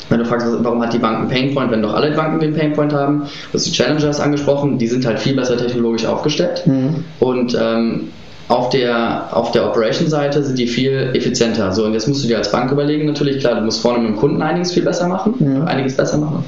wenn 0.09 0.19
du 0.19 0.25
fragst, 0.25 0.47
warum 0.59 0.81
hat 0.81 0.93
die 0.93 0.99
Bank 0.99 1.19
einen 1.19 1.29
Painpoint, 1.29 1.71
wenn 1.71 1.81
doch 1.81 1.93
alle 1.93 2.11
Banken 2.11 2.39
den 2.39 2.53
Painpoint 2.53 2.93
haben, 2.93 3.23
du 3.23 3.53
hast 3.53 3.65
die 3.65 3.71
Challengers 3.71 4.19
angesprochen, 4.19 4.77
die 4.77 4.87
sind 4.87 5.05
halt 5.05 5.19
viel 5.19 5.35
besser 5.35 5.57
technologisch 5.57 6.05
aufgestellt. 6.05 6.63
Mhm. 6.65 7.05
Und 7.19 7.57
ähm, 7.59 8.09
auf 8.49 8.69
der, 8.69 9.29
auf 9.31 9.51
der 9.51 9.67
Operation-Seite 9.69 10.43
sind 10.43 10.59
die 10.59 10.67
viel 10.67 11.11
effizienter. 11.13 11.71
So, 11.71 11.85
und 11.85 11.93
jetzt 11.93 12.07
musst 12.07 12.23
du 12.23 12.27
dir 12.27 12.37
als 12.37 12.51
Bank 12.51 12.71
überlegen, 12.71 13.05
natürlich, 13.05 13.39
klar, 13.39 13.55
du 13.55 13.61
musst 13.61 13.81
vorne 13.81 13.99
mit 13.99 14.09
dem 14.09 14.17
Kunden 14.17 14.41
einiges 14.41 14.73
viel 14.73 14.83
besser 14.83 15.07
machen, 15.07 15.35
mhm. 15.39 15.61
einiges 15.65 15.95
besser 15.95 16.17
machen. 16.17 16.43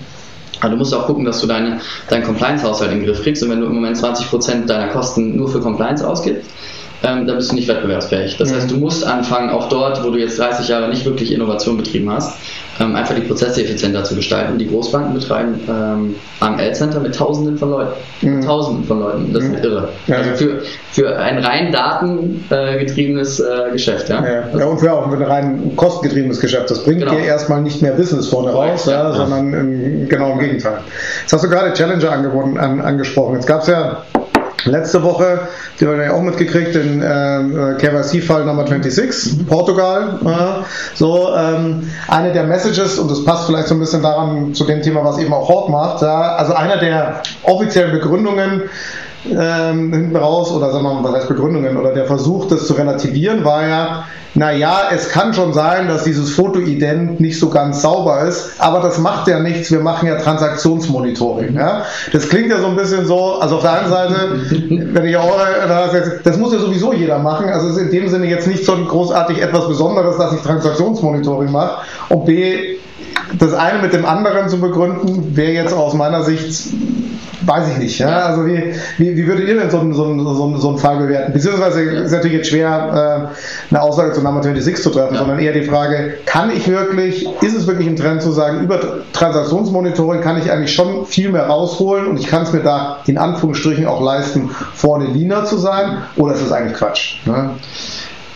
Aber 0.59 0.71
du 0.71 0.77
musst 0.77 0.93
auch 0.93 1.05
gucken, 1.05 1.25
dass 1.25 1.41
du 1.41 1.47
deine, 1.47 1.79
deinen 2.09 2.23
Compliance-Haushalt 2.23 2.91
in 2.91 2.99
den 2.99 3.05
Griff 3.05 3.23
kriegst. 3.23 3.43
Und 3.43 3.49
wenn 3.49 3.61
du 3.61 3.67
im 3.67 3.75
Moment 3.75 3.97
20% 3.97 4.65
deiner 4.65 4.91
Kosten 4.91 5.35
nur 5.35 5.47
für 5.47 5.59
Compliance 5.59 6.05
ausgibst, 6.07 6.49
ähm, 7.05 7.27
dann 7.27 7.37
bist 7.37 7.51
du 7.51 7.55
nicht 7.55 7.67
wettbewerbsfähig. 7.67 8.37
Das 8.37 8.49
mhm. 8.49 8.55
heißt, 8.55 8.71
du 8.71 8.77
musst 8.77 9.05
anfangen, 9.05 9.49
auch 9.49 9.69
dort, 9.69 10.03
wo 10.03 10.09
du 10.09 10.17
jetzt 10.17 10.39
30 10.39 10.67
Jahre 10.67 10.89
nicht 10.89 11.05
wirklich 11.05 11.31
Innovation 11.31 11.77
betrieben 11.77 12.11
hast, 12.11 12.37
ähm, 12.79 12.95
einfach 12.95 13.15
die 13.15 13.21
Prozesse 13.21 13.63
effizienter 13.63 14.03
zu 14.03 14.15
gestalten. 14.15 14.57
Die 14.57 14.67
Großbanken 14.67 15.13
betreiben 15.13 15.59
ähm, 15.69 16.15
AML-Center 16.39 16.99
mit 16.99 17.15
Tausenden 17.15 17.57
von 17.57 17.69
Leuten. 17.69 17.93
Mhm. 18.21 18.41
Tausenden 18.41 18.83
von 18.85 18.99
Leuten. 18.99 19.33
Das 19.33 19.43
ist 19.43 19.51
mhm. 19.51 19.63
irre. 19.63 19.89
Ja, 20.07 20.17
also 20.17 20.31
für, 20.31 20.61
für 20.91 21.17
ein 21.17 21.37
rein 21.37 21.71
datengetriebenes 21.71 23.39
äh, 23.39 23.71
Geschäft. 23.71 24.09
Ja, 24.09 24.25
ja. 24.25 24.43
ja 24.57 24.65
und 24.65 24.79
für 24.79 24.91
auch 24.91 25.11
ein 25.11 25.21
rein 25.21 25.75
kostengetriebenes 25.75 26.39
Geschäft. 26.39 26.71
Das 26.71 26.83
bringt 26.83 27.01
genau. 27.01 27.13
dir 27.13 27.21
erstmal 27.21 27.61
nicht 27.61 27.81
mehr 27.81 27.91
Business 27.91 28.27
vorne 28.27 28.51
raus, 28.51 28.87
ja, 28.87 29.13
sondern 29.13 29.53
im, 29.53 30.09
genau 30.09 30.33
im 30.33 30.39
Gegenteil. 30.39 30.79
Jetzt 31.21 31.33
hast 31.33 31.43
du 31.43 31.49
gerade 31.49 31.73
Challenger 31.73 32.11
an, 32.11 32.81
angesprochen. 32.81 33.35
Jetzt 33.35 33.47
gab 33.47 33.61
es 33.61 33.67
ja 33.67 34.03
Letzte 34.63 35.03
Woche, 35.03 35.47
die 35.79 35.85
haben 35.85 35.97
wir 35.97 36.05
ja 36.05 36.13
auch 36.13 36.21
mitgekriegt, 36.21 36.73
den 36.73 37.01
äh, 37.01 37.75
KYC-Fall 37.77 38.45
Nummer 38.45 38.65
26, 38.65 39.37
mhm. 39.37 39.45
Portugal. 39.45 40.19
Äh, 40.25 40.63
so, 40.95 41.35
ähm, 41.35 41.91
eine 42.07 42.31
der 42.31 42.45
Messages, 42.45 42.97
und 42.97 43.11
das 43.11 43.23
passt 43.23 43.45
vielleicht 43.45 43.67
so 43.67 43.75
ein 43.75 43.79
bisschen 43.79 44.01
daran 44.01 44.53
zu 44.53 44.63
dem 44.63 44.81
Thema, 44.81 45.03
was 45.03 45.19
eben 45.19 45.33
auch 45.33 45.47
Hort 45.49 45.69
macht, 45.69 46.01
ja, 46.01 46.35
also 46.35 46.53
einer 46.53 46.77
der 46.77 47.21
offiziellen 47.43 47.91
Begründungen 47.91 48.63
ähm, 49.29 49.93
hinten 49.93 50.15
raus, 50.15 50.51
oder 50.51 50.71
sagen 50.71 50.83
wir 50.83 50.93
mal, 50.93 51.03
was 51.03 51.15
heißt 51.15 51.27
Begründungen, 51.27 51.77
oder 51.77 51.93
der 51.93 52.05
Versuch, 52.05 52.47
das 52.47 52.67
zu 52.67 52.73
relativieren, 52.73 53.43
war 53.43 53.67
ja, 53.67 54.05
naja, 54.35 54.89
es 54.93 55.09
kann 55.09 55.33
schon 55.33 55.53
sein, 55.53 55.87
dass 55.87 56.03
dieses 56.03 56.31
Fotoident 56.31 57.21
nicht 57.21 57.39
so 57.39 57.49
ganz 57.49 57.81
sauber 57.81 58.23
ist, 58.23 58.51
aber 58.59 58.81
das 58.81 58.97
macht 58.97 59.29
ja 59.29 59.39
nichts, 59.39 59.71
wir 59.71 59.79
machen 59.79 60.07
ja 60.07 60.17
Transaktionsmonitoring. 60.17 61.55
Ja? 61.55 61.83
Das 62.11 62.27
klingt 62.27 62.49
ja 62.49 62.59
so 62.59 62.67
ein 62.67 62.75
bisschen 62.75 63.05
so, 63.05 63.39
also 63.39 63.55
auf 63.55 63.61
der 63.61 63.79
einen 63.79 63.89
Seite, 63.89 64.15
wenn 64.93 65.05
ich 65.05 65.15
auch, 65.15 65.37
das 66.23 66.37
muss 66.37 66.51
ja 66.51 66.59
sowieso 66.59 66.93
jeder 66.93 67.19
machen, 67.19 67.47
also 67.47 67.69
ist 67.69 67.77
in 67.77 67.91
dem 67.91 68.09
Sinne 68.09 68.25
jetzt 68.27 68.47
nicht 68.47 68.65
so 68.65 68.75
großartig 68.75 69.41
etwas 69.41 69.69
Besonderes, 69.69 70.17
dass 70.17 70.33
ich 70.33 70.41
Transaktionsmonitoring 70.41 71.51
mache 71.51 71.83
und 72.09 72.25
B, 72.25 72.75
das 73.39 73.53
eine 73.53 73.81
mit 73.81 73.93
dem 73.93 74.05
anderen 74.05 74.49
zu 74.49 74.59
begründen, 74.59 75.35
wäre 75.35 75.53
jetzt 75.53 75.73
aus 75.73 75.93
meiner 75.93 76.23
Sicht 76.23 76.73
weiß 77.41 77.71
ich 77.71 77.77
nicht. 77.77 77.99
Ja? 77.99 78.25
Also 78.25 78.45
wie, 78.45 78.73
wie, 78.97 79.17
wie 79.17 79.27
würdet 79.27 79.47
ihr 79.47 79.55
denn 79.55 79.69
so, 79.69 79.79
einen, 79.79 79.93
so, 79.93 80.05
einen, 80.05 80.59
so 80.59 80.69
einen 80.69 80.77
Fall 80.77 80.97
bewerten? 80.97 81.33
Beziehungsweise 81.33 81.81
ist 81.81 82.11
natürlich 82.11 82.37
jetzt 82.37 82.49
schwer, 82.49 83.31
äh, 83.31 83.73
eine 83.73 83.81
Aussage 83.81 84.13
zu 84.13 84.21
Number 84.21 84.41
26 84.43 84.83
zu 84.83 84.89
treffen, 84.89 85.13
ja. 85.13 85.19
sondern 85.19 85.39
eher 85.39 85.53
die 85.53 85.63
Frage, 85.63 86.17
kann 86.25 86.51
ich 86.55 86.67
wirklich, 86.67 87.27
ist 87.41 87.55
es 87.55 87.67
wirklich 87.67 87.87
ein 87.87 87.95
Trend 87.95 88.21
zu 88.21 88.31
sagen, 88.31 88.61
über 88.61 88.79
Transaktionsmonitoring 89.13 90.21
kann 90.21 90.41
ich 90.41 90.51
eigentlich 90.51 90.73
schon 90.73 91.05
viel 91.05 91.29
mehr 91.29 91.47
rausholen 91.47 92.07
und 92.07 92.19
ich 92.19 92.27
kann 92.27 92.43
es 92.43 92.53
mir 92.53 92.61
da 92.61 92.99
in 93.07 93.17
Anführungsstrichen 93.17 93.85
auch 93.85 94.01
leisten, 94.01 94.49
vorne 94.73 95.05
leaner 95.05 95.45
zu 95.45 95.57
sein 95.57 95.97
oder 96.15 96.33
ist 96.33 96.43
das 96.43 96.51
eigentlich 96.51 96.77
Quatsch? 96.77 97.25
Ne? 97.25 97.51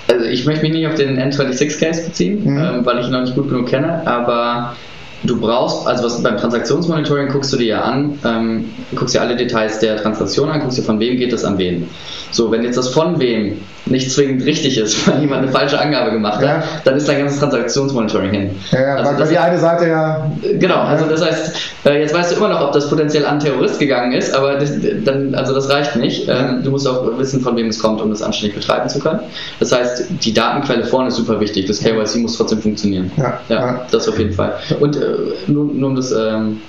Also 0.08 0.26
ich 0.26 0.46
möchte 0.46 0.64
mich 0.64 0.74
nicht 0.74 0.88
auf 0.88 0.96
den 0.96 1.20
N26-Case 1.20 2.06
beziehen, 2.06 2.44
mhm. 2.44 2.58
ähm, 2.58 2.86
weil 2.86 3.00
ich 3.00 3.06
ihn 3.06 3.12
noch 3.12 3.22
nicht 3.22 3.36
gut 3.36 3.50
genug 3.50 3.68
kenne, 3.68 4.02
aber 4.06 4.76
du 5.24 5.40
brauchst, 5.40 5.88
also 5.88 6.04
was 6.06 6.22
beim 6.24 6.38
Transaktionsmonitoring 6.38 7.30
guckst 7.30 7.52
du 7.52 7.58
dir 7.58 7.68
ja 7.68 7.82
an, 7.82 8.20
ähm, 8.26 8.66
guckst 8.96 9.16
dir 9.16 9.22
alle 9.22 9.36
Details 9.36 9.80
der 9.80 9.98
Transaktion 9.98 10.50
an, 10.50 10.62
guckst 10.62 10.78
dir 10.78 10.84
von 10.84 11.00
wem 11.00 11.18
geht 11.18 11.34
es 11.34 11.44
an 11.44 11.58
wen. 11.58 11.90
So, 12.32 12.52
wenn 12.52 12.64
jetzt 12.64 12.78
das 12.78 12.90
von 12.90 13.20
wem 13.20 13.60
nicht 13.86 14.12
zwingend 14.12 14.46
richtig 14.46 14.78
ist, 14.78 15.08
weil 15.08 15.22
jemand 15.22 15.44
eine 15.44 15.52
falsche 15.52 15.80
Angabe 15.80 16.12
gemacht 16.12 16.42
ja. 16.42 16.58
hat, 16.58 16.64
dann 16.86 16.96
ist 16.96 17.08
dein 17.08 17.20
ganzes 17.20 17.40
Transaktionsmonitoring 17.40 18.32
hin. 18.32 18.50
Ja, 18.72 18.96
also 18.96 19.20
weil 19.20 19.28
die 19.28 19.38
eine 19.38 19.58
Seite 19.58 19.88
ja. 19.88 20.32
Genau, 20.60 20.82
also 20.82 21.06
das 21.06 21.26
heißt, 21.26 21.56
äh, 21.86 22.02
jetzt 22.02 22.14
weißt 22.14 22.32
du 22.32 22.36
immer 22.36 22.50
noch, 22.50 22.62
ob 22.62 22.72
das 22.74 22.90
potenziell 22.90 23.26
an 23.26 23.40
Terrorist 23.40 23.80
gegangen 23.80 24.12
ist, 24.12 24.34
aber 24.34 24.56
das, 24.56 24.72
dann, 25.04 25.34
also 25.36 25.54
das 25.54 25.70
reicht 25.70 25.96
nicht. 25.96 26.28
Ähm, 26.28 26.62
du 26.64 26.72
musst 26.72 26.88
auch 26.88 27.18
wissen, 27.18 27.42
von 27.42 27.56
wem 27.58 27.68
es 27.68 27.80
kommt, 27.80 28.02
um 28.02 28.10
das 28.10 28.22
anständig 28.22 28.56
betreiben 28.56 28.90
zu 28.90 29.00
können. 29.00 29.22
Das 29.60 29.72
heißt, 29.72 30.06
die 30.24 30.34
Datenquelle 30.34 30.84
vorne 30.84 31.08
ist 31.08 31.16
super 31.16 31.40
wichtig. 31.40 31.66
Das 31.66 31.80
KYC 31.80 32.18
muss 32.18 32.38
trotzdem 32.38 32.62
funktionieren. 32.62 33.12
Ja, 33.18 33.40
ja, 33.50 33.86
das 33.92 34.08
auf 34.08 34.20
jeden 34.20 34.34
Fall. 34.34 34.54
Und 34.80 34.98
äh, 34.98 35.09
nur, 35.48 35.66
nur 35.66 35.90
um 35.90 35.96
das 35.96 36.12
ähm, 36.12 36.62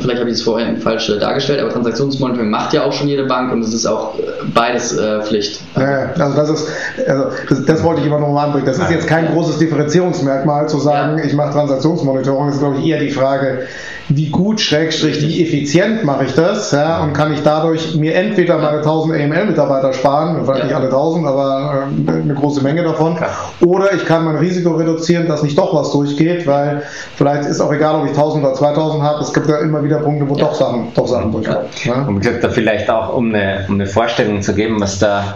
vielleicht 0.00 0.20
habe 0.20 0.30
ich 0.30 0.36
es 0.36 0.42
vorhin 0.42 0.78
falsch 0.78 1.08
äh, 1.10 1.18
dargestellt, 1.18 1.60
aber 1.60 1.70
Transaktionsmonitoring 1.70 2.50
macht 2.50 2.72
ja 2.72 2.84
auch 2.84 2.92
schon 2.92 3.08
jede 3.08 3.24
Bank 3.26 3.52
und 3.52 3.62
es 3.62 3.74
ist 3.74 3.86
auch 3.86 4.18
äh, 4.18 4.22
beides 4.52 4.96
äh, 4.96 5.22
Pflicht. 5.22 5.60
Ja, 5.76 6.10
also 6.18 6.36
das 6.36 6.50
ist, 6.50 6.68
also 7.06 7.24
das, 7.48 7.64
das 7.64 7.82
wollte 7.82 8.00
ich 8.00 8.06
immer 8.06 8.18
noch 8.18 8.32
mal 8.32 8.46
anbringen. 8.46 8.66
Das 8.66 8.78
ist 8.78 8.90
jetzt 8.90 9.06
kein 9.06 9.28
großes 9.28 9.58
Differenzierungsmerkmal 9.58 10.68
zu 10.68 10.78
sagen, 10.78 11.18
ja. 11.18 11.24
ich 11.24 11.34
mache 11.34 11.52
Transaktionsmonitoring, 11.52 12.46
das 12.46 12.56
ist 12.56 12.60
glaube 12.60 12.78
ich 12.78 12.86
eher 12.86 12.98
die 12.98 13.10
Frage, 13.10 13.66
wie 14.08 14.28
gut, 14.28 14.60
schrägstrich, 14.60 15.22
wie 15.22 15.42
effizient 15.42 16.04
mache 16.04 16.24
ich 16.24 16.34
das 16.34 16.72
ja, 16.72 17.02
und 17.02 17.14
kann 17.14 17.32
ich 17.32 17.42
dadurch 17.42 17.94
mir 17.94 18.14
entweder 18.14 18.58
meine 18.58 18.78
1000 18.78 19.14
AML-Mitarbeiter 19.14 19.92
sparen, 19.92 20.44
vielleicht 20.44 20.58
ja. 20.58 20.64
nicht 20.64 20.74
alle 20.74 20.86
1000, 20.86 21.26
aber 21.26 21.88
äh, 22.06 22.10
eine 22.10 22.34
große 22.34 22.62
Menge 22.62 22.82
davon, 22.82 23.16
oder 23.64 23.94
ich 23.94 24.04
kann 24.04 24.24
mein 24.24 24.36
Risiko 24.36 24.72
reduzieren, 24.72 25.26
dass 25.26 25.42
nicht 25.42 25.56
doch 25.56 25.74
was 25.74 25.92
durchgeht, 25.92 26.46
weil 26.46 26.82
vielleicht 27.16 27.48
ist 27.48 27.60
auch 27.60 27.72
egal, 27.72 28.00
ob 28.00 28.04
ich 28.04 28.10
1000 28.10 28.44
oder 28.44 28.54
2000 28.54 29.02
habe, 29.02 29.22
es 29.22 29.32
gibt 29.32 29.48
ja 29.48 29.58
immer 29.58 29.82
wieder 29.82 29.98
Punkte, 29.98 30.28
wo 30.28 30.34
ja. 30.34 30.44
doch 30.44 30.54
Sachen, 30.54 30.88
doch 30.94 31.06
Sachen 31.06 31.32
durchgehen. 31.32 31.56
Ja. 31.84 32.02
Und 32.02 32.24
da 32.24 32.48
vielleicht 32.50 32.90
auch, 32.90 33.16
um 33.16 33.34
eine, 33.34 33.64
um 33.68 33.74
eine 33.74 33.86
Vorstellung 33.86 34.42
zu 34.42 34.54
geben, 34.54 34.80
was 34.80 34.98
da, 34.98 35.34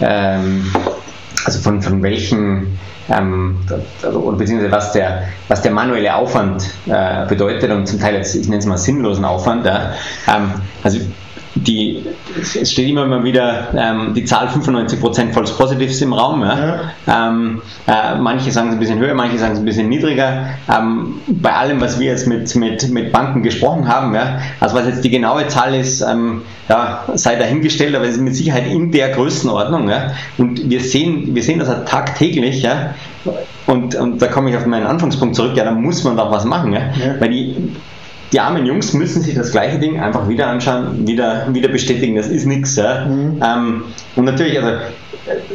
ähm, 0.00 0.70
also 1.46 1.60
von, 1.60 1.80
von 1.80 2.02
welchen 2.02 2.76
ähm, 3.08 3.58
oder 4.02 4.36
beziehungsweise 4.36 4.72
was 4.72 4.92
der, 4.92 5.22
was 5.46 5.62
der 5.62 5.70
manuelle 5.70 6.14
Aufwand 6.14 6.68
äh, 6.86 7.24
bedeutet 7.26 7.70
und 7.70 7.86
zum 7.86 8.00
Teil 8.00 8.16
jetzt, 8.16 8.34
ich 8.34 8.48
nenne 8.48 8.58
es 8.58 8.66
mal 8.66 8.76
sinnlosen 8.76 9.24
Aufwand. 9.24 9.64
Ja. 9.64 9.92
Ähm, 10.26 10.50
also 10.82 10.98
die, 11.56 12.04
es 12.38 12.70
steht 12.70 12.88
immer 12.88 13.06
mal 13.06 13.24
wieder 13.24 13.68
ähm, 13.76 14.12
die 14.14 14.24
Zahl 14.24 14.48
95% 14.48 15.32
False 15.32 15.54
Positives 15.54 16.00
im 16.02 16.12
Raum. 16.12 16.42
Ja? 16.42 16.80
Ja. 17.06 17.28
Ähm, 17.28 17.62
äh, 17.86 18.16
manche 18.18 18.52
sagen 18.52 18.68
es 18.68 18.74
ein 18.74 18.78
bisschen 18.78 18.98
höher, 18.98 19.14
manche 19.14 19.38
sagen 19.38 19.54
es 19.54 19.58
ein 19.58 19.64
bisschen 19.64 19.88
niedriger. 19.88 20.50
Ähm, 20.68 21.14
bei 21.26 21.52
allem, 21.52 21.80
was 21.80 21.98
wir 21.98 22.10
jetzt 22.10 22.26
mit, 22.26 22.54
mit, 22.56 22.88
mit 22.90 23.12
Banken 23.12 23.42
gesprochen 23.42 23.88
haben, 23.88 24.14
ja? 24.14 24.40
also 24.60 24.76
was 24.76 24.86
jetzt 24.86 25.02
die 25.02 25.10
genaue 25.10 25.48
Zahl 25.48 25.74
ist, 25.74 26.02
ähm, 26.02 26.42
ja, 26.68 27.04
sei 27.14 27.36
dahingestellt, 27.36 27.94
aber 27.94 28.04
es 28.04 28.16
ist 28.16 28.20
mit 28.20 28.34
Sicherheit 28.34 28.66
in 28.66 28.92
der 28.92 29.10
Größenordnung. 29.10 29.88
Ja? 29.88 30.12
Und 30.36 30.68
wir 30.68 30.80
sehen, 30.80 31.34
wir 31.34 31.42
sehen 31.42 31.58
das 31.58 31.68
halt 31.68 31.88
tagtäglich. 31.88 32.62
Ja? 32.62 32.94
Und, 33.66 33.94
und 33.94 34.20
da 34.20 34.26
komme 34.26 34.50
ich 34.50 34.56
auf 34.56 34.66
meinen 34.66 34.86
Anfangspunkt 34.86 35.36
zurück, 35.36 35.56
ja, 35.56 35.64
da 35.64 35.72
muss 35.72 36.04
man 36.04 36.16
doch 36.16 36.30
was 36.30 36.44
machen. 36.44 36.72
Ja? 36.72 36.80
ja. 36.80 37.18
Weil 37.18 37.30
die 37.30 37.56
die 38.32 38.40
armen 38.40 38.66
Jungs 38.66 38.92
müssen 38.92 39.22
sich 39.22 39.34
das 39.34 39.52
gleiche 39.52 39.78
Ding 39.78 40.00
einfach 40.00 40.28
wieder 40.28 40.48
anschauen, 40.48 41.06
wieder, 41.06 41.46
wieder 41.52 41.68
bestätigen, 41.68 42.16
das 42.16 42.28
ist 42.28 42.46
nichts. 42.46 42.76
Ja. 42.76 43.04
Mhm. 43.06 43.42
Ähm, 43.42 43.84
und 44.16 44.24
natürlich, 44.24 44.60
also 44.60 44.78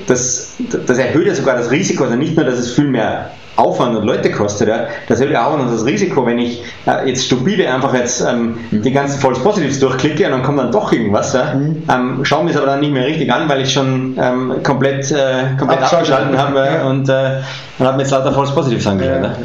das, 0.07 0.55
das 0.87 0.97
erhöht 0.97 1.27
ja 1.27 1.35
sogar 1.35 1.57
das 1.57 1.71
Risiko, 1.71 2.05
also 2.05 2.15
nicht 2.15 2.35
nur, 2.35 2.45
dass 2.45 2.59
es 2.59 2.73
viel 2.73 2.87
mehr 2.87 3.31
Aufwand 3.55 3.95
und 3.97 4.05
Leute 4.05 4.31
kostet, 4.31 4.69
ja, 4.69 4.87
das 5.07 5.19
erhöht 5.19 5.33
ja 5.33 5.47
auch 5.47 5.57
noch 5.57 5.69
das 5.69 5.85
Risiko, 5.85 6.25
wenn 6.25 6.39
ich 6.39 6.63
äh, 6.87 7.07
jetzt 7.07 7.25
stupide 7.25 7.71
einfach 7.71 7.93
jetzt 7.93 8.21
ähm, 8.21 8.55
mhm. 8.71 8.81
die 8.81 8.91
ganzen 8.91 9.19
False 9.19 9.41
Positives 9.41 9.79
durchklicke 9.79 10.25
und 10.25 10.31
dann 10.31 10.43
kommt 10.43 10.59
dann 10.59 10.71
doch 10.71 10.91
irgendwas. 10.91 11.33
Ja. 11.33 11.53
Mhm. 11.53 11.83
Ähm, 11.89 12.25
schaue 12.25 12.45
mir 12.45 12.51
es 12.51 12.57
aber 12.57 12.67
dann 12.67 12.79
nicht 12.79 12.93
mehr 12.93 13.05
richtig 13.05 13.31
an, 13.31 13.49
weil 13.49 13.61
ich 13.61 13.73
schon 13.73 14.17
ähm, 14.19 14.55
komplett, 14.63 15.11
äh, 15.11 15.57
komplett 15.57 15.81
abgeschalten 15.83 16.37
habe 16.37 16.59
ja. 16.59 16.87
und 16.87 17.09
äh, 17.09 17.41
und 17.81 17.87
habe 17.87 17.97
mir 17.97 18.03
jetzt 18.03 18.11
lauter 18.11 18.31
False 18.31 18.53
Positives 18.53 18.85
angeschaut. 18.85 19.21
Ne? 19.21 19.35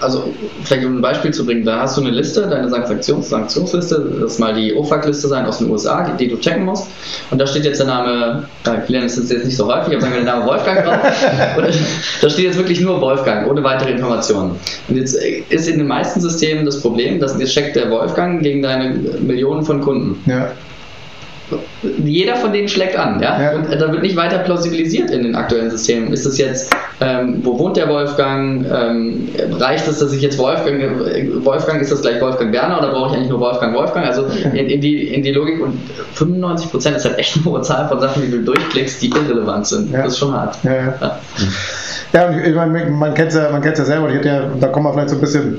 Also, 0.00 0.24
vielleicht 0.64 0.86
um 0.86 0.96
ein 0.96 1.02
Beispiel 1.02 1.30
zu 1.30 1.44
bringen, 1.44 1.62
da 1.62 1.80
hast 1.80 1.98
du 1.98 2.00
eine 2.00 2.10
Liste, 2.10 2.46
deine 2.48 2.70
Sanktions 2.70 3.28
Sanktionsliste, 3.28 4.16
das 4.18 4.38
mal 4.38 4.54
die 4.54 4.74
OFAC-Liste 4.74 5.28
sein 5.28 5.44
aus 5.44 5.58
den 5.58 5.68
USA, 5.68 6.02
die, 6.04 6.24
die, 6.24 6.30
du 6.30 6.40
checken 6.40 6.64
musst. 6.64 6.86
Und 7.30 7.38
da 7.38 7.46
steht 7.46 7.66
jetzt 7.66 7.80
der 7.80 7.88
Name, 7.88 8.44
äh, 8.64 8.86
Kilian 8.86 9.04
ist 9.04 9.18
jetzt 9.18 9.44
nicht 9.44 9.58
so 9.58 9.66
häufig, 9.66 9.92
aber 9.92 10.00
sagen 10.00 10.14
wir 10.14 10.20
den 10.20 10.26
Namen 10.26 10.46
Wolfgang 10.46 10.86
drauf. 10.86 10.96
und 11.58 11.66
da 12.22 12.30
steht 12.30 12.46
jetzt 12.46 12.56
wirklich 12.56 12.80
nur 12.80 12.98
Wolfgang, 12.98 13.50
ohne 13.52 13.62
weitere 13.62 13.92
Informationen. 13.92 14.58
Und 14.88 14.96
jetzt 14.96 15.14
äh, 15.22 15.42
ist 15.50 15.68
in 15.68 15.78
den 15.78 15.86
meisten 15.86 16.20
Systemen 16.20 16.64
das 16.64 16.80
Problem, 16.80 17.20
dass 17.20 17.38
jetzt 17.38 17.52
checkt 17.52 17.76
der 17.76 17.90
Wolfgang 17.90 18.42
gegen 18.42 18.62
deine 18.62 18.94
Millionen 19.20 19.64
von 19.64 19.80
Kunden. 19.80 20.22
Ja 20.26 20.52
jeder 22.04 22.36
von 22.36 22.52
denen 22.52 22.68
schlägt 22.68 22.96
an, 22.96 23.20
ja? 23.20 23.40
ja? 23.40 23.52
Und 23.52 23.68
da 23.70 23.92
wird 23.92 24.02
nicht 24.02 24.16
weiter 24.16 24.38
plausibilisiert 24.38 25.10
in 25.10 25.22
den 25.22 25.34
aktuellen 25.34 25.70
Systemen. 25.70 26.12
Ist 26.12 26.24
es 26.26 26.38
jetzt, 26.38 26.72
ähm, 27.00 27.40
wo 27.42 27.58
wohnt 27.58 27.76
der 27.76 27.88
Wolfgang? 27.88 28.64
Ähm, 28.70 29.28
reicht 29.58 29.88
es, 29.88 29.98
dass 29.98 30.12
ich 30.12 30.22
jetzt 30.22 30.38
Wolfgang, 30.38 30.80
äh, 30.80 31.44
Wolfgang 31.44 31.80
ist 31.80 31.90
das 31.90 32.02
gleich 32.02 32.20
Wolfgang 32.20 32.52
Werner 32.52 32.78
oder 32.78 32.90
brauche 32.90 33.10
ich 33.10 33.16
eigentlich 33.16 33.30
nur 33.30 33.40
Wolfgang 33.40 33.74
Wolfgang? 33.74 34.06
Also 34.06 34.26
in, 34.52 34.66
in, 34.66 34.80
die, 34.80 35.08
in 35.14 35.22
die 35.22 35.32
Logik 35.32 35.60
und 35.60 35.78
95% 36.16 36.96
ist 36.96 37.04
halt 37.04 37.18
echt 37.18 37.36
eine 37.36 37.44
hohe 37.44 37.62
Zahl 37.62 37.88
von 37.88 38.00
Sachen, 38.00 38.22
die 38.22 38.30
du 38.30 38.42
durchklickst, 38.42 39.02
die 39.02 39.10
irrelevant 39.10 39.66
sind. 39.66 39.92
Ja. 39.92 40.02
Das 40.02 40.12
ist 40.12 40.18
schon 40.18 40.32
hart. 40.32 40.56
Ja, 40.62 40.74
ja. 40.74 41.20
ja. 42.12 42.38
ich 42.44 42.54
meine, 42.54 42.86
man 42.86 43.14
kennt 43.14 43.28
es 43.28 43.34
ja, 43.34 43.50
ja 43.50 43.84
selber, 43.84 44.10
ja, 44.10 44.50
da 44.60 44.68
kommen 44.68 44.86
wir 44.86 44.92
vielleicht 44.92 45.10
so 45.10 45.16
ein 45.16 45.20
bisschen 45.20 45.58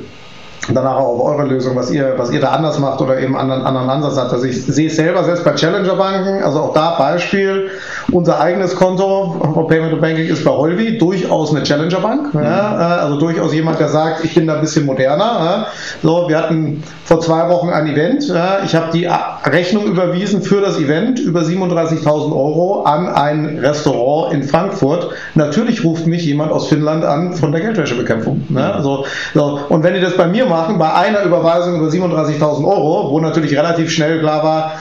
danach 0.70 0.96
auch 0.96 1.20
auf 1.20 1.26
eure 1.26 1.48
Lösung, 1.48 1.76
was 1.76 1.92
ihr, 1.92 2.14
was 2.18 2.32
ihr 2.32 2.40
da 2.40 2.52
anders 2.52 2.80
macht 2.80 3.02
oder 3.02 3.20
eben 3.20 3.36
anderen, 3.36 3.64
anderen 3.64 3.90
Ansatz 3.90 4.18
habt. 4.18 4.32
Also 4.32 4.46
ich 4.46 4.66
sehe 4.66 4.88
es 4.88 4.96
selber 4.96 5.24
selbst 5.24 5.44
bei 5.44 5.54
Challenger-Banken, 5.54 6.44
also 6.44 6.60
auch 6.60 6.74
da 6.74 6.96
Beispiel, 6.98 7.70
unser 8.12 8.40
eigenes 8.40 8.76
Konto 8.76 9.36
von 9.54 9.68
Payment 9.68 10.00
Banking 10.00 10.28
ist 10.28 10.46
bei 10.46 10.52
Holvi 10.52 10.98
durchaus 10.98 11.54
eine 11.54 11.64
Challenger-Bank, 11.64 12.34
mhm. 12.34 12.44
ja, 12.44 12.76
also 12.78 13.20
durchaus 13.20 13.54
jemand, 13.54 13.80
der 13.80 13.90
sagt, 13.90 14.24
ich 14.24 14.36
bin 14.36 14.48
da 14.48 14.56
ein 14.56 14.62
bisschen 14.62 14.86
moderner. 14.86 15.24
Ja. 15.24 15.68
So, 16.02 16.30
wir 16.30 16.38
hatten 16.38 16.84
vor 17.04 17.20
zwei 17.20 17.50
Wochen 17.50 17.70
ein 17.70 17.88
Event, 17.88 18.28
ja. 18.28 18.60
ich 18.64 18.76
habe 18.76 18.92
die 18.94 19.10
Rechnung 19.46 19.86
überwiesen 19.86 20.42
für 20.42 20.62
das 20.62 20.78
Event 20.78 21.20
über 21.20 21.42
37.000 21.42 22.06
Euro 22.32 22.84
an 22.84 23.10
ein 23.10 23.60
Restaurant 23.60 24.34
in 24.34 24.44
Frankfurt. 24.44 25.10
Natürlich 25.36 25.84
ruft 25.84 26.08
mich 26.08 26.26
jemand 26.26 26.52
aus 26.52 26.68
Finnland 26.68 27.04
an 27.04 27.34
von 27.34 27.52
der 27.52 27.62
Geldwäschebekämpfung. 27.62 28.46
Also, 28.56 29.06
so. 29.34 29.60
Und 29.70 29.84
wenn 29.84 29.94
die 29.94 30.00
das 30.00 30.16
bei 30.16 30.28
mir 30.28 30.46
machen, 30.54 30.78
bei 30.78 30.94
einer 30.94 31.24
Überweisung 31.24 31.76
über 31.76 31.88
37.000 31.88 32.66
Euro, 32.66 33.12
wo 33.12 33.20
natürlich 33.20 33.58
relativ 33.58 33.92
schnell 33.92 34.20
klar 34.20 34.44
war, 34.44 34.74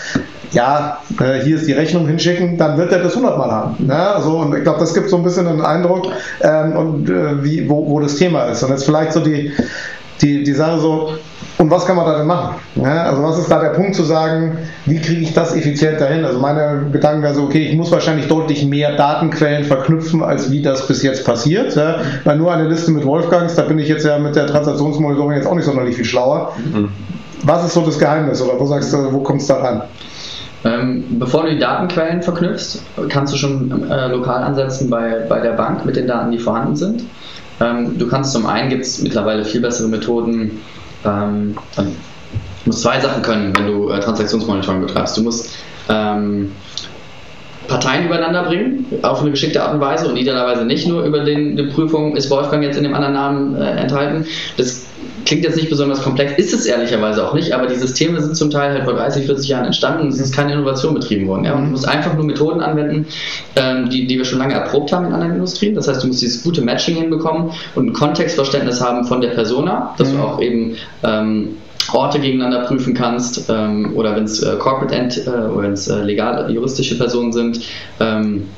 ja, 0.52 0.98
äh, 1.20 1.40
hier 1.42 1.56
ist 1.56 1.66
die 1.66 1.72
Rechnung 1.72 2.06
hinschicken, 2.06 2.58
dann 2.58 2.76
wird 2.76 2.92
er 2.92 2.98
das 2.98 3.16
100 3.16 3.38
Mal 3.38 3.50
haben. 3.50 3.86
Ne? 3.86 3.96
Also, 3.96 4.38
und 4.38 4.54
ich 4.54 4.62
glaube, 4.62 4.80
das 4.80 4.94
gibt 4.94 5.08
so 5.08 5.16
ein 5.16 5.22
bisschen 5.22 5.46
einen 5.46 5.62
Eindruck, 5.62 6.08
ähm, 6.40 6.76
und, 6.76 7.08
äh, 7.08 7.42
wie, 7.42 7.68
wo, 7.68 7.88
wo 7.88 8.00
das 8.00 8.16
Thema 8.16 8.44
ist. 8.44 8.62
Und 8.62 8.70
jetzt 8.70 8.84
vielleicht 8.84 9.12
so 9.12 9.20
die, 9.20 9.52
die, 10.20 10.44
die 10.44 10.52
Sache 10.52 10.78
so, 10.78 11.14
und 11.62 11.70
was 11.70 11.86
kann 11.86 11.94
man 11.94 12.04
da 12.06 12.18
denn 12.18 12.26
machen? 12.26 12.56
Ja, 12.74 13.04
also 13.04 13.22
was 13.22 13.38
ist 13.38 13.48
da 13.48 13.60
der 13.60 13.68
Punkt 13.68 13.94
zu 13.94 14.02
sagen, 14.02 14.58
wie 14.84 15.00
kriege 15.00 15.20
ich 15.20 15.32
das 15.32 15.54
effizienter 15.54 16.06
hin? 16.08 16.24
Also 16.24 16.40
meine 16.40 16.86
Gedanken 16.90 17.22
wären 17.22 17.36
so, 17.36 17.44
okay, 17.44 17.68
ich 17.68 17.76
muss 17.76 17.92
wahrscheinlich 17.92 18.26
deutlich 18.26 18.66
mehr 18.66 18.96
Datenquellen 18.96 19.64
verknüpfen, 19.64 20.24
als 20.24 20.50
wie 20.50 20.60
das 20.60 20.88
bis 20.88 21.04
jetzt 21.04 21.24
passiert. 21.24 21.76
Ja, 21.76 21.98
weil 22.24 22.36
nur 22.36 22.52
eine 22.52 22.68
Liste 22.68 22.90
mit 22.90 23.04
Wolfgangs, 23.06 23.54
da 23.54 23.62
bin 23.62 23.78
ich 23.78 23.86
jetzt 23.86 24.04
ja 24.04 24.18
mit 24.18 24.34
der 24.34 24.48
Transaktionsmonitoring 24.48 25.36
jetzt 25.36 25.46
auch 25.46 25.54
nicht 25.54 25.64
sonderlich 25.64 25.94
viel 25.94 26.04
schlauer. 26.04 26.52
Mhm. 26.56 26.88
Was 27.44 27.64
ist 27.64 27.74
so 27.74 27.82
das 27.82 27.96
Geheimnis 27.96 28.42
oder 28.42 28.58
wo 28.58 28.66
sagst 28.66 28.92
du, 28.92 29.12
wo 29.12 29.20
kommt 29.20 29.40
es 29.40 29.46
da 29.46 29.58
ran? 29.58 29.82
Ähm, 30.64 31.04
bevor 31.20 31.44
du 31.44 31.50
die 31.50 31.60
Datenquellen 31.60 32.22
verknüpfst, 32.22 32.82
kannst 33.08 33.32
du 33.34 33.36
schon 33.36 33.88
äh, 33.88 34.08
lokal 34.08 34.42
ansetzen 34.42 34.90
bei, 34.90 35.24
bei 35.28 35.38
der 35.38 35.52
Bank 35.52 35.84
mit 35.84 35.94
den 35.94 36.08
Daten, 36.08 36.32
die 36.32 36.38
vorhanden 36.40 36.74
sind. 36.74 37.04
Ähm, 37.60 37.98
du 37.98 38.08
kannst 38.08 38.32
zum 38.32 38.46
einen, 38.46 38.68
gibt 38.68 38.82
es 38.82 39.00
mittlerweile 39.00 39.44
viel 39.44 39.60
bessere 39.60 39.88
Methoden, 39.88 40.60
ähm, 41.04 41.56
du 41.76 41.84
musst 42.64 42.82
zwei 42.82 43.00
Sachen 43.00 43.22
können, 43.22 43.52
wenn 43.56 43.66
du 43.66 43.90
äh, 43.90 44.00
Transaktionsmonitoring 44.00 44.82
betreibst. 44.82 45.16
Du 45.16 45.22
musst 45.22 45.54
ähm, 45.88 46.52
Parteien 47.68 48.06
übereinander 48.06 48.44
bringen, 48.44 48.86
auf 49.02 49.20
eine 49.20 49.30
geschickte 49.30 49.62
Art 49.62 49.74
und 49.74 49.80
Weise 49.80 50.08
und 50.08 50.16
idealerweise 50.16 50.64
nicht 50.64 50.86
nur 50.86 51.04
über 51.04 51.20
den, 51.20 51.56
die 51.56 51.64
Prüfung, 51.64 52.16
ist 52.16 52.30
Wolfgang 52.30 52.62
jetzt 52.62 52.76
in 52.76 52.82
dem 52.82 52.94
anderen 52.94 53.14
Namen 53.14 53.56
äh, 53.56 53.70
enthalten. 53.70 54.26
Das 54.56 54.86
klingt 55.24 55.44
jetzt 55.44 55.56
nicht 55.56 55.70
besonders 55.70 56.02
komplex, 56.02 56.32
ist 56.38 56.52
es 56.52 56.66
ehrlicherweise 56.66 57.26
auch 57.26 57.34
nicht, 57.34 57.52
aber 57.52 57.66
die 57.66 57.74
Systeme 57.74 58.20
sind 58.20 58.36
zum 58.36 58.50
Teil 58.50 58.72
halt 58.72 58.84
vor 58.84 58.94
30, 58.94 59.26
40 59.26 59.48
Jahren 59.48 59.64
entstanden 59.66 60.02
und 60.02 60.08
es 60.08 60.20
ist 60.20 60.34
keine 60.34 60.52
Innovation 60.52 60.94
betrieben 60.94 61.26
worden. 61.28 61.44
Ja? 61.44 61.54
Und 61.54 61.64
du 61.66 61.70
musst 61.70 61.88
einfach 61.88 62.14
nur 62.14 62.24
Methoden 62.24 62.60
anwenden, 62.60 63.06
ähm, 63.56 63.88
die, 63.90 64.06
die 64.06 64.18
wir 64.18 64.24
schon 64.24 64.38
lange 64.38 64.54
erprobt 64.54 64.92
haben 64.92 65.06
in 65.06 65.12
anderen 65.12 65.34
Industrien. 65.34 65.74
Das 65.74 65.88
heißt, 65.88 66.02
du 66.02 66.08
musst 66.08 66.22
dieses 66.22 66.42
gute 66.42 66.62
Matching 66.62 66.96
hinbekommen 66.96 67.50
und 67.74 67.86
ein 67.88 67.92
Kontextverständnis 67.92 68.80
haben 68.80 69.04
von 69.04 69.20
der 69.20 69.30
Persona, 69.30 69.94
dass 69.98 70.12
mhm. 70.12 70.16
du 70.16 70.22
auch 70.22 70.40
eben 70.40 70.76
ähm, 71.02 71.56
Orte 71.92 72.20
gegeneinander 72.20 72.66
prüfen 72.66 72.94
kannst 72.94 73.50
ähm, 73.50 73.92
oder 73.94 74.14
wenn 74.16 74.24
es 74.24 74.42
äh, 74.42 74.56
Corporate 74.56 74.94
End 74.94 75.26
äh, 75.26 75.30
oder 75.30 75.62
wenn 75.62 75.72
es 75.72 75.88
äh, 75.88 76.02
legal 76.02 76.50
juristische 76.50 76.96
Personen 76.96 77.32
sind, 77.32 77.60
ähm, 78.00 78.48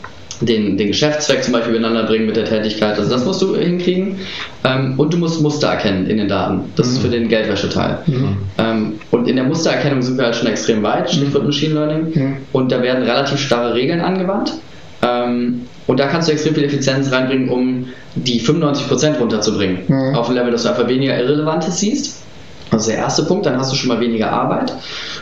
den, 0.46 0.76
den 0.76 0.88
Geschäftszweck 0.88 1.42
zum 1.42 1.52
Beispiel 1.52 1.72
miteinander 1.72 2.04
bringen 2.04 2.26
mit 2.26 2.36
der 2.36 2.44
Tätigkeit. 2.44 2.98
Also 2.98 3.10
das 3.10 3.24
musst 3.24 3.42
du 3.42 3.56
hinkriegen. 3.56 4.18
Ähm, 4.64 4.94
und 4.96 5.12
du 5.12 5.18
musst 5.18 5.40
Muster 5.42 5.68
erkennen 5.68 6.06
in 6.06 6.18
den 6.18 6.28
Daten. 6.28 6.72
Das 6.76 6.88
mhm. 6.88 6.92
ist 6.94 7.02
für 7.02 7.08
den 7.08 7.28
Geldwäscheteil. 7.28 7.98
Mhm. 8.06 8.36
Ähm, 8.58 8.92
und 9.10 9.28
in 9.28 9.36
der 9.36 9.44
Mustererkennung 9.44 10.02
sind 10.02 10.16
wir 10.16 10.24
halt 10.24 10.36
schon 10.36 10.48
extrem 10.48 10.82
weit, 10.82 11.10
Stichwort 11.10 11.42
mhm. 11.42 11.48
Machine 11.48 11.74
Learning. 11.74 12.12
Mhm. 12.14 12.36
Und 12.52 12.72
da 12.72 12.82
werden 12.82 13.04
relativ 13.04 13.38
starre 13.38 13.74
Regeln 13.74 14.00
angewandt. 14.00 14.54
Ähm, 15.02 15.62
und 15.86 16.00
da 16.00 16.06
kannst 16.06 16.28
du 16.28 16.32
extrem 16.32 16.54
viel 16.54 16.64
Effizienz 16.64 17.12
reinbringen, 17.12 17.48
um 17.48 17.88
die 18.14 18.40
95% 18.40 19.18
runterzubringen. 19.18 19.80
Mhm. 19.86 20.14
Auf 20.14 20.28
ein 20.28 20.34
Level, 20.34 20.50
dass 20.50 20.62
du 20.62 20.70
einfach 20.70 20.88
weniger 20.88 21.18
Irrelevantes 21.18 21.78
siehst. 21.80 22.22
Das 22.74 22.82
ist 22.82 22.90
der 22.90 22.98
erste 22.98 23.22
Punkt, 23.24 23.46
dann 23.46 23.56
hast 23.56 23.72
du 23.72 23.76
schon 23.76 23.88
mal 23.88 24.00
weniger 24.00 24.30
Arbeit. 24.30 24.72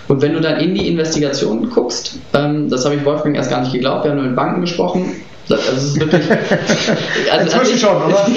Und 0.09 0.23
wenn 0.23 0.33
du 0.33 0.41
dann 0.41 0.59
in 0.59 0.75
die 0.75 0.89
Investigation 0.89 1.71
guckst, 1.71 2.19
ähm, 2.35 2.69
das 2.69 2.85
habe 2.85 2.95
ich 2.95 3.05
Wolfgang 3.05 3.37
erst 3.37 3.51
gar 3.51 3.61
nicht 3.61 3.73
geglaubt, 3.73 4.05
wir 4.05 4.11
haben 4.11 4.19
nur 4.19 4.27
mit 4.27 4.37
Banken 4.37 4.63
gesprochen, 4.63 5.23
Also 5.49 5.73
es 5.77 5.85
ist 5.85 6.01
wirklich. 6.01 6.23
Also, 7.31 7.45
Inzwischen 7.45 7.79
schon, 7.79 7.97
oder? 7.97 8.27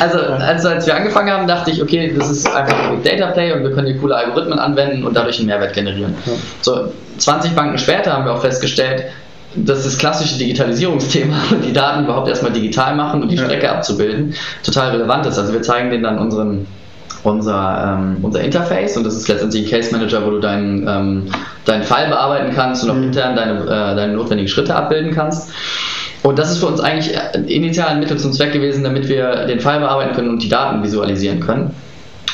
Also, 0.00 0.18
also 0.18 0.68
als 0.68 0.86
wir 0.86 0.96
angefangen 0.96 1.30
haben, 1.30 1.46
dachte 1.46 1.70
ich, 1.70 1.82
okay, 1.82 2.14
das 2.16 2.30
ist 2.30 2.46
einfach 2.46 2.90
ein 2.90 3.02
Data 3.02 3.30
Play 3.32 3.52
und 3.52 3.62
wir 3.62 3.72
können 3.72 3.86
hier 3.86 3.98
coole 3.98 4.16
Algorithmen 4.16 4.58
anwenden 4.58 5.04
und 5.04 5.14
dadurch 5.14 5.38
einen 5.38 5.46
Mehrwert 5.46 5.74
generieren. 5.74 6.14
Ja. 6.26 6.32
So, 6.60 6.92
20 7.18 7.52
Banken 7.52 7.78
später 7.78 8.12
haben 8.12 8.24
wir 8.24 8.32
auch 8.32 8.40
festgestellt, 8.40 9.04
dass 9.56 9.84
das 9.84 9.98
klassische 9.98 10.38
Digitalisierungsthema, 10.38 11.36
die 11.64 11.72
Daten 11.72 12.04
überhaupt 12.04 12.28
erstmal 12.28 12.52
digital 12.52 12.94
machen 12.96 13.22
und 13.22 13.30
die 13.30 13.38
Strecke 13.38 13.66
ja. 13.66 13.72
abzubilden, 13.72 14.34
total 14.64 14.90
relevant 14.90 15.26
ist. 15.26 15.38
Also 15.38 15.52
wir 15.52 15.62
zeigen 15.62 15.90
denen 15.90 16.02
dann 16.02 16.18
unseren 16.18 16.66
unser, 17.24 17.98
ähm, 17.98 18.18
unser 18.22 18.40
Interface 18.40 18.96
und 18.96 19.04
das 19.04 19.16
ist 19.16 19.28
letztendlich 19.28 19.64
ein 19.64 19.70
Case 19.70 19.92
Manager, 19.92 20.24
wo 20.24 20.30
du 20.30 20.40
deinen, 20.40 20.86
ähm, 20.86 21.26
deinen 21.64 21.82
Fall 21.82 22.08
bearbeiten 22.08 22.52
kannst 22.54 22.84
und 22.84 22.90
auch 22.90 22.94
mhm. 22.94 23.04
intern 23.04 23.34
deine, 23.34 23.60
äh, 23.62 23.96
deine 23.96 24.12
notwendigen 24.12 24.48
Schritte 24.48 24.74
abbilden 24.74 25.12
kannst. 25.12 25.50
Und 26.22 26.38
das 26.38 26.50
ist 26.50 26.58
für 26.58 26.66
uns 26.66 26.80
eigentlich 26.80 27.14
initial 27.46 27.88
ein 27.88 28.00
Mittel 28.00 28.16
zum 28.16 28.32
Zweck 28.32 28.52
gewesen, 28.52 28.82
damit 28.82 29.08
wir 29.08 29.46
den 29.46 29.60
Fall 29.60 29.80
bearbeiten 29.80 30.14
können 30.14 30.30
und 30.30 30.42
die 30.42 30.48
Daten 30.48 30.82
visualisieren 30.82 31.40
können. 31.40 31.74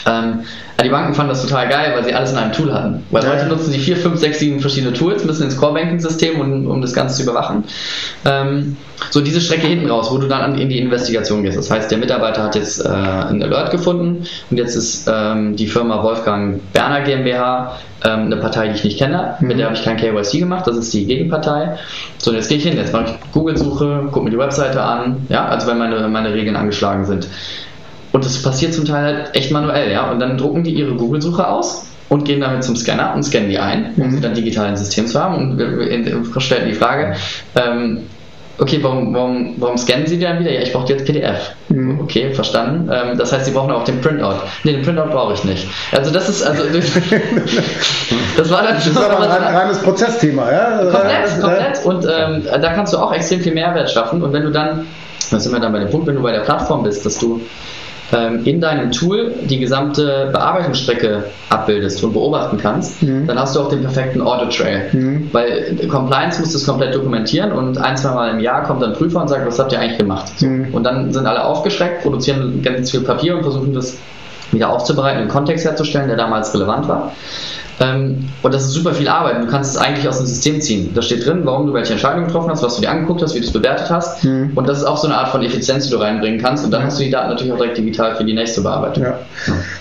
Ähm, 0.06 0.40
die 0.82 0.88
Banken 0.88 1.14
fanden 1.14 1.30
das 1.30 1.42
total 1.42 1.68
geil, 1.68 1.92
weil 1.94 2.04
sie 2.04 2.14
alles 2.14 2.32
in 2.32 2.38
einem 2.38 2.52
Tool 2.52 2.72
hatten. 2.72 3.04
Weil 3.10 3.22
ja. 3.24 3.30
heute 3.30 3.46
nutzen 3.46 3.70
sie 3.70 3.78
vier, 3.78 3.96
fünf, 3.96 4.18
sechs, 4.18 4.38
sieben 4.38 4.60
verschiedene 4.60 4.92
Tools, 4.92 5.24
müssen 5.24 5.44
ins 5.44 5.56
Core-Banking-System, 5.56 6.40
um, 6.40 6.66
um 6.66 6.80
das 6.80 6.94
Ganze 6.94 7.16
zu 7.16 7.22
überwachen. 7.24 7.64
Ähm, 8.24 8.76
so 9.10 9.20
diese 9.20 9.40
Strecke 9.40 9.66
hinten 9.66 9.90
raus, 9.90 10.10
wo 10.10 10.18
du 10.18 10.26
dann 10.26 10.58
in 10.58 10.68
die 10.68 10.78
Investigation 10.78 11.42
gehst. 11.42 11.56
Das 11.58 11.70
heißt, 11.70 11.90
der 11.90 11.98
Mitarbeiter 11.98 12.42
hat 12.42 12.54
jetzt 12.54 12.84
äh, 12.84 12.88
einen 12.88 13.42
Alert 13.42 13.70
gefunden 13.70 14.26
und 14.50 14.56
jetzt 14.56 14.76
ist 14.76 15.08
ähm, 15.10 15.56
die 15.56 15.66
Firma 15.66 16.02
Wolfgang 16.02 16.60
Berner 16.72 17.00
GmbH 17.02 17.78
ähm, 18.04 18.26
eine 18.26 18.36
Partei, 18.36 18.68
die 18.68 18.74
ich 18.74 18.84
nicht 18.84 18.98
kenne, 18.98 19.36
mhm. 19.40 19.48
mit 19.48 19.58
der 19.58 19.66
habe 19.66 19.76
ich 19.76 19.84
kein 19.84 19.96
KYC 19.96 20.40
gemacht, 20.40 20.66
das 20.66 20.76
ist 20.76 20.92
die 20.92 21.06
Gegenpartei. 21.06 21.78
So, 22.18 22.30
und 22.30 22.36
jetzt 22.36 22.48
gehe 22.48 22.58
ich 22.58 22.64
hin, 22.64 22.76
jetzt 22.76 22.92
mache 22.92 23.06
ich 23.06 23.32
Google-Suche, 23.32 24.08
gucke 24.10 24.24
mir 24.24 24.30
die 24.30 24.38
Webseite 24.38 24.82
an, 24.82 25.26
ja, 25.28 25.46
also 25.46 25.66
wenn 25.66 25.78
meine, 25.78 26.08
meine 26.08 26.32
Regeln 26.32 26.56
angeschlagen 26.56 27.04
sind. 27.04 27.26
Und 28.12 28.24
das 28.24 28.42
passiert 28.42 28.74
zum 28.74 28.84
Teil 28.84 29.04
halt 29.04 29.36
echt 29.36 29.50
manuell, 29.50 29.90
ja. 29.92 30.10
Und 30.10 30.20
dann 30.20 30.36
drucken 30.36 30.64
die 30.64 30.74
ihre 30.74 30.94
Google-Suche 30.94 31.46
aus 31.46 31.86
und 32.08 32.24
gehen 32.24 32.40
damit 32.40 32.64
zum 32.64 32.76
Scanner 32.76 33.14
und 33.14 33.22
scannen 33.22 33.48
die 33.48 33.58
ein, 33.58 33.94
um 33.96 34.06
mhm. 34.06 34.10
sie 34.10 34.20
dann 34.20 34.34
digital 34.34 34.68
ins 34.68 34.80
System 34.80 35.06
zu 35.06 35.22
haben. 35.22 35.36
Und 35.36 35.58
wir, 35.58 36.40
stellen 36.40 36.68
die 36.68 36.74
Frage, 36.74 37.14
ähm, 37.54 38.00
okay, 38.58 38.78
warum, 38.82 39.14
warum, 39.14 39.54
warum 39.58 39.78
scannen 39.78 40.06
Sie 40.06 40.18
die 40.18 40.24
dann 40.24 40.40
wieder? 40.40 40.50
Ja, 40.50 40.60
ich 40.60 40.72
brauche 40.72 40.92
jetzt 40.92 41.06
PDF. 41.06 41.52
Mhm. 41.68 42.00
Okay, 42.00 42.32
verstanden. 42.32 42.90
Ähm, 42.92 43.16
das 43.16 43.32
heißt, 43.32 43.46
Sie 43.46 43.52
brauchen 43.52 43.70
auch 43.70 43.84
den 43.84 44.00
Printout. 44.00 44.34
Ne, 44.64 44.72
den 44.72 44.82
Printout 44.82 45.10
brauche 45.10 45.34
ich 45.34 45.44
nicht. 45.44 45.66
Also 45.92 46.10
das 46.10 46.28
ist, 46.28 46.42
also 46.42 46.64
das 48.36 48.50
war 48.50 48.64
dann 48.64 48.74
das 48.74 48.86
ist 48.88 48.96
aber 48.96 49.20
ein 49.20 49.30
rein, 49.30 49.54
reines 49.54 49.80
Prozessthema, 49.80 50.50
ja? 50.52 50.78
Komplett, 50.78 51.40
komplett. 51.40 51.84
Und 51.84 52.04
ähm, 52.04 52.42
da 52.60 52.72
kannst 52.72 52.92
du 52.92 52.98
auch 52.98 53.12
extrem 53.12 53.40
viel 53.40 53.54
Mehrwert 53.54 53.88
schaffen. 53.90 54.20
Und 54.22 54.32
wenn 54.32 54.42
du 54.42 54.50
dann, 54.50 54.86
da 55.30 55.38
sind 55.38 55.52
wir 55.52 55.60
dann 55.60 55.72
bei 55.72 55.78
dem 55.78 55.90
Punkt, 55.90 56.08
wenn 56.08 56.16
du 56.16 56.22
bei 56.22 56.32
der 56.32 56.40
Plattform 56.40 56.82
bist, 56.82 57.06
dass 57.06 57.18
du 57.18 57.40
in 58.44 58.60
deinem 58.60 58.90
Tool 58.90 59.32
die 59.42 59.60
gesamte 59.60 60.30
Bearbeitungsstrecke 60.32 61.24
abbildest 61.48 62.02
und 62.02 62.12
beobachten 62.12 62.58
kannst, 62.58 63.02
mhm. 63.02 63.26
dann 63.26 63.38
hast 63.38 63.54
du 63.54 63.60
auch 63.60 63.68
den 63.68 63.82
perfekten 63.82 64.20
Audit 64.20 64.56
Trail. 64.56 64.88
Mhm. 64.92 65.28
Weil 65.32 65.76
Compliance 65.88 66.40
muss 66.40 66.52
das 66.52 66.66
komplett 66.66 66.94
dokumentieren 66.94 67.52
und 67.52 67.78
ein, 67.78 67.96
zwei 67.96 68.14
Mal 68.14 68.30
im 68.30 68.40
Jahr 68.40 68.64
kommt 68.64 68.82
dann 68.82 68.90
ein 68.90 68.96
Prüfer 68.96 69.20
und 69.22 69.28
sagt, 69.28 69.46
was 69.46 69.58
habt 69.58 69.72
ihr 69.72 69.78
eigentlich 69.78 69.98
gemacht? 69.98 70.32
Mhm. 70.40 70.72
Und 70.72 70.84
dann 70.84 71.12
sind 71.12 71.26
alle 71.26 71.44
aufgeschreckt, 71.44 72.02
produzieren 72.02 72.62
ganz 72.62 72.90
viel 72.90 73.02
Papier 73.02 73.36
und 73.36 73.42
versuchen 73.42 73.74
das 73.74 73.96
wieder 74.50 74.70
aufzubereiten, 74.70 75.20
einen 75.20 75.28
Kontext 75.28 75.64
herzustellen, 75.64 76.08
der 76.08 76.16
damals 76.16 76.52
relevant 76.54 76.88
war. 76.88 77.12
Ähm, 77.80 78.28
und 78.42 78.52
das 78.52 78.64
ist 78.64 78.72
super 78.72 78.92
viel 78.92 79.08
Arbeit. 79.08 79.42
Du 79.42 79.46
kannst 79.46 79.74
es 79.74 79.80
eigentlich 79.80 80.06
aus 80.06 80.18
dem 80.18 80.26
System 80.26 80.60
ziehen. 80.60 80.90
Da 80.94 81.00
steht 81.00 81.24
drin, 81.24 81.40
warum 81.44 81.66
du 81.66 81.72
welche 81.72 81.92
Entscheidung 81.92 82.26
getroffen 82.26 82.50
hast, 82.50 82.62
was 82.62 82.76
du 82.76 82.82
dir 82.82 82.90
angeguckt 82.90 83.22
hast, 83.22 83.34
wie 83.34 83.40
du 83.40 83.46
es 83.46 83.52
bewertet 83.52 83.88
hast. 83.88 84.22
Mhm. 84.22 84.52
Und 84.54 84.68
das 84.68 84.78
ist 84.78 84.84
auch 84.84 84.98
so 84.98 85.06
eine 85.06 85.16
Art 85.16 85.28
von 85.28 85.42
Effizienz, 85.42 85.86
die 85.86 85.90
du 85.90 85.96
reinbringen 85.96 86.40
kannst. 86.40 86.62
Und 86.62 86.72
dann 86.72 86.84
hast 86.84 86.98
du 86.98 87.04
die 87.04 87.10
Daten 87.10 87.30
natürlich 87.30 87.52
auch 87.52 87.56
direkt 87.56 87.78
digital 87.78 88.14
für 88.16 88.24
die 88.24 88.34
nächste 88.34 88.60
Bearbeitung. 88.60 89.04
Ja. 89.04 89.18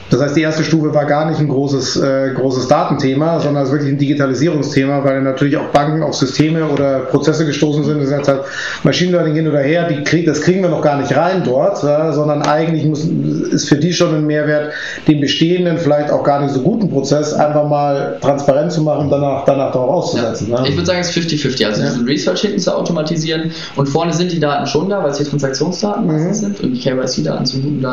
Das 0.10 0.22
heißt, 0.22 0.36
die 0.38 0.42
erste 0.42 0.64
Stufe 0.64 0.94
war 0.94 1.06
gar 1.06 1.30
nicht 1.30 1.40
ein 1.40 1.50
großes, 1.50 1.98
äh, 1.98 2.32
großes 2.36 2.70
Datenthema, 2.70 3.40
sondern 3.42 3.64
es 3.64 3.70
ist 3.70 3.74
wirklich 3.74 3.92
ein 3.92 3.98
Digitalisierungsthema, 3.98 5.04
weil 5.04 5.22
natürlich 5.22 5.58
auch 5.58 5.68
Banken 5.68 6.02
auf 6.02 6.16
Systeme 6.16 6.66
oder 6.66 7.00
Prozesse 7.00 7.46
gestoßen 7.46 7.84
sind. 7.84 8.02
Das 8.02 8.12
heißt, 8.12 8.28
halt 8.30 8.42
Machine 8.84 9.12
Learning 9.12 9.36
hin 9.36 9.48
oder 9.48 9.60
her, 9.60 9.88
die 9.90 10.04
krieg, 10.06 10.26
das 10.26 10.42
kriegen 10.42 10.62
wir 10.62 10.70
noch 10.70 10.82
gar 10.82 10.98
nicht 11.00 11.16
rein 11.16 11.44
dort, 11.44 11.84
ja, 11.84 12.14
sondern 12.14 12.44
eigentlich 12.44 12.86
muss, 12.86 13.06
ist 13.06 13.68
für 13.68 13.76
die 13.76 13.92
schon 13.92 14.16
ein 14.16 14.26
Mehrwert, 14.26 14.72
den 15.08 15.20
bestehenden, 15.20 15.78
vielleicht 15.78 16.12
auch 16.12 16.24
gar 16.24 16.42
nicht 16.42 16.54
so 16.54 16.62
guten 16.62 16.90
Prozess 16.90 17.34
einfach 17.34 17.68
mal 17.68 17.89
mal 17.90 18.18
transparent 18.22 18.72
zu 18.72 18.82
machen 18.82 19.06
und 19.06 19.10
danach, 19.10 19.46
danach 19.46 19.72
darauf 19.72 19.90
auszusetzen. 19.90 20.50
Ja. 20.50 20.62
Ne? 20.62 20.70
Ich 20.70 20.76
würde 20.76 20.86
sagen, 20.86 21.00
es 21.00 21.16
ist 21.16 21.32
50-50. 21.32 21.66
Also 21.66 21.82
ja. 21.82 21.90
diesen 21.90 22.06
Research 22.06 22.42
hinten 22.42 22.60
zu 22.60 22.76
automatisieren 22.76 23.52
und 23.76 23.88
vorne 23.88 24.14
sind 24.14 24.32
die 24.32 24.40
Daten 24.40 24.66
schon 24.68 24.90
da, 24.90 25.04
weil 25.04 25.12
es 25.12 25.18
hier 25.18 25.28
Transaktionsdaten 25.28 26.06
mhm. 26.06 26.12
meistens 26.12 26.40
sind 26.40 26.60
und 26.62 26.74
die 26.74 26.80
KYC-Daten 26.80 27.46
zum 27.46 27.64
guten 27.64 27.86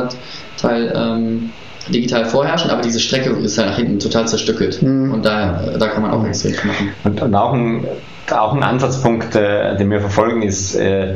Teil 0.58 0.92
ähm, 0.94 1.50
digital 1.88 2.24
vorherrschen, 2.24 2.70
aber 2.70 2.82
diese 2.82 2.98
Strecke 2.98 3.30
ist 3.30 3.58
halt 3.58 3.68
nach 3.68 3.76
hinten 3.76 3.98
total 3.98 4.26
zerstückelt 4.26 4.82
mhm. 4.82 5.12
und 5.12 5.24
da, 5.24 5.62
da 5.78 5.88
kann 5.88 6.02
man 6.02 6.10
auch 6.10 6.24
extrem 6.26 6.52
viel 6.52 6.70
machen. 6.70 6.88
Und, 7.04 7.22
und 7.22 7.34
auch, 7.34 7.52
ein, 7.52 7.86
auch 8.30 8.54
ein 8.54 8.62
Ansatzpunkt, 8.62 9.36
äh, 9.36 9.76
den 9.76 9.90
wir 9.90 10.00
verfolgen, 10.00 10.42
ist 10.42 10.74
äh, 10.74 11.14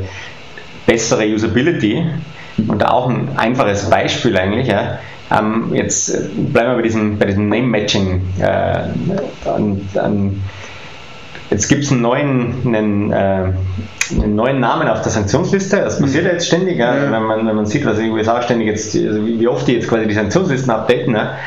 bessere 0.85 1.25
Usability 1.25 2.05
und 2.67 2.85
auch 2.85 3.09
ein 3.09 3.29
einfaches 3.35 3.89
Beispiel 3.89 4.37
eigentlich. 4.37 4.67
Ja 4.67 4.99
ähm, 5.31 5.73
jetzt 5.73 6.09
äh, 6.09 6.27
bleiben 6.51 6.71
wir 6.71 6.75
bei 6.75 6.81
diesem, 6.81 7.17
bei 7.17 7.25
diesem 7.25 7.47
Name-Matching. 7.47 8.21
Äh, 8.39 8.83
jetzt 11.49 11.67
gibt 11.67 11.83
es 11.83 11.91
einen 11.91 12.01
neuen, 12.01 12.55
einen, 12.65 13.11
äh, 13.11 13.15
einen 13.15 14.35
neuen 14.35 14.59
Namen 14.59 14.87
auf 14.87 15.01
der 15.01 15.11
Sanktionsliste. 15.11 15.77
Das 15.77 15.99
passiert 16.01 16.25
ja 16.25 16.33
jetzt 16.33 16.47
ständig, 16.47 16.77
ja. 16.77 16.93
Wenn, 16.93 17.23
man, 17.23 17.47
wenn 17.47 17.55
man 17.55 17.65
sieht, 17.65 17.85
was 17.85 17.97
die 17.97 18.09
USA 18.09 18.41
ständig 18.41 18.67
jetzt, 18.67 18.95
also 18.95 19.25
wie 19.25 19.47
oft 19.47 19.67
die 19.67 19.73
jetzt 19.73 19.87
quasi 19.87 20.05
die 20.05 20.13
Sanktionslisten 20.13 20.71
updaten. 20.71 21.15
Ja. 21.15 21.37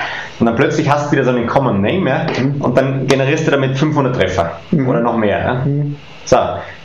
Und 0.40 0.46
dann 0.46 0.56
plötzlich 0.56 0.88
hast 0.90 1.08
du 1.08 1.12
wieder 1.12 1.24
so 1.24 1.30
einen 1.30 1.46
Common 1.46 1.82
Name 1.82 2.08
ja, 2.08 2.26
mhm. 2.42 2.60
und 2.60 2.76
dann 2.76 3.06
generierst 3.06 3.46
du 3.46 3.50
damit 3.50 3.78
500 3.78 4.16
Treffer 4.16 4.58
mhm. 4.70 4.88
oder 4.88 5.00
noch 5.00 5.16
mehr. 5.16 5.38
Ja. 5.38 5.54
Mhm. 5.64 5.96
So, 6.24 6.38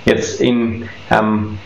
jetzt 0.05 0.41
in, 0.41 0.87
ähm, 1.09 1.57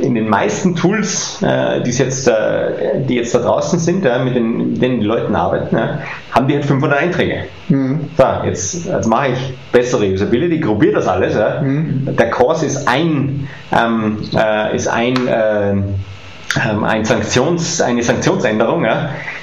in 0.00 0.14
den 0.14 0.28
meisten 0.28 0.74
Tools, 0.74 1.42
äh, 1.42 1.82
die, 1.82 1.90
jetzt, 1.90 2.26
äh, 2.28 3.02
die 3.06 3.16
jetzt 3.16 3.34
da 3.34 3.40
draußen 3.40 3.78
sind, 3.78 4.04
äh, 4.04 4.18
mit, 4.22 4.34
den, 4.34 4.72
mit 4.72 4.82
denen 4.82 5.00
die 5.00 5.06
Leute 5.06 5.34
arbeiten, 5.34 5.76
haben 6.32 6.48
die 6.48 6.54
halt 6.54 6.64
500 6.64 6.98
Einträge. 6.98 7.44
Mhm. 7.68 8.10
So, 8.16 8.24
jetzt, 8.44 8.86
jetzt 8.86 9.06
mache 9.06 9.28
ich 9.28 9.54
bessere 9.72 10.06
Usability, 10.06 10.58
gruppiere 10.58 10.94
das 10.94 11.06
alles. 11.06 11.34
Mhm. 11.34 12.08
Der 12.16 12.30
Course 12.30 12.66
ist 12.66 12.88
ein, 12.88 13.48
ähm, 13.72 14.18
äh, 14.36 14.74
ist 14.74 14.88
ein, 14.88 15.26
äh, 15.26 15.70
ähm, 15.70 16.84
ein 16.84 17.04
Sanktions, 17.04 17.80
eine 17.80 18.02
Sanktionsänderung 18.02 18.86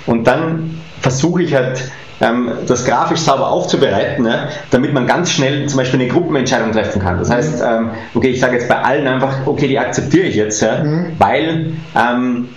und 0.08 0.28
dann 0.28 0.82
versuche 1.02 1.44
ich 1.44 1.56
halt 1.56 1.90
ähm, 2.22 2.50
das 2.68 2.86
grafisch 2.86 3.20
sauber 3.20 3.50
aufzubereiten, 3.50 4.24
ne, 4.24 4.50
damit 4.72 4.94
man 4.94 5.08
ganz 5.08 5.32
schnell 5.32 5.68
zum 5.68 5.78
Beispiel 5.78 6.02
eine 6.02 6.10
Gruppenentscheidung 6.10 6.72
treffen 6.72 7.02
kann. 7.02 7.20
Das 7.20 7.30
heißt, 7.30 7.64
ähm, 7.66 7.92
okay, 8.14 8.30
ich 8.30 8.40
sage 8.40 8.56
jetzt 8.56 8.68
bei 8.68 8.82
allen 8.82 9.08
einfach, 9.08 9.46
okay, 9.46 9.68
die 9.68 9.78
akzeptiere 9.78 10.26
ich 10.26 10.36
jetzt, 10.36 10.62
ja, 10.62 10.84
mhm. 10.84 11.14
weil 11.18 11.74
ähm, 11.96 12.50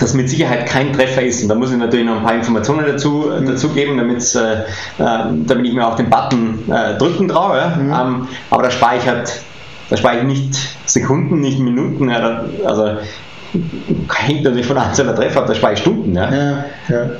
das 0.00 0.14
mit 0.14 0.28
Sicherheit 0.28 0.66
kein 0.66 0.92
Treffer 0.92 1.22
ist. 1.22 1.42
Und 1.42 1.48
da 1.48 1.54
muss 1.54 1.70
ich 1.70 1.76
natürlich 1.76 2.06
noch 2.06 2.16
ein 2.16 2.22
paar 2.22 2.34
Informationen 2.34 2.86
dazu, 2.86 3.30
mhm. 3.30 3.46
dazu 3.46 3.68
geben, 3.70 3.96
damit, 3.96 4.34
äh, 4.34 4.54
äh, 4.54 4.64
damit 5.46 5.66
ich 5.66 5.74
mir 5.74 5.86
auch 5.86 5.96
den 5.96 6.10
Button 6.10 6.70
äh, 6.70 6.98
drücken 6.98 7.28
traue. 7.28 7.58
Ja? 7.58 7.68
Mhm. 7.76 7.92
Ähm, 7.92 8.28
aber 8.50 8.64
da 8.64 8.70
spare 8.70 8.96
ich 8.96 9.06
halt, 9.06 9.40
da 9.90 9.96
spare 9.96 10.18
ich 10.18 10.22
nicht 10.24 10.58
Sekunden, 10.86 11.40
nicht 11.40 11.60
Minuten. 11.60 12.08
Ja, 12.10 12.20
da, 12.20 12.44
also 12.64 12.96
hängt 14.12 14.44
natürlich 14.44 14.66
von 14.66 14.76
einzelner 14.76 15.14
Treffer 15.14 15.40
ab, 15.40 15.46
da 15.46 15.54
spare 15.54 15.74
ich 15.74 15.78
Stunden. 15.78 16.14
Ja, 16.14 16.64
ja. 16.88 17.10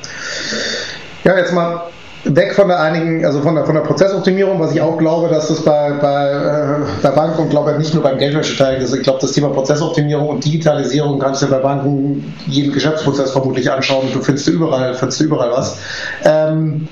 Ja. 1.27 1.39
Jetzt 1.39 1.53
mal 1.53 1.83
weg 2.25 2.55
von 2.55 2.69
der 2.69 2.81
einigen, 2.81 3.25
also 3.25 3.41
von 3.41 3.55
der, 3.55 3.65
von 3.65 3.75
der 3.75 3.83
Prozessoptimierung, 3.83 4.59
was 4.59 4.73
ich 4.73 4.81
auch 4.81 4.99
glaube, 4.99 5.29
dass 5.29 5.49
das 5.49 5.63
bei, 5.63 5.93
bei, 5.93 6.31
äh, 6.31 7.03
bei 7.03 7.11
Banken 7.11 7.43
und 7.43 7.51
glaube 7.51 7.79
nicht 7.79 7.95
nur 7.95 8.03
beim 8.03 8.19
Geldwäscheteil 8.19 8.81
ist. 8.83 8.95
Ich 8.95 9.03
glaube, 9.03 9.19
das 9.21 9.33
Thema 9.33 9.51
Prozessoptimierung 9.51 10.29
und 10.29 10.45
Digitalisierung 10.45 11.19
kannst 11.19 11.43
du 11.43 11.47
bei 11.49 11.59
Banken 11.59 12.35
jeden 12.47 12.73
Geschäftsprozess 12.73 13.33
vermutlich 13.33 13.71
anschauen. 13.71 14.09
Du 14.13 14.21
findest 14.21 14.49
überall, 14.49 14.95
findest 14.95 15.21
überall 15.21 15.53
was. 15.53 15.79
Ähm, 16.25 16.89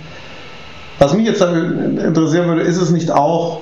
was 0.98 1.12
mich 1.14 1.26
jetzt 1.26 1.42
interessieren 1.42 2.46
würde, 2.46 2.62
ist 2.62 2.80
es 2.80 2.90
nicht 2.90 3.10
auch 3.10 3.60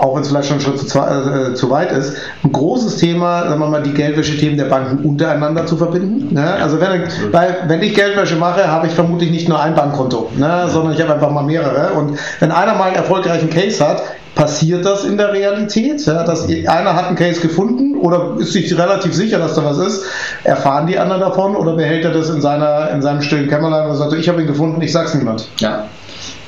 auch 0.00 0.14
wenn 0.14 0.22
es 0.22 0.28
vielleicht 0.28 0.48
schon 0.48 0.56
ein 0.56 0.60
Schritt 0.60 0.78
zu, 0.78 0.98
äh, 0.98 1.54
zu, 1.54 1.70
weit 1.70 1.92
ist, 1.92 2.16
ein 2.42 2.52
großes 2.52 2.96
Thema, 2.96 3.42
sagen 3.42 3.60
wir 3.60 3.68
mal, 3.68 3.82
die 3.82 3.92
Geldwäsche-Themen 3.92 4.56
der 4.56 4.64
Banken 4.64 5.04
untereinander 5.04 5.66
zu 5.66 5.76
verbinden. 5.76 6.34
Ne? 6.34 6.54
Also 6.54 6.80
wenn, 6.80 7.02
weil, 7.32 7.64
wenn 7.66 7.82
ich 7.82 7.94
Geldwäsche 7.94 8.36
mache, 8.36 8.66
habe 8.66 8.86
ich 8.86 8.94
vermutlich 8.94 9.30
nicht 9.30 9.48
nur 9.48 9.60
ein 9.60 9.74
Bankkonto, 9.74 10.30
ne? 10.36 10.68
sondern 10.68 10.94
ich 10.94 11.02
habe 11.02 11.14
einfach 11.14 11.30
mal 11.30 11.42
mehrere. 11.42 11.92
Und 11.92 12.18
wenn 12.40 12.50
einer 12.50 12.74
mal 12.74 12.84
einen 12.84 12.96
erfolgreichen 12.96 13.50
Case 13.50 13.86
hat, 13.86 14.02
passiert 14.34 14.86
das 14.86 15.04
in 15.04 15.18
der 15.18 15.32
Realität, 15.32 16.04
ja, 16.06 16.24
dass 16.24 16.48
einer 16.48 16.96
hat 16.96 17.08
einen 17.08 17.16
Case 17.16 17.40
gefunden 17.40 17.96
oder 17.96 18.36
ist 18.38 18.52
sich 18.52 18.76
relativ 18.78 19.12
sicher, 19.12 19.38
dass 19.38 19.54
da 19.54 19.64
was 19.64 19.78
ist, 19.78 20.04
erfahren 20.44 20.86
die 20.86 20.98
anderen 20.98 21.20
davon 21.20 21.56
oder 21.56 21.74
behält 21.74 22.04
er 22.04 22.12
das 22.12 22.30
in, 22.30 22.40
seiner, 22.40 22.90
in 22.90 23.02
seinem 23.02 23.20
stillen 23.20 23.48
Kämmerlein 23.48 23.90
und 23.90 23.96
sagt, 23.96 24.14
ich 24.14 24.28
habe 24.28 24.40
ihn 24.40 24.46
gefunden, 24.46 24.80
ich 24.80 24.92
sag's 24.92 25.14
niemand. 25.14 25.48
Ja, 25.58 25.88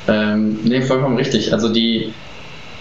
ähm, 0.09 0.61
nee, 0.65 0.81
vollkommen 0.81 1.17
richtig. 1.17 1.53
Also 1.53 1.69
die 1.69 2.15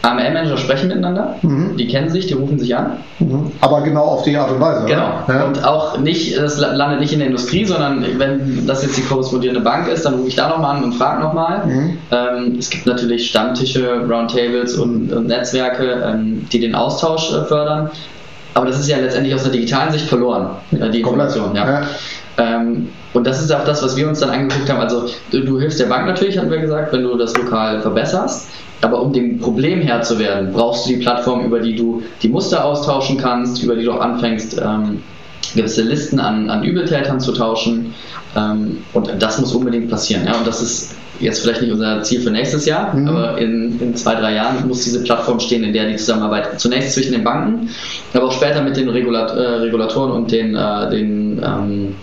AML-Manager 0.03 0.57
sprechen 0.57 0.87
miteinander, 0.87 1.35
Mhm. 1.43 1.77
die 1.77 1.87
kennen 1.87 2.09
sich, 2.09 2.25
die 2.27 2.33
rufen 2.33 2.57
sich 2.57 2.75
an. 2.75 2.97
Mhm. 3.19 3.51
Aber 3.61 3.81
genau 3.81 4.03
auf 4.03 4.23
die 4.23 4.35
Art 4.35 4.49
und 4.51 4.59
Weise. 4.59 4.85
Genau. 4.85 5.09
Ja. 5.27 5.43
Und 5.43 5.63
auch 5.63 5.99
nicht, 5.99 6.37
das 6.37 6.57
landet 6.57 6.99
nicht 6.99 7.13
in 7.13 7.19
der 7.19 7.27
Industrie, 7.27 7.65
sondern 7.65 8.03
wenn 8.17 8.65
das 8.65 8.81
jetzt 8.83 8.97
die 8.97 9.03
korrespondierende 9.03 9.61
Bank 9.61 9.87
ist, 9.87 10.03
dann 10.05 10.15
rufe 10.15 10.27
ich 10.27 10.35
da 10.35 10.49
nochmal 10.49 10.77
an 10.77 10.83
und 10.83 10.93
frage 10.93 11.21
nochmal. 11.21 11.65
Mhm. 11.67 11.97
Ähm, 12.11 12.55
es 12.57 12.69
gibt 12.69 12.87
natürlich 12.87 13.29
Stammtische, 13.29 14.01
Roundtables 14.09 14.75
und, 14.75 15.13
und 15.13 15.27
Netzwerke, 15.27 16.03
ähm, 16.03 16.47
die 16.51 16.59
den 16.59 16.73
Austausch 16.73 17.31
äh, 17.33 17.43
fördern. 17.45 17.91
Aber 18.53 18.65
das 18.65 18.79
ist 18.79 18.89
ja 18.89 18.97
letztendlich 18.97 19.33
aus 19.35 19.43
der 19.43 19.51
digitalen 19.51 19.91
Sicht 19.91 20.07
verloren, 20.07 20.49
äh, 20.71 20.89
die. 20.89 20.99
Information. 21.01 21.55
Ja. 21.55 21.83
Ähm, 22.37 22.89
und 23.13 23.27
das 23.27 23.41
ist 23.41 23.53
auch 23.53 23.65
das, 23.65 23.83
was 23.83 23.95
wir 23.95 24.07
uns 24.07 24.19
dann 24.19 24.29
angeguckt 24.29 24.69
haben. 24.69 24.79
Also 24.79 25.05
du, 25.31 25.41
du 25.41 25.59
hilfst 25.59 25.79
der 25.79 25.85
Bank 25.85 26.07
natürlich, 26.07 26.37
hatten 26.37 26.49
wir 26.49 26.59
gesagt, 26.59 26.91
wenn 26.91 27.03
du 27.03 27.15
das 27.17 27.35
lokal 27.37 27.81
verbesserst. 27.81 28.47
Aber 28.81 29.01
um 29.01 29.13
dem 29.13 29.39
Problem 29.39 29.81
Herr 29.81 30.01
zu 30.01 30.17
werden, 30.19 30.51
brauchst 30.53 30.85
du 30.85 30.89
die 30.89 30.97
Plattform, 30.97 31.45
über 31.45 31.59
die 31.59 31.75
du 31.75 32.03
die 32.21 32.29
Muster 32.29 32.65
austauschen 32.65 33.17
kannst, 33.17 33.61
über 33.63 33.75
die 33.75 33.83
du 33.83 33.91
auch 33.91 34.01
anfängst, 34.01 34.59
ähm, 34.59 35.03
gewisse 35.55 35.83
Listen 35.83 36.19
an, 36.19 36.49
an 36.49 36.63
Übeltätern 36.63 37.19
zu 37.19 37.31
tauschen. 37.33 37.93
Ähm, 38.35 38.77
und 38.93 39.11
das 39.19 39.39
muss 39.39 39.53
unbedingt 39.53 39.89
passieren. 39.89 40.25
Ja? 40.25 40.35
Und 40.37 40.47
das 40.47 40.61
ist 40.61 40.95
jetzt 41.19 41.41
vielleicht 41.41 41.61
nicht 41.61 41.71
unser 41.71 42.01
Ziel 42.01 42.21
für 42.21 42.31
nächstes 42.31 42.65
Jahr, 42.65 42.93
Mhm. 42.95 43.07
aber 43.07 43.37
in, 43.37 43.79
in 43.79 43.95
zwei, 43.95 44.15
drei 44.15 44.33
Jahren 44.33 44.67
muss 44.67 44.83
diese 44.83 45.03
Plattform 45.03 45.39
stehen, 45.39 45.63
in 45.63 45.73
der 45.73 45.87
die 45.87 45.95
Zusammenarbeit 45.95 46.59
zunächst 46.59 46.93
zwischen 46.93 47.11
den 47.11 47.23
Banken, 47.23 47.69
aber 48.13 48.25
auch 48.27 48.31
später 48.31 48.61
mit 48.63 48.75
den 48.77 48.89
Regulat 48.89 49.31
äh, 49.31 49.39
Regulatoren 49.39 50.11
und 50.11 50.31
den, 50.31 50.55
äh, 50.55 50.89
den, 50.89 51.41
ähm, 51.43 51.95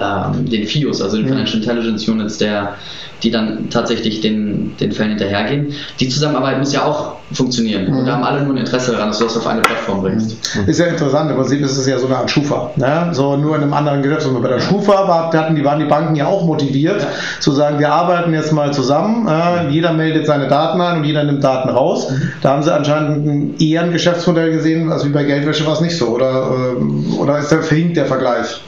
ähm, 0.00 0.48
den 0.48 0.66
FIUs, 0.66 1.00
also 1.02 1.16
den 1.16 1.26
Mhm. 1.26 1.30
Financial 1.30 1.58
Intelligence 1.62 2.08
Units, 2.08 2.38
der, 2.38 2.74
die 3.22 3.30
dann 3.30 3.70
tatsächlich 3.70 4.20
den, 4.20 4.76
den 4.80 4.90
Fällen 4.92 5.10
hinterhergehen. 5.10 5.72
Die 6.00 6.08
Zusammenarbeit 6.08 6.58
muss 6.58 6.72
ja 6.72 6.84
auch 6.84 7.12
funktionieren. 7.32 7.88
Mhm. 7.90 7.98
Und 7.98 8.06
da 8.06 8.14
haben 8.14 8.24
alle 8.24 8.42
nur 8.42 8.54
ein 8.54 8.58
Interesse 8.58 8.92
daran, 8.92 9.08
dass 9.08 9.18
du 9.18 9.24
das 9.24 9.36
auf 9.36 9.46
eine 9.46 9.62
Plattform 9.62 10.02
bringst. 10.02 10.36
Ist 10.66 10.80
ja 10.80 10.86
interessant, 10.86 11.30
im 11.30 11.36
Prinzip 11.36 11.62
ist 11.62 11.76
es 11.78 11.86
ja 11.86 11.98
so 11.98 12.06
eine 12.06 12.16
Art 12.16 12.30
Schufa. 12.30 12.72
Ne? 12.76 13.10
So 13.12 13.36
nur 13.36 13.54
in 13.56 13.62
einem 13.62 13.72
anderen 13.72 14.02
Geschäftsmodell. 14.02 14.42
Bei 14.42 14.48
der 14.48 14.60
Schufa 14.60 15.06
war, 15.08 15.32
hatten 15.32 15.54
die, 15.54 15.64
waren 15.64 15.78
die 15.78 15.84
Banken 15.86 16.16
ja 16.16 16.26
auch 16.26 16.44
motiviert, 16.44 17.00
Ja. 17.02 17.08
zu 17.40 17.52
sagen, 17.52 17.78
wir 17.78 17.90
arbeiten 17.92 18.34
jetzt 18.34 18.52
mal 18.52 18.72
zusammen, 18.72 19.28
äh, 19.28 19.68
jeder 19.70 19.92
meldet 19.92 20.26
seine 20.26 20.48
Daten 20.48 20.80
ein 20.80 20.98
und 20.98 21.04
jeder 21.04 21.22
nimmt 21.24 21.42
Daten 21.44 21.68
raus. 21.70 22.08
Da 22.42 22.50
haben 22.50 22.62
sie 22.64 22.74
anscheinend 22.74 23.26
ein, 23.26 23.54
eher 23.60 23.82
ein 23.82 23.92
Geschäftsmodell 23.92 24.50
gesehen, 24.52 24.90
als 24.90 25.04
wie 25.06 25.10
bei 25.10 25.22
Geldwäsche 25.24 25.64
war 25.64 25.74
es 25.74 25.80
nicht 25.80 25.96
so. 25.96 26.08
Oder, 26.08 26.50
ähm, 26.76 27.14
oder 27.18 27.38
ist 27.38 27.50
der 27.52 27.62
verhinkt 27.62 27.96
der 27.96 28.06
Vergleich? 28.06 28.60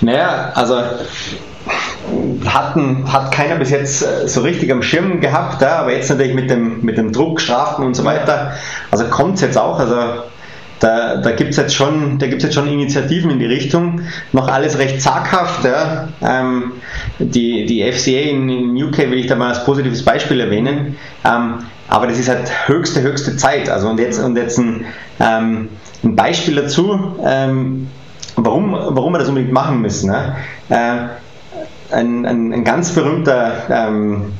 Naja, 0.00 0.52
also 0.54 0.76
hatten, 2.46 3.12
hat 3.12 3.32
keiner 3.32 3.56
bis 3.56 3.70
jetzt 3.70 4.02
äh, 4.02 4.28
so 4.28 4.40
richtig 4.40 4.70
am 4.72 4.82
Schirm 4.82 5.20
gehabt, 5.20 5.60
ja, 5.62 5.80
aber 5.80 5.92
jetzt 5.92 6.08
natürlich 6.08 6.34
mit 6.34 6.50
dem, 6.50 6.82
mit 6.82 6.96
dem 6.96 7.12
Druck, 7.12 7.40
Strafen 7.40 7.84
und 7.84 7.94
so 7.94 8.04
weiter, 8.04 8.52
also 8.90 9.04
kommt 9.06 9.34
es 9.36 9.40
jetzt 9.42 9.58
auch, 9.58 9.78
also 9.78 9.96
da, 10.80 11.16
da 11.16 11.32
gibt 11.32 11.50
es 11.50 11.56
jetzt, 11.56 11.74
schon- 11.74 12.18
jetzt 12.20 12.54
schon 12.54 12.68
Initiativen 12.68 13.30
in 13.32 13.38
die 13.40 13.46
Richtung, 13.46 14.02
noch 14.32 14.48
alles 14.48 14.78
recht 14.78 15.02
zaghaft, 15.02 15.64
ja. 15.64 16.08
ähm, 16.22 16.72
die, 17.18 17.66
die 17.66 17.82
FCA 17.92 18.30
in, 18.30 18.48
in 18.48 18.82
UK 18.82 18.98
will 19.10 19.18
ich 19.18 19.26
da 19.26 19.34
mal 19.34 19.48
als 19.48 19.64
positives 19.64 20.04
Beispiel 20.04 20.40
erwähnen, 20.40 20.96
ähm, 21.24 21.54
aber 21.88 22.06
das 22.06 22.18
ist 22.18 22.28
halt 22.28 22.50
höchste, 22.68 23.02
höchste 23.02 23.36
Zeit, 23.36 23.68
also 23.68 23.88
und 23.88 23.98
jetzt, 23.98 24.18
und 24.20 24.36
jetzt 24.36 24.58
ein, 24.58 24.84
ähm, 25.20 25.68
ein 26.04 26.14
Beispiel 26.14 26.54
dazu, 26.54 27.16
ähm, 27.24 27.88
warum, 28.44 28.72
warum 28.72 29.12
wir 29.12 29.18
das 29.18 29.28
unbedingt 29.28 29.52
machen 29.52 29.80
müssen. 29.80 30.10
Ne? 30.10 30.36
Äh, 30.68 31.94
ein, 31.94 32.26
ein, 32.26 32.52
ein 32.52 32.64
ganz 32.64 32.94
berühmter 32.94 33.52
ähm, 33.70 34.32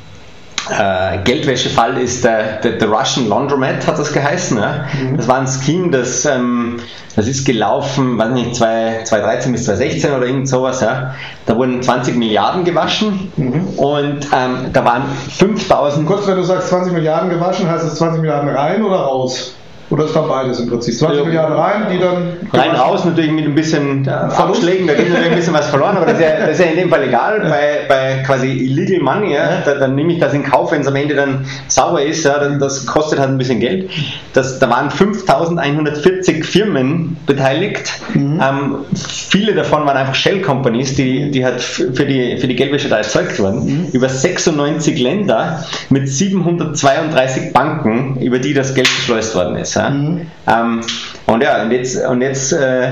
äh, 0.69 1.19
Geldwäschefall 1.23 1.97
ist 1.97 2.23
der, 2.23 2.57
der, 2.57 2.73
der 2.73 2.89
Russian 2.89 3.27
Laundromat, 3.27 3.87
hat 3.87 3.97
das 3.97 4.13
geheißen. 4.13 4.57
Ne? 4.57 4.85
Das 5.17 5.27
war 5.27 5.39
ein 5.39 5.47
Scheme, 5.47 5.89
das, 5.89 6.25
ähm, 6.25 6.77
das 7.15 7.27
ist 7.27 7.45
gelaufen, 7.45 8.17
weiß 8.17 8.31
nicht, 8.31 8.55
2 8.55 9.03
2013 9.03 9.51
bis 9.51 9.65
2016 9.65 10.13
oder 10.13 10.25
irgend 10.27 10.47
sowas. 10.47 10.81
Ja? 10.81 11.15
Da 11.45 11.55
wurden 11.55 11.81
20 11.81 12.15
Milliarden 12.17 12.63
gewaschen 12.65 13.31
und 13.77 14.27
ähm, 14.35 14.71
da 14.71 14.85
waren 14.85 15.03
5000 15.37 16.05
Kurz, 16.05 16.27
wenn 16.27 16.37
du 16.37 16.43
sagst 16.43 16.69
20 16.69 16.93
Milliarden 16.93 17.29
gewaschen, 17.29 17.69
heißt 17.69 17.85
es 17.85 17.95
20 17.95 18.21
Milliarden 18.21 18.49
rein 18.49 18.83
oder 18.83 18.97
raus? 18.97 19.55
Oder 19.89 20.05
ist 20.05 20.15
da 20.15 20.21
beides 20.21 20.59
im 20.59 20.69
Prinzip? 20.69 20.93
20 20.93 21.17
Ja. 21.17 21.25
Milliarden 21.25 21.57
rein, 21.57 21.81
die 21.91 21.99
dann. 21.99 22.37
Rein 22.53 22.75
raus 22.75 23.05
natürlich 23.05 23.31
mit 23.31 23.45
ein 23.45 23.55
bisschen 23.55 24.07
äh, 24.07 24.11
Abschlägen, 24.11 24.87
da 24.87 24.93
geht 24.93 25.09
natürlich 25.09 25.31
ein 25.31 25.35
bisschen 25.35 25.53
was 25.53 25.67
verloren, 25.69 25.97
aber 25.97 26.05
das 26.05 26.15
ist 26.15 26.21
ja, 26.21 26.39
das 26.39 26.49
ist 26.51 26.59
ja 26.59 26.65
in 26.65 26.77
dem 26.77 26.89
Fall 26.89 27.03
egal. 27.03 27.39
Bei, 27.41 27.85
bei 27.87 28.23
quasi 28.23 28.47
Illegal 28.47 29.01
Money, 29.01 29.33
ja, 29.33 29.61
da, 29.65 29.75
dann 29.75 29.95
nehme 29.95 30.13
ich 30.13 30.19
das 30.19 30.33
in 30.33 30.43
Kauf, 30.43 30.71
wenn 30.71 30.81
es 30.81 30.87
am 30.87 30.95
Ende 30.95 31.15
dann 31.15 31.45
sauber 31.67 32.03
ist, 32.03 32.23
ja, 32.23 32.37
dann, 32.39 32.59
das 32.59 32.85
kostet 32.85 33.19
halt 33.19 33.29
ein 33.29 33.37
bisschen 33.37 33.59
Geld. 33.59 33.89
Das, 34.33 34.59
da 34.59 34.69
waren 34.69 34.91
5140 34.91 36.45
Firmen 36.45 37.17
beteiligt. 37.25 37.91
Ähm, 38.15 38.85
viele 38.93 39.53
davon 39.53 39.85
waren 39.85 39.97
einfach 39.97 40.15
Shell 40.15 40.41
Companies, 40.41 40.95
die, 40.95 41.31
die 41.31 41.43
halt 41.45 41.61
für 41.61 42.05
die, 42.05 42.37
für 42.37 42.47
die 42.47 42.55
Geldwäsche 42.55 42.89
da 42.89 42.97
erzeugt 42.97 43.39
wurden. 43.39 43.87
Über 43.91 44.09
96 44.09 44.99
Länder 44.99 45.63
mit 45.89 46.07
732 46.07 47.53
Banken, 47.53 48.17
über 48.21 48.39
die 48.39 48.53
das 48.53 48.75
Geld 48.75 48.87
geschleust 48.87 49.35
worden 49.35 49.55
ist. 49.55 49.78
Ja. 49.79 50.61
Ähm, 50.61 50.81
und 51.25 51.43
ja, 51.43 51.63
und 51.63 51.71
jetzt, 51.71 52.05
und 52.05 52.21
jetzt 52.21 52.53
äh, 52.53 52.89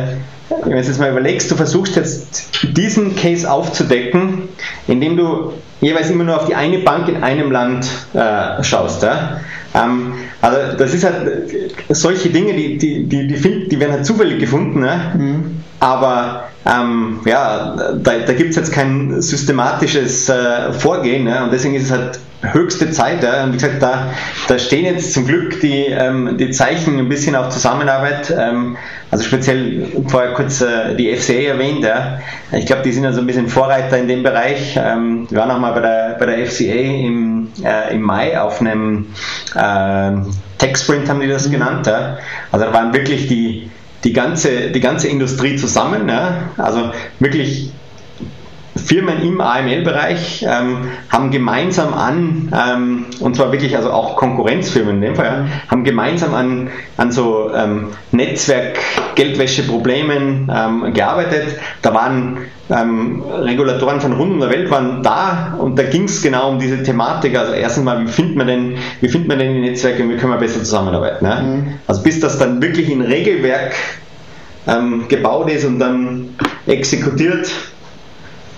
wenn 0.49 0.71
du 0.71 0.77
jetzt 0.77 0.99
mal 0.99 1.11
überlegst, 1.11 1.51
du 1.51 1.55
versuchst 1.55 1.95
jetzt 1.95 2.49
diesen 2.63 3.15
Case 3.15 3.49
aufzudecken, 3.49 4.43
indem 4.87 5.17
du 5.17 5.53
jeweils 5.81 6.09
immer 6.09 6.23
nur 6.23 6.37
auf 6.37 6.45
die 6.45 6.55
eine 6.55 6.79
Bank 6.79 7.09
in 7.09 7.23
einem 7.23 7.51
Land 7.51 7.87
äh, 8.13 8.63
schaust. 8.63 9.03
Ja? 9.03 9.41
Ähm, 9.73 10.13
also 10.41 10.77
das 10.77 10.93
ist 10.93 11.03
halt 11.03 11.15
solche 11.89 12.29
Dinge, 12.29 12.53
die, 12.53 12.77
die, 12.77 13.03
die, 13.05 13.27
die, 13.27 13.35
find, 13.35 13.71
die 13.71 13.79
werden 13.79 13.91
halt 13.91 14.05
zufällig 14.05 14.39
gefunden, 14.39 14.79
ne? 14.79 15.41
aber 15.79 16.45
ähm, 16.67 17.19
ja, 17.25 17.75
da, 17.95 18.11
da 18.19 18.33
gibt 18.33 18.51
es 18.51 18.55
jetzt 18.55 18.73
kein 18.73 19.21
systematisches 19.21 20.27
äh, 20.29 20.73
Vorgehen 20.73 21.23
ne? 21.23 21.43
und 21.43 21.53
deswegen 21.53 21.75
ist 21.75 21.85
es 21.85 21.91
halt 21.91 22.19
höchste 22.41 22.91
Zeit. 22.91 23.23
Ja? 23.23 23.43
Und 23.43 23.53
wie 23.53 23.57
gesagt, 23.57 23.81
da, 23.81 24.07
da 24.47 24.59
stehen 24.59 24.85
jetzt 24.85 25.13
zum 25.13 25.25
Glück 25.25 25.59
die, 25.61 25.85
ähm, 25.85 26.37
die 26.37 26.51
Zeichen 26.51 26.99
ein 26.99 27.09
bisschen 27.09 27.35
auf 27.35 27.49
Zusammenarbeit. 27.49 28.33
Ähm, 28.37 28.77
also 29.11 29.23
speziell 29.23 29.87
vorher 30.07 30.33
kurz 30.33 30.61
äh, 30.61 30.95
die 30.95 31.15
FCA 31.15 31.53
erwähnt. 31.53 31.83
Ja? 31.83 32.19
Ich 32.51 32.65
glaube, 32.65 32.81
die 32.83 32.91
sind 32.91 33.05
also 33.05 33.21
ein 33.21 33.27
bisschen 33.27 33.47
Vorreiter 33.47 33.97
in 33.97 34.07
dem 34.07 34.23
Bereich. 34.23 34.77
Ähm, 34.77 35.27
wir 35.29 35.39
waren 35.39 35.51
auch 35.51 35.59
mal 35.59 35.71
bei 35.71 35.81
der, 35.81 36.15
bei 36.19 36.25
der 36.25 36.45
FCA 36.45 36.63
im, 36.63 37.47
äh, 37.63 37.93
im 37.93 38.01
Mai 38.01 38.39
auf 38.39 38.59
einem 38.59 39.07
äh, 39.55 40.11
Tech 40.57 40.77
Sprint, 40.77 41.07
haben 41.09 41.21
die 41.21 41.27
das 41.27 41.49
genannt. 41.49 41.87
Ja? 41.87 42.17
Also 42.51 42.65
da 42.65 42.73
waren 42.73 42.93
wirklich 42.93 43.27
die, 43.27 43.69
die, 44.07 44.13
ganze, 44.13 44.71
die 44.71 44.79
ganze 44.79 45.09
Industrie 45.09 45.57
zusammen. 45.57 46.07
Ja? 46.07 46.49
Also 46.57 46.91
wirklich 47.19 47.71
Firmen 48.87 49.21
im 49.21 49.39
AML-Bereich 49.41 50.45
ähm, 50.47 50.87
haben 51.09 51.29
gemeinsam 51.29 51.93
an, 51.93 52.53
ähm, 52.57 53.05
und 53.19 53.35
zwar 53.35 53.51
wirklich 53.51 53.75
also 53.75 53.91
auch 53.91 54.15
Konkurrenzfirmen 54.15 54.95
in 54.95 55.01
dem 55.01 55.15
Fall, 55.15 55.25
ja, 55.25 55.45
haben 55.69 55.83
gemeinsam 55.83 56.33
an, 56.33 56.69
an 56.95 57.11
so 57.11 57.51
ähm, 57.53 57.87
Netzwerk-Geldwäsche-Problemen 58.13 60.49
ähm, 60.55 60.93
gearbeitet. 60.93 61.59
Da 61.81 61.93
waren 61.93 62.37
ähm, 62.69 63.23
Regulatoren 63.23 63.99
von 63.99 64.13
rund 64.13 64.31
um 64.31 64.39
der 64.39 64.51
Welt 64.51 64.71
waren 64.71 65.03
da 65.03 65.57
und 65.59 65.77
da 65.77 65.83
ging 65.83 66.05
es 66.05 66.21
genau 66.21 66.51
um 66.51 66.59
diese 66.59 66.81
Thematik. 66.81 67.37
Also 67.37 67.51
erstens 67.51 67.83
mal, 67.83 68.07
wie 68.07 68.09
findet 68.09 68.37
man 68.37 68.47
denn, 68.47 68.75
wie 69.01 69.09
findet 69.09 69.27
man 69.27 69.39
denn 69.39 69.53
die 69.53 69.59
Netzwerke 69.69 70.01
und 70.01 70.11
wie 70.11 70.15
können 70.15 70.31
wir 70.31 70.39
besser 70.39 70.59
zusammenarbeiten. 70.59 71.25
Ne? 71.25 71.73
Also 71.87 72.03
bis 72.03 72.21
das 72.21 72.39
dann 72.39 72.61
wirklich 72.61 72.89
in 72.89 73.01
Regelwerk 73.01 73.73
ähm, 74.65 75.09
gebaut 75.09 75.51
ist 75.51 75.65
und 75.65 75.79
dann 75.79 76.29
exekutiert, 76.65 77.51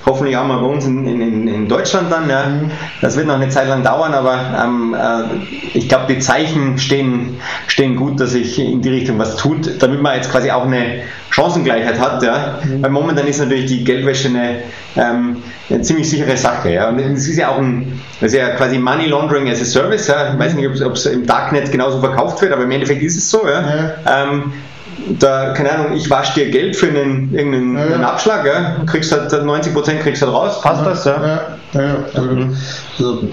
hoffentlich 0.10 0.36
auch 0.36 0.46
mal 0.46 0.60
bei 0.60 0.66
uns 0.68 0.86
in, 0.86 1.06
in, 1.06 1.48
in 1.48 1.68
Deutschland 1.68 2.12
dann. 2.12 2.30
Ja. 2.30 2.52
Das 3.02 3.16
wird 3.16 3.28
noch 3.28 3.36
eine 3.36 3.50
Zeit 3.50 3.68
lang 3.68 3.84
dauern, 3.84 4.14
aber 4.14 4.40
ähm, 4.62 4.96
äh, 5.00 5.78
ich 5.78 5.88
glaube, 5.88 6.14
die 6.14 6.20
Zeichen 6.20 6.78
stehen, 6.78 7.40
stehen 7.68 7.96
gut, 7.96 8.20
dass 8.20 8.32
sich 8.32 8.60
in 8.60 8.82
die 8.82 8.90
Richtung 8.90 9.20
was 9.20 9.38
tut, 9.38 9.82
damit 9.82 10.02
man 10.02 10.16
jetzt 10.16 10.32
quasi 10.32 10.52
auch 10.52 10.66
eine 10.66 11.04
Chancengleichheit 11.30 12.00
hat. 12.00 12.24
Ja. 12.24 12.60
Weil 12.82 12.90
momentan 12.90 13.28
ist 13.28 13.40
natürlich 13.40 13.68
die 13.68 13.84
Geldwäsche 13.84 14.30
eine, 14.30 14.64
ähm, 14.96 15.38
eine 15.70 15.82
ziemlich 15.82 16.10
sichere 16.10 16.36
Sache. 16.36 16.74
Ja. 16.74 16.90
Und 16.90 17.00
es 17.00 17.28
ist 17.28 17.38
ja 17.38 17.50
auch 17.50 17.58
ein, 17.58 18.02
das 18.20 18.34
ist 18.34 18.38
ja 18.38 18.50
quasi 18.50 18.80
Money 18.80 19.06
Laundering 19.06 19.50
as 19.50 19.62
a 19.62 19.66
Service. 19.66 20.08
Ja. 20.08 20.34
Ich 20.34 20.40
weiß 20.40 20.56
nicht, 20.56 20.68
ob 20.68 20.94
es 20.94 21.06
im 21.06 21.26
Darknet 21.26 21.72
genauso 21.72 22.00
verkauft 22.00 22.42
wird, 22.42 22.52
aber 22.52 22.64
im 22.64 22.72
Endeffekt 22.72 23.04
ist 23.04 23.16
es 23.16 23.30
so. 23.30 23.48
Ja. 23.48 23.94
Ähm, 24.08 24.54
da, 25.18 25.54
keine 25.54 25.72
Ahnung, 25.72 25.94
ich 25.96 26.10
wasche 26.10 26.34
dir 26.40 26.50
Geld 26.50 26.76
für 26.76 26.88
einen, 26.88 27.34
irgendeinen 27.34 27.78
Ja, 27.78 27.98
ja. 27.98 28.10
Abschlag, 28.10 28.46
ja? 28.46 28.76
kriegst 28.86 29.12
halt 29.12 29.32
90% 29.32 30.00
kriegst 30.00 30.22
halt 30.22 30.32
raus, 30.34 30.62
passt 30.62 30.86
das? 30.86 31.06
Ja? 31.06 31.24
Ja, 31.74 31.82
ja, 31.82 31.88
ja. 32.14 32.50
Also, 32.98 33.30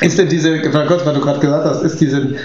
ist 0.00 0.18
denn 0.18 0.28
diese, 0.28 0.56
mal 0.70 0.86
kurz, 0.86 1.04
weil 1.04 1.14
du 1.14 1.20
gerade 1.20 1.40
gesagt 1.40 1.64
hast, 1.64 1.82
ist 1.82 2.00
diese, 2.00 2.36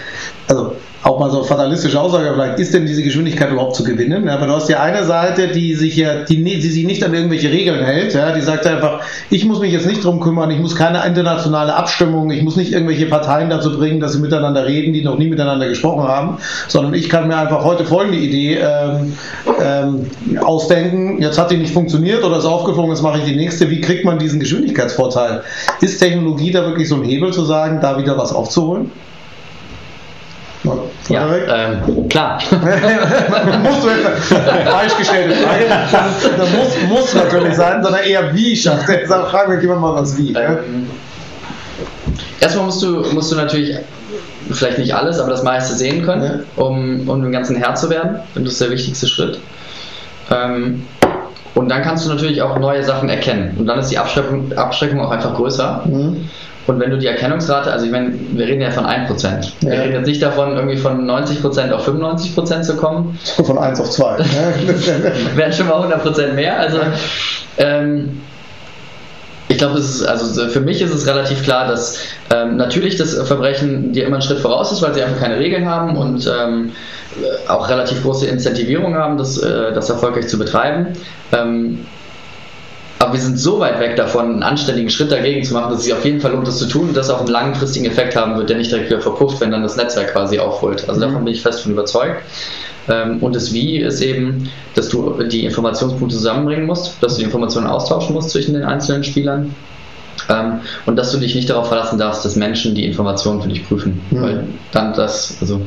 also 0.48 0.76
auch 1.08 1.20
mal 1.20 1.32
so 1.32 1.44
fatalistische 1.44 2.00
Aussage 2.00 2.32
vielleicht, 2.34 2.60
ist 2.60 2.74
denn 2.74 2.86
diese 2.86 3.02
Geschwindigkeit 3.02 3.52
überhaupt 3.52 3.76
zu 3.76 3.84
gewinnen? 3.84 4.26
Ja, 4.26 4.36
aber 4.36 4.48
du 4.48 4.54
hast 4.54 4.70
ja 4.70 4.82
eine 4.82 5.04
Seite, 5.06 5.48
die 5.48 5.74
sich 5.74 5.96
ja, 5.96 6.24
die, 6.24 6.44
die 6.44 6.70
sich 6.70 6.86
nicht 6.86 7.04
an 7.04 7.14
irgendwelche 7.14 7.50
Regeln 7.50 7.84
hält, 7.84 8.14
ja, 8.14 8.32
die 8.32 8.42
sagt 8.42 8.68
einfach, 8.68 9.02
ich 9.30 9.46
muss 9.46 9.60
mich 9.60 9.72
jetzt 9.72 9.88
nicht 9.88 10.04
drum 10.04 10.20
kümmern, 10.20 10.52
ich 10.52 10.60
muss 10.60 10.76
keine 10.76 11.06
internationale 11.06 11.76
Abstimmung, 11.76 12.30
ich 12.32 12.44
muss 12.44 12.58
nicht 12.58 12.74
irgendwelche 12.74 13.06
Parteien 13.06 13.50
dazu 13.50 13.78
bringen, 13.78 14.00
dass 14.00 14.14
sie 14.14 14.20
miteinander 14.20 14.66
reden, 14.66 14.94
die 14.94 15.04
noch 15.04 15.18
nie 15.18 15.28
miteinander 15.28 15.68
gesprochen 15.70 16.04
haben, 16.04 16.38
sondern 16.68 16.94
ich 16.94 17.10
kann 17.10 17.28
mir 17.28 17.38
einfach 17.38 17.64
heute 17.64 17.86
folgende 17.86 18.18
Idee 18.18 18.60
ähm, 18.62 19.14
ähm, 19.64 20.08
ausdenken, 20.44 21.22
jetzt 21.22 21.38
hat 21.38 21.52
die 21.52 21.58
nicht 21.58 21.74
funktioniert 21.74 22.24
oder 22.24 22.38
ist 22.38 22.46
aufgeflogen, 22.46 22.92
jetzt 22.92 23.02
mache 23.02 23.20
ich 23.20 23.26
die 23.26 23.36
nächste, 23.36 23.70
wie 23.70 23.80
kriegt 23.80 24.04
man 24.04 24.20
diesen 24.20 24.40
Geschwindigkeitsvorteil? 24.40 25.42
Ist 25.82 26.00
Technologie 26.00 26.52
da 26.52 26.66
wirklich 26.66 26.90
so 26.90 26.96
ein 26.96 27.04
Hebel 27.04 27.32
zu 27.32 27.46
sagen, 27.46 27.80
da 27.82 27.98
wieder 27.98 28.18
was 28.18 28.34
aufzuholen? 28.34 28.92
Ja, 31.10 31.30
ähm, 31.36 32.10
klar. 32.10 32.40
musst 33.64 33.84
du 33.84 33.90
jetzt 33.90 34.34
falsch 34.70 34.98
gestellte 34.98 35.36
Frage. 35.36 35.66
Das 36.38 36.50
muss, 36.52 36.90
muss 36.90 37.14
natürlich 37.14 37.56
sein, 37.56 37.84
sondern 37.84 38.04
eher 38.04 38.34
wie 38.34 38.56
schafft 38.56 38.90
er. 38.90 39.08
Fragen 39.08 39.54
wir 39.54 39.62
jemand 39.62 39.82
mal 39.82 39.96
was 39.96 40.18
wie. 40.18 40.34
Ähm, 40.34 40.90
erstmal 42.40 42.66
musst 42.66 42.84
du, 42.84 43.02
musst 43.14 43.32
du 43.32 43.36
natürlich 43.36 43.78
vielleicht 44.52 44.80
nicht 44.80 44.94
alles, 44.94 45.20
aber 45.20 45.30
das 45.30 45.44
meiste 45.44 45.76
sehen 45.76 46.04
können, 46.04 46.24
ja. 46.24 46.64
um, 46.64 47.08
um 47.08 47.22
dem 47.22 47.32
Ganzen 47.32 47.56
Herr 47.56 47.76
zu 47.76 47.90
werden. 47.90 48.20
Und 48.36 48.46
das 48.46 48.54
ist 48.54 48.62
der 48.62 48.72
wichtigste 48.72 49.08
Schritt. 49.08 49.40
Ähm, 50.30 50.86
und 51.58 51.70
dann 51.70 51.82
kannst 51.82 52.06
du 52.06 52.10
natürlich 52.10 52.42
auch 52.44 52.60
neue 52.60 52.84
Sachen 52.84 53.10
erkennen. 53.10 53.56
Und 53.58 53.66
dann 53.66 53.80
ist 53.80 53.90
die 53.90 53.98
Abschreckung, 53.98 54.54
Abschreckung 54.54 55.02
auch 55.02 55.10
einfach 55.10 55.34
größer. 55.34 55.82
Mhm. 55.86 56.30
Und 56.68 56.80
wenn 56.80 56.92
du 56.92 57.00
die 57.00 57.08
Erkennungsrate, 57.08 57.72
also 57.72 57.86
ich 57.86 57.92
meine, 57.92 58.14
wir 58.34 58.46
reden 58.46 58.62
ja 58.62 58.70
von 58.70 58.86
1%. 58.86 59.54
Ja. 59.62 59.72
Wir 59.72 59.80
reden 59.80 59.94
jetzt 59.94 60.06
nicht 60.06 60.22
davon, 60.22 60.56
irgendwie 60.56 60.78
von 60.78 61.10
90% 61.10 61.72
auf 61.72 61.88
95% 61.88 62.62
zu 62.62 62.78
kommen. 62.78 63.18
Von 63.44 63.58
1 63.58 63.80
auf 63.80 63.90
2. 63.90 64.18
Wären 65.36 65.52
schon 65.52 65.68
mal 65.68 65.82
100% 65.92 66.34
mehr. 66.34 66.60
Also 66.60 66.78
ähm, 67.58 68.22
ich 69.50 69.58
glaube, 69.58 69.76
also 69.76 70.48
für 70.50 70.60
mich 70.60 70.82
ist 70.82 70.94
es 70.94 71.08
relativ 71.08 71.44
klar, 71.44 71.68
dass 71.68 72.00
ähm, 72.34 72.58
natürlich 72.58 72.98
das 72.98 73.16
Verbrechen 73.28 73.94
dir 73.94 74.06
immer 74.06 74.18
einen 74.18 74.24
Schritt 74.24 74.40
voraus 74.40 74.72
ist, 74.72 74.82
weil 74.82 74.94
sie 74.94 75.02
einfach 75.02 75.20
keine 75.22 75.40
Regeln 75.40 75.68
haben 75.68 75.96
und 75.96 76.28
ähm, 76.28 76.74
auch 77.48 77.70
relativ 77.70 78.04
große 78.04 78.28
Incentivierung 78.28 78.96
haben, 78.96 79.18
das, 79.18 79.38
äh, 79.38 79.74
das 79.74 79.90
erfolgreich 79.90 80.28
zu 80.28 80.38
betreiben. 80.38 80.88
Ähm, 81.32 81.86
aber 83.00 83.14
wir 83.14 83.20
sind 83.20 83.38
so 83.38 83.60
weit 83.60 83.80
weg 83.80 83.96
davon, 83.96 84.26
einen 84.26 84.44
anständigen 84.44 84.90
Schritt 84.90 85.12
dagegen 85.12 85.44
zu 85.44 85.54
machen, 85.54 85.70
dass 85.70 85.80
es 85.80 85.86
sich 85.86 85.94
auf 85.94 86.04
jeden 86.04 86.20
Fall 86.20 86.32
lohnt, 86.32 86.48
das 86.48 86.58
zu 86.58 86.68
tun 86.68 86.90
und 86.90 86.98
das 86.98 87.10
auch 87.10 87.20
einen 87.20 87.28
langfristigen 87.28 87.86
Effekt 87.86 88.16
haben 88.16 88.38
wird, 88.38 88.50
der 88.50 88.58
nicht 88.58 88.72
direkt 88.72 88.90
wieder 88.90 89.02
verpufft, 89.02 89.40
wenn 89.40 89.52
dann 89.52 89.64
das 89.64 89.78
Netzwerk 89.78 90.14
quasi 90.14 90.40
aufholt. 90.40 90.90
Also 90.90 91.00
mhm. 91.00 91.06
davon 91.06 91.26
bin 91.26 91.34
ich 91.34 91.42
fest 91.42 91.62
von 91.62 91.72
überzeugt. 91.72 92.24
Ähm, 92.90 93.18
und 93.22 93.36
das 93.36 93.54
Wie 93.54 93.78
ist 93.78 94.02
eben, 94.02 94.50
dass 94.76 94.90
du 94.90 95.22
die 95.24 95.46
Informationspunkte 95.46 96.16
zusammenbringen 96.16 96.66
musst, 96.66 97.02
dass 97.02 97.14
du 97.14 97.20
die 97.20 97.26
Informationen 97.26 97.68
austauschen 97.68 98.16
musst 98.16 98.32
zwischen 98.32 98.54
den 98.54 98.64
einzelnen 98.64 99.04
Spielern. 99.04 99.54
Ähm, 100.30 100.62
und 100.86 100.96
dass 100.96 101.12
du 101.12 101.20
dich 101.20 101.36
nicht 101.36 101.50
darauf 101.50 101.68
verlassen 101.68 102.00
darfst, 102.00 102.26
dass 102.26 102.36
Menschen 102.36 102.74
die 102.74 102.86
Informationen 102.86 103.42
für 103.42 103.50
dich 103.50 103.68
prüfen. 103.68 104.02
Mhm. 104.10 104.22
Weil 104.22 104.44
dann 104.72 104.94
das, 104.94 105.38
also 105.42 105.62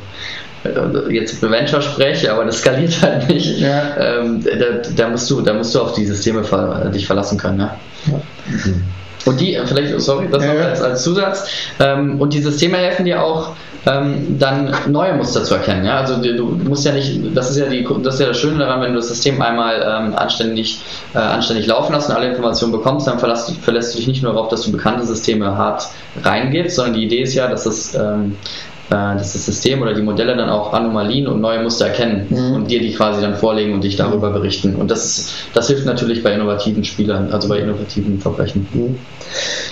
jetzt 1.10 1.40
für 1.40 1.50
Venture 1.50 1.80
spreche, 1.80 2.32
aber 2.32 2.44
das 2.44 2.58
skaliert 2.58 3.00
halt 3.02 3.28
nicht. 3.28 3.60
Ja. 3.60 3.96
Ähm, 3.96 4.42
da, 4.42 4.88
da, 4.96 5.08
musst 5.08 5.30
du, 5.30 5.40
da 5.40 5.54
musst 5.54 5.74
du 5.74 5.80
auf 5.80 5.94
die 5.94 6.04
Systeme 6.04 6.44
ver 6.44 6.90
dich 6.94 7.06
verlassen 7.06 7.38
können. 7.38 7.58
Ne? 7.58 7.70
Ja. 8.06 8.20
Mhm. 8.46 8.82
Und 9.26 9.40
die, 9.40 9.54
äh, 9.54 9.66
vielleicht, 9.66 10.00
sorry, 10.00 10.28
das 10.30 10.44
ja, 10.44 10.54
noch 10.54 10.60
als, 10.60 10.82
als 10.82 11.02
Zusatz. 11.02 11.48
Ähm, 11.78 12.20
und 12.20 12.32
die 12.32 12.40
Systeme 12.40 12.78
helfen 12.78 13.04
dir 13.04 13.22
auch, 13.22 13.52
ähm, 13.86 14.38
dann 14.38 14.74
neue 14.88 15.14
Muster 15.14 15.42
zu 15.44 15.54
erkennen. 15.54 15.84
Ja? 15.84 15.98
Also 15.98 16.16
du 16.16 16.46
musst 16.46 16.84
ja 16.84 16.92
nicht, 16.92 17.18
das 17.34 17.50
ist 17.50 17.56
ja, 17.56 17.66
die, 17.66 17.86
das, 18.02 18.14
ist 18.14 18.20
ja 18.20 18.26
das 18.26 18.38
Schöne 18.38 18.58
daran, 18.58 18.82
wenn 18.82 18.92
du 18.92 18.98
das 18.98 19.08
System 19.08 19.40
einmal 19.40 19.82
ähm, 19.82 20.14
anständig, 20.14 20.80
äh, 21.14 21.18
anständig 21.18 21.66
laufen 21.66 21.94
hast 21.94 22.08
und 22.08 22.14
alle 22.14 22.28
Informationen 22.28 22.72
bekommst, 22.72 23.06
dann 23.06 23.18
verlässt, 23.18 23.52
verlässt 23.62 23.94
du 23.94 23.98
dich 23.98 24.06
nicht 24.06 24.22
nur 24.22 24.32
darauf, 24.32 24.48
dass 24.48 24.62
du 24.62 24.72
bekannte 24.72 25.06
Systeme 25.06 25.56
hart 25.56 25.88
reingibst, 26.22 26.76
sondern 26.76 26.94
die 26.94 27.04
Idee 27.04 27.22
ist 27.22 27.34
ja, 27.34 27.48
dass 27.48 27.64
es 27.66 27.94
ähm, 27.94 28.36
äh, 28.69 28.69
dass 28.90 29.32
das 29.32 29.46
System 29.46 29.80
oder 29.82 29.94
die 29.94 30.02
Modelle 30.02 30.36
dann 30.36 30.50
auch 30.50 30.72
Anomalien 30.72 31.28
und 31.28 31.40
neue 31.40 31.62
Muster 31.62 31.86
erkennen 31.86 32.26
mhm. 32.28 32.54
und 32.54 32.70
dir 32.70 32.80
die 32.80 32.92
quasi 32.92 33.22
dann 33.22 33.36
vorlegen 33.36 33.72
und 33.72 33.84
dich 33.84 33.96
darüber 33.96 34.30
berichten. 34.30 34.74
Und 34.74 34.90
das, 34.90 35.32
das 35.54 35.68
hilft 35.68 35.86
natürlich 35.86 36.22
bei 36.22 36.32
innovativen 36.32 36.84
Spielern, 36.84 37.30
also 37.32 37.48
bei 37.48 37.58
innovativen 37.58 38.20
Verbrechen. 38.20 38.66
Mhm. 38.72 38.98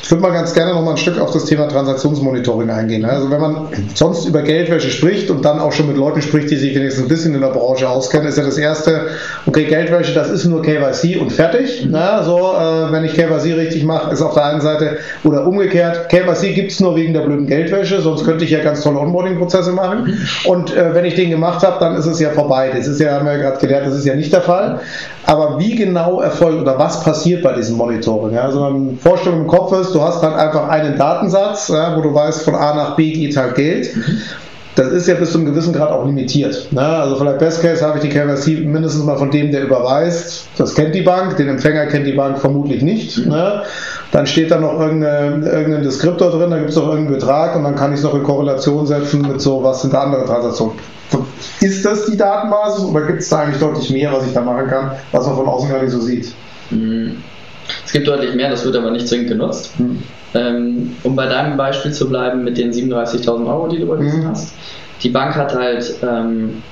Ich 0.03 0.11
würde 0.11 0.23
mal 0.23 0.33
ganz 0.33 0.55
gerne 0.55 0.73
noch 0.73 0.83
mal 0.83 0.93
ein 0.93 0.97
Stück 0.97 1.21
auf 1.21 1.33
das 1.33 1.45
Thema 1.45 1.69
Transaktionsmonitoring 1.69 2.71
eingehen. 2.71 3.05
Also 3.05 3.31
wenn 3.31 3.41
man 3.41 3.69
sonst 3.95 4.25
über 4.25 4.43
Geldwäsche 4.43 4.91
spricht 4.91 5.31
und 5.31 5.45
dann 5.45 5.59
auch 5.59 5.73
schon 5.73 5.89
mit 5.89 5.97
Leuten 5.97 6.23
spricht, 6.23 6.51
die 6.51 6.57
sich 6.57 6.75
wenigstens 6.75 7.05
ein 7.05 7.09
bisschen 7.09 7.35
in 7.35 7.41
der 7.41 7.49
Branche 7.49 7.89
auskennen, 7.89 8.29
ist 8.29 8.39
ja 8.39 8.45
das 8.45 8.57
erste, 8.57 9.09
okay, 9.47 9.65
Geldwäsche, 9.65 10.15
das 10.15 10.31
ist 10.31 10.45
nur 10.45 10.63
KYC 10.63 11.19
und 11.21 11.33
fertig. 11.33 11.85
Mhm. 11.85 11.91
Na, 11.91 12.23
so, 12.23 12.39
äh, 12.39 12.93
wenn 12.93 13.05
ich 13.05 13.15
KYC 13.15 13.55
richtig 13.55 13.85
mache, 13.85 14.13
ist 14.13 14.23
auf 14.23 14.35
der 14.35 14.45
einen 14.45 14.61
Seite 14.61 14.99
oder 15.25 15.47
umgekehrt, 15.47 16.09
KYC 16.09 16.55
gibt 16.55 16.71
es 16.71 16.81
nur 16.81 16.95
wegen 16.97 17.13
der 17.13 17.23
blöden 17.23 17.47
Geldwäsche, 17.47 18.01
sonst 18.01 18.25
könnte 18.25 18.45
ich 18.45 18.51
ja 18.51 18.61
ganz 18.61 18.83
tolle 18.83 18.99
Onboarding-Prozesse 19.09 19.73
machen. 19.73 20.19
Und 20.45 20.75
äh, 20.75 20.95
wenn 20.95 21.05
ich 21.05 21.15
den 21.15 21.31
gemacht 21.31 21.67
habe, 21.67 21.77
dann 21.81 21.97
ist 21.97 22.07
es 22.07 22.21
ja 22.21 22.31
vorbei. 22.31 22.71
Das 22.75 22.87
ist 22.87 23.01
ja, 23.01 23.13
haben 23.13 23.27
wir 23.27 23.33
ja 23.33 23.39
gerade 23.39 23.59
gelernt, 23.59 23.87
das 23.87 23.95
ist 23.95 24.05
ja 24.05 24.15
nicht 24.15 24.33
der 24.33 24.43
Fall. 24.43 24.81
Aber 25.27 25.59
wie 25.59 25.75
genau 25.75 26.21
erfolgt 26.21 26.61
oder 26.61 26.79
was 26.79 27.03
passiert 27.03 27.43
bei 27.43 27.53
diesem 27.53 27.77
Monitoring? 27.77 28.35
Ja, 28.35 28.43
also 28.43 28.65
eine 28.65 28.95
Vorstellung 29.01 29.41
im 29.41 29.47
Kopf 29.47 29.73
ist, 29.73 29.95
du 29.95 30.01
hast 30.01 30.23
halt 30.23 30.37
einfach 30.37 30.69
einen 30.69 30.97
Datensatz, 30.97 31.69
ja, 31.69 31.97
wo 31.97 32.01
du 32.01 32.15
weißt, 32.15 32.43
von 32.43 32.55
A 32.55 32.75
nach 32.75 32.97
B 32.97 33.13
geht 33.13 33.37
halt 33.37 33.55
Geld. 33.55 33.91
Das 34.79 34.93
ist 34.93 35.09
ja 35.09 35.15
bis 35.15 35.33
zu 35.33 35.39
einem 35.39 35.49
gewissen 35.49 35.73
Grad 35.73 35.91
auch 35.91 36.07
limitiert. 36.07 36.69
Ne? 36.71 36.81
Also 36.81 37.17
vielleicht 37.17 37.41
Best 37.41 37.63
Case 37.63 37.85
habe 37.85 37.99
ich 37.99 38.05
die 38.05 38.11
KYC 38.11 38.65
mindestens 38.65 39.03
mal 39.03 39.17
von 39.17 39.29
dem, 39.29 39.51
der 39.51 39.65
überweist. 39.65 40.47
Das 40.57 40.73
kennt 40.77 40.95
die 40.95 41.03
Bank, 41.03 41.37
den 41.37 41.49
Empfänger 41.49 41.87
kennt 41.87 42.07
die 42.07 42.13
Bank 42.13 42.39
vermutlich 42.39 42.81
nicht. 42.81 43.27
Ne? 43.27 43.63
Dann 44.11 44.27
steht 44.27 44.51
da 44.51 44.59
noch 44.59 44.81
irgendein 44.81 45.83
Deskriptor 45.83 46.31
drin, 46.31 46.51
da 46.51 46.59
gibt 46.59 46.71
es 46.71 46.77
noch 46.77 46.89
irgendeinen 46.89 47.19
Betrag 47.19 47.57
und 47.57 47.65
dann 47.65 47.75
kann 47.75 47.93
ich 47.93 47.99
es 47.99 48.05
noch 48.05 48.15
in 48.15 48.23
Korrelation 48.23 48.87
setzen 48.87 49.23
mit 49.23 49.41
so, 49.41 49.63
was 49.63 49.83
sind 49.83 49.93
da 49.93 50.05
andere 50.05 50.25
Transaktionen. 50.25 50.79
Ist 51.61 51.85
das 51.85 52.07
die 52.07 52.17
Datenbasis 52.17 52.85
oder 52.85 53.03
gibt 53.07 53.21
es 53.21 53.29
da 53.29 53.41
eigentlich 53.41 53.61
deutlich 53.61 53.91
mehr, 53.91 54.13
was 54.13 54.27
ich 54.27 54.33
da 54.33 54.41
machen 54.41 54.67
kann, 54.67 54.93
was 55.13 55.27
man 55.27 55.37
von 55.37 55.47
außen 55.47 55.69
gar 55.69 55.83
nicht 55.83 55.91
so 55.91 56.01
sieht? 56.01 56.33
Mhm. 56.71 57.17
Es 57.85 57.93
gibt 57.93 58.09
deutlich 58.09 58.35
mehr, 58.35 58.51
das 58.51 58.65
wird 58.65 58.77
aber 58.77 58.91
nicht 58.91 59.09
zwingend 59.09 59.29
genutzt. 59.29 59.79
Mhm. 59.79 60.03
Ähm, 60.35 60.97
um 61.03 61.17
bei 61.17 61.27
deinem 61.27 61.57
Beispiel 61.57 61.93
zu 61.93 62.09
bleiben 62.09 62.45
mit 62.45 62.59
den 62.59 62.73
37.000 62.73 63.47
Euro, 63.47 63.69
die 63.69 63.79
du 63.79 63.85
überwiesen 63.85 64.25
mhm. 64.25 64.29
hast. 64.29 64.55
Die 65.03 65.11
Bank 65.11 65.35
hat 65.37 65.55
halt 65.55 65.95
ähm, 66.03 66.63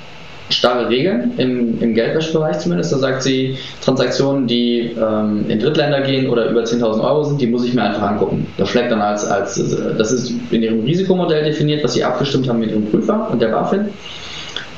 starre 0.49 0.89
Regeln, 0.89 1.33
im, 1.39 1.81
im 1.81 1.95
Geldwäschebereich 1.95 2.59
zumindest. 2.59 2.93
Da 2.93 2.99
sagt 2.99 3.23
sie, 3.23 3.57
Transaktionen, 3.85 4.47
die 4.47 4.93
ähm, 4.97 5.47
in 5.49 5.59
Drittländer 5.59 6.03
gehen 6.03 6.29
oder 6.29 6.49
über 6.49 6.63
10.000 6.63 7.03
Euro 7.03 7.25
sind, 7.25 7.41
die 7.41 7.47
muss 7.47 7.65
ich 7.65 7.75
mir 7.75 7.83
einfach 7.83 8.03
angucken. 8.03 8.47
Das 8.57 8.69
schlägt 8.69 8.93
dann 8.93 9.01
als, 9.01 9.27
als, 9.27 9.55
das 9.99 10.13
ist 10.13 10.33
in 10.51 10.63
ihrem 10.63 10.85
Risikomodell 10.85 11.45
definiert, 11.45 11.83
was 11.83 11.95
sie 11.95 12.05
abgestimmt 12.05 12.49
haben 12.49 12.61
mit 12.61 12.71
ihrem 12.71 12.87
Prüfer 12.87 13.29
und 13.31 13.43
der 13.43 13.49
BaFin. 13.49 13.89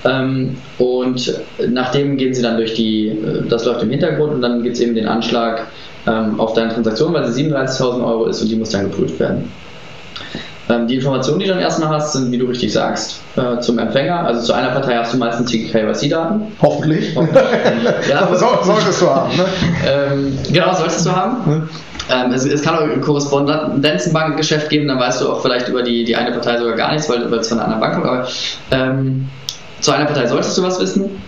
Ähm, 0.04 0.56
und 0.78 1.40
nachdem 1.68 2.16
gehen 2.16 2.32
sie 2.32 2.42
dann 2.42 2.56
durch 2.56 2.74
die, 2.74 3.08
äh, 3.08 3.42
das 3.48 3.64
läuft 3.64 3.82
im 3.82 3.90
Hintergrund 3.90 4.34
und 4.34 4.42
dann 4.42 4.62
gibt 4.62 4.76
es 4.76 4.82
eben 4.82 4.94
den 4.94 5.06
Anschlag 5.06 5.66
ähm, 6.06 6.38
auf 6.40 6.54
deine 6.54 6.72
Transaktion, 6.72 7.12
weil 7.12 7.26
sie 7.30 7.44
37.000 7.50 8.06
Euro 8.06 8.26
ist 8.26 8.40
und 8.40 8.48
die 8.48 8.56
muss 8.56 8.70
dann 8.70 8.90
geprüft 8.90 9.18
werden. 9.18 9.50
Ähm, 10.70 10.86
die 10.86 10.96
Informationen, 10.96 11.38
die 11.38 11.46
du 11.46 11.52
dann 11.52 11.60
erstmal 11.60 11.88
hast, 11.88 12.12
sind, 12.12 12.30
wie 12.30 12.38
du 12.38 12.46
richtig 12.46 12.72
sagst, 12.72 13.20
äh, 13.36 13.58
zum 13.60 13.78
Empfänger. 13.78 14.26
Also 14.26 14.42
zu 14.42 14.52
einer 14.52 14.68
Partei 14.70 14.96
hast 14.96 15.14
du 15.14 15.18
meistens 15.18 15.50
die 15.50 15.66
KYC-Daten. 15.66 16.52
Hoffentlich. 16.60 17.16
Hoffentlich. 17.16 17.42
ja, 18.08 18.28
so, 18.34 18.46
solltest 18.62 19.00
du 19.00 19.08
haben. 19.08 19.36
Ne? 19.36 19.44
Ähm, 19.86 20.38
genau, 20.52 20.74
solltest 20.74 21.06
du 21.06 21.10
haben. 21.10 21.50
Ne? 21.50 21.68
Ähm, 22.10 22.32
es, 22.32 22.44
es, 22.44 22.62
kann 22.62 22.76
auch 22.76 22.82
ein 22.82 23.00
Korrespondenzenbankgeschäft 23.00 24.68
geben, 24.68 24.88
dann 24.88 24.98
weißt 24.98 25.20
du 25.20 25.30
auch 25.30 25.42
vielleicht 25.42 25.68
über 25.68 25.82
die, 25.82 26.04
die 26.04 26.16
eine 26.16 26.32
Partei 26.32 26.58
sogar 26.58 26.74
gar 26.74 26.92
nichts, 26.92 27.08
weil, 27.08 27.30
weil 27.30 27.38
es 27.38 27.48
von 27.48 27.58
einer 27.58 27.68
anderen 27.68 27.80
Bank 27.80 27.94
kommt. 27.94 28.06
Aber 28.06 28.28
ähm, 28.70 29.28
zu 29.80 29.92
einer 29.92 30.06
Partei 30.06 30.26
solltest 30.26 30.56
du 30.56 30.62
was 30.62 30.80
wissen. 30.80 31.22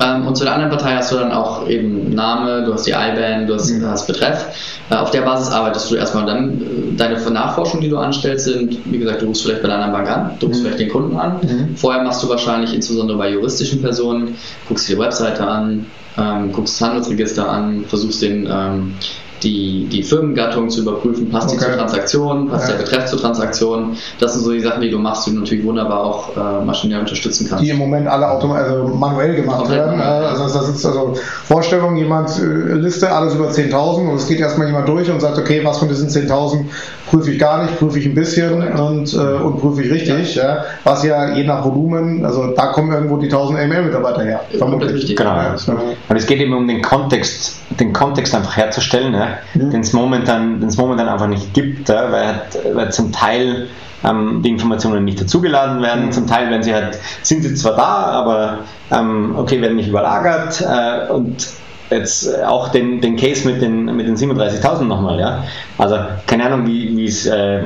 Ähm, 0.00 0.26
und 0.26 0.36
zu 0.36 0.44
der 0.44 0.54
anderen 0.54 0.70
Partei 0.70 0.94
hast 0.94 1.10
du 1.12 1.16
dann 1.16 1.32
auch 1.32 1.68
eben 1.68 2.10
Name, 2.10 2.64
du 2.64 2.72
hast 2.72 2.86
die 2.86 2.92
IBAN, 2.92 3.46
du 3.46 3.54
hast, 3.54 3.70
mhm. 3.70 3.86
hast 3.86 4.06
Betreff. 4.06 4.46
Äh, 4.90 4.94
auf 4.94 5.10
der 5.10 5.22
Basis 5.22 5.52
arbeitest 5.52 5.90
du 5.90 5.96
erstmal. 5.96 6.26
Dann 6.26 6.60
äh, 6.60 6.96
deine 6.96 7.18
Nachforschung, 7.18 7.80
die 7.80 7.88
du 7.88 7.98
anstellst, 7.98 8.44
sind, 8.44 8.78
wie 8.84 8.98
gesagt, 8.98 9.22
du 9.22 9.26
rufst 9.26 9.42
vielleicht 9.42 9.62
bei 9.62 9.68
der 9.68 9.78
anderen 9.78 9.92
Bank 9.92 10.10
an, 10.10 10.30
du 10.38 10.46
rufst 10.46 10.60
mhm. 10.60 10.66
vielleicht 10.66 10.80
den 10.80 10.88
Kunden 10.90 11.16
an. 11.16 11.40
Mhm. 11.42 11.76
Vorher 11.76 12.02
machst 12.02 12.22
du 12.22 12.28
wahrscheinlich 12.28 12.74
insbesondere 12.74 13.18
bei 13.18 13.30
juristischen 13.30 13.82
Personen, 13.82 14.36
guckst 14.68 14.88
dir 14.88 14.94
die 14.94 15.00
Webseite 15.00 15.46
an, 15.46 15.86
ähm, 16.16 16.52
guckst 16.52 16.80
das 16.80 16.88
Handelsregister 16.88 17.48
an, 17.48 17.84
versuchst 17.86 18.22
den, 18.22 18.48
ähm, 18.50 18.94
die, 19.42 19.86
die 19.90 20.02
Firmengattung 20.02 20.68
zu 20.70 20.80
überprüfen, 20.82 21.30
passt 21.30 21.48
Okay. 21.48 21.58
die 21.58 21.64
zur 21.64 21.74
Transaktion, 21.76 22.48
passt 22.48 22.68
Ja. 22.68 22.74
der 22.76 22.82
Betreff 22.84 23.06
zur 23.06 23.20
Transaktion. 23.20 23.96
Das 24.18 24.34
sind 24.34 24.42
so 24.44 24.52
die 24.52 24.60
Sachen, 24.60 24.80
die 24.82 24.90
du 24.90 24.98
machst, 24.98 25.26
die 25.26 25.30
du 25.34 25.40
natürlich 25.40 25.64
wunderbar 25.64 26.00
auch 26.04 26.36
äh, 26.36 26.64
maschinell 26.64 27.00
unterstützen 27.00 27.46
kannst. 27.48 27.64
die 27.64 27.70
im 27.70 27.78
Moment 27.78 28.06
alle 28.08 28.28
autom 28.30 28.52
also 28.52 28.84
manuell 28.88 29.34
gemacht 29.36 29.58
Komplett 29.58 29.78
werden. 29.78 29.98
manuell, 29.98 30.22
Äh, 30.22 30.26
Also 30.26 30.44
das 30.58 30.68
ist 30.68 30.84
also 30.86 31.14
Vorstellung, 31.44 31.96
jemand 31.96 32.30
äh, 32.38 32.74
Liste 32.74 33.10
alles 33.10 33.34
über 33.34 33.48
10.000 33.48 34.08
und 34.10 34.16
es 34.16 34.26
geht 34.26 34.40
erstmal 34.40 34.66
jemand 34.66 34.88
durch 34.88 35.10
und 35.10 35.20
sagt, 35.20 35.38
okay, 35.38 35.60
was 35.64 35.78
von 35.78 35.88
diesen 35.88 36.08
10.000 36.08 36.64
prüfe 37.08 37.30
ich 37.30 37.38
gar 37.38 37.62
nicht, 37.62 37.78
prüfe 37.78 37.98
ich 37.98 38.06
ein 38.06 38.14
bisschen 38.14 38.62
und, 38.72 39.12
äh, 39.14 39.16
und 39.16 39.60
prüfe 39.60 39.82
ich 39.82 39.90
richtig. 39.90 40.34
Ja. 40.34 40.64
Was 40.84 41.04
ja 41.04 41.34
je 41.34 41.44
nach 41.44 41.64
Volumen, 41.64 42.24
also 42.24 42.48
da 42.54 42.66
kommen 42.66 42.92
irgendwo 42.92 43.16
die 43.16 43.30
1.000 43.30 43.56
AML-Mitarbeiter 43.64 44.22
her. 44.24 44.40
Richtig. 44.52 45.16
Genau. 45.16 45.30
Ja, 45.30 45.54
Ja. 45.66 45.74
Und 46.08 46.16
es 46.16 46.26
geht 46.26 46.40
eben 46.40 46.52
um 46.52 46.66
den 46.66 46.82
Kontext, 46.82 47.56
den 47.80 47.92
Kontext 47.92 48.34
einfach 48.34 48.56
herzustellen, 48.56 49.14
ja, 49.14 49.27
den 49.54 49.80
es 49.80 49.92
momentan, 49.92 50.60
momentan 50.76 51.08
einfach 51.08 51.28
nicht 51.28 51.54
gibt, 51.54 51.88
ja, 51.88 52.10
weil, 52.10 52.26
halt, 52.26 52.58
weil 52.74 52.92
zum 52.92 53.12
Teil 53.12 53.68
ähm, 54.04 54.42
die 54.42 54.50
Informationen 54.50 55.04
nicht 55.04 55.20
dazugeladen 55.20 55.82
werden, 55.82 56.12
zum 56.12 56.26
Teil 56.26 56.50
werden 56.50 56.62
sie 56.62 56.74
halt, 56.74 56.98
sind 57.22 57.42
sie 57.42 57.54
zwar 57.54 57.76
da, 57.76 57.84
aber 57.84 58.58
ähm, 58.90 59.34
okay, 59.36 59.60
werden 59.60 59.76
nicht 59.76 59.88
überlagert 59.88 60.60
äh, 60.60 61.12
und 61.12 61.48
jetzt 61.90 62.42
auch 62.44 62.68
den, 62.68 63.00
den 63.00 63.16
Case 63.16 63.46
mit 63.48 63.62
den, 63.62 63.84
mit 63.96 64.06
den 64.06 64.16
37.000 64.16 64.84
nochmal, 64.84 65.18
ja. 65.18 65.44
Also 65.78 65.96
keine 66.26 66.46
Ahnung, 66.46 66.66
wie 66.66 67.04
es 67.04 67.26
äh, 67.26 67.62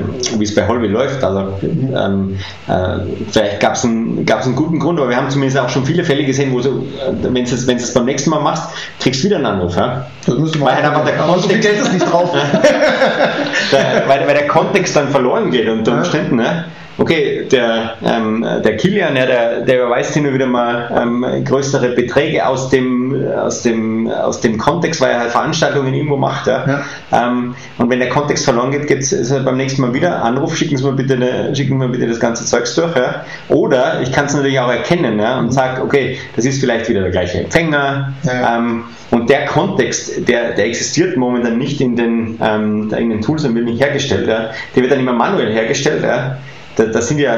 bei 0.55 0.67
Holby 0.67 0.87
läuft. 0.87 1.23
Also 1.23 1.53
ähm, 1.63 2.37
äh, 2.67 2.99
vielleicht 3.31 3.59
gab 3.59 3.73
es 3.73 3.83
einen, 3.83 4.25
gab's 4.25 4.45
einen 4.45 4.55
guten 4.55 4.79
Grund, 4.79 4.99
aber 4.99 5.09
wir 5.09 5.17
haben 5.17 5.29
zumindest 5.29 5.59
auch 5.59 5.69
schon 5.69 5.85
viele 5.85 6.03
Fälle 6.03 6.23
gesehen, 6.25 6.53
wo 6.53 6.59
du, 6.59 6.85
wenn 7.21 7.33
du 7.33 7.41
es 7.41 7.65
du 7.65 7.93
beim 7.93 8.05
nächsten 8.05 8.29
Mal 8.29 8.39
machst, 8.41 8.69
kriegst 8.99 9.21
du 9.21 9.27
wieder 9.27 9.37
einen 9.37 9.45
Anruf. 9.45 9.75
Ja? 9.75 10.05
Das 10.25 10.37
müsste 10.37 10.59
man 10.59 10.69
Weil 10.69 10.75
halt 10.75 10.85
einfach 10.85 11.05
der 11.05 11.17
Kontext- 11.17 11.81
ist 11.81 11.93
nicht 11.93 12.11
drauf. 12.11 12.31
Der, 13.71 14.03
weil, 14.07 14.27
weil 14.27 14.35
der 14.35 14.47
Kontext 14.47 14.95
dann 14.95 15.09
verloren 15.09 15.49
geht 15.51 15.67
unter 15.67 15.93
Umständen. 15.93 16.35
Ne? 16.37 16.65
Okay, 16.97 17.47
der, 17.51 17.95
ähm, 18.05 18.45
der 18.63 18.77
Kilian, 18.77 19.15
ja, 19.15 19.25
der, 19.25 19.61
der 19.61 19.81
überweist 19.81 20.13
hin 20.13 20.27
und 20.27 20.33
wieder 20.35 20.45
mal 20.45 20.91
ähm, 20.95 21.43
größere 21.43 21.89
Beträge 21.89 22.45
aus 22.45 22.69
dem, 22.69 23.27
aus, 23.35 23.63
dem, 23.63 24.07
aus 24.07 24.41
dem 24.41 24.59
Kontext, 24.59 25.01
weil 25.01 25.11
er 25.11 25.19
halt 25.21 25.31
Veranstaltungen 25.31 25.91
irgendwo 25.91 26.17
macht. 26.17 26.45
Ja? 26.45 26.83
Ähm, 27.11 27.55
und 27.79 27.89
wenn 27.89 27.99
der 27.99 28.09
Kontext 28.09 28.45
verloren 28.45 28.71
geht, 28.71 28.85
geht 28.85 28.99
es 28.99 29.31
halt 29.31 29.43
beim 29.43 29.57
nächsten 29.57 29.81
Mal 29.81 29.93
wieder 29.93 30.23
Anruf, 30.23 30.55
schicken 30.55 30.77
Sie 30.77 30.83
mir 30.83 30.93
bitte, 30.93 31.15
eine, 31.15 31.55
schicken 31.55 31.79
Sie 31.79 31.87
mir 31.87 31.91
bitte 31.91 32.07
das 32.07 32.19
ganze 32.19 32.45
Zeugs 32.45 32.75
durch. 32.75 32.95
Ja? 32.95 33.25
Oder 33.49 34.01
ich 34.01 34.11
kann 34.11 34.25
es 34.25 34.35
natürlich 34.35 34.59
auch 34.59 34.71
erkennen 34.71 35.19
ja? 35.19 35.39
und 35.39 35.51
sage, 35.51 35.81
okay, 35.81 36.19
das 36.35 36.45
ist 36.45 36.59
vielleicht 36.59 36.89
wieder 36.89 37.01
der 37.01 37.11
gleiche 37.11 37.39
Empfänger. 37.39 38.13
Ja, 38.23 38.33
ja. 38.33 38.57
Ähm, 38.57 38.83
und 39.09 39.29
der 39.29 39.45
Kontext, 39.45 40.27
der, 40.27 40.53
der 40.53 40.65
existiert 40.65 41.17
momentan 41.17 41.57
nicht 41.57 41.81
in 41.81 41.95
den, 41.95 42.37
ähm, 42.41 42.93
in 42.97 43.09
den 43.09 43.21
Tools 43.21 43.45
und 43.45 43.55
wird 43.55 43.65
nicht 43.65 43.81
hergestellt. 43.81 44.27
Ja. 44.27 44.51
Der 44.75 44.81
wird 44.81 44.91
dann 44.91 44.99
immer 44.99 45.13
manuell 45.13 45.51
hergestellt. 45.51 46.03
Ja. 46.03 46.37
Da, 46.75 46.85
das, 46.85 47.07
sind 47.07 47.19
ja, 47.19 47.35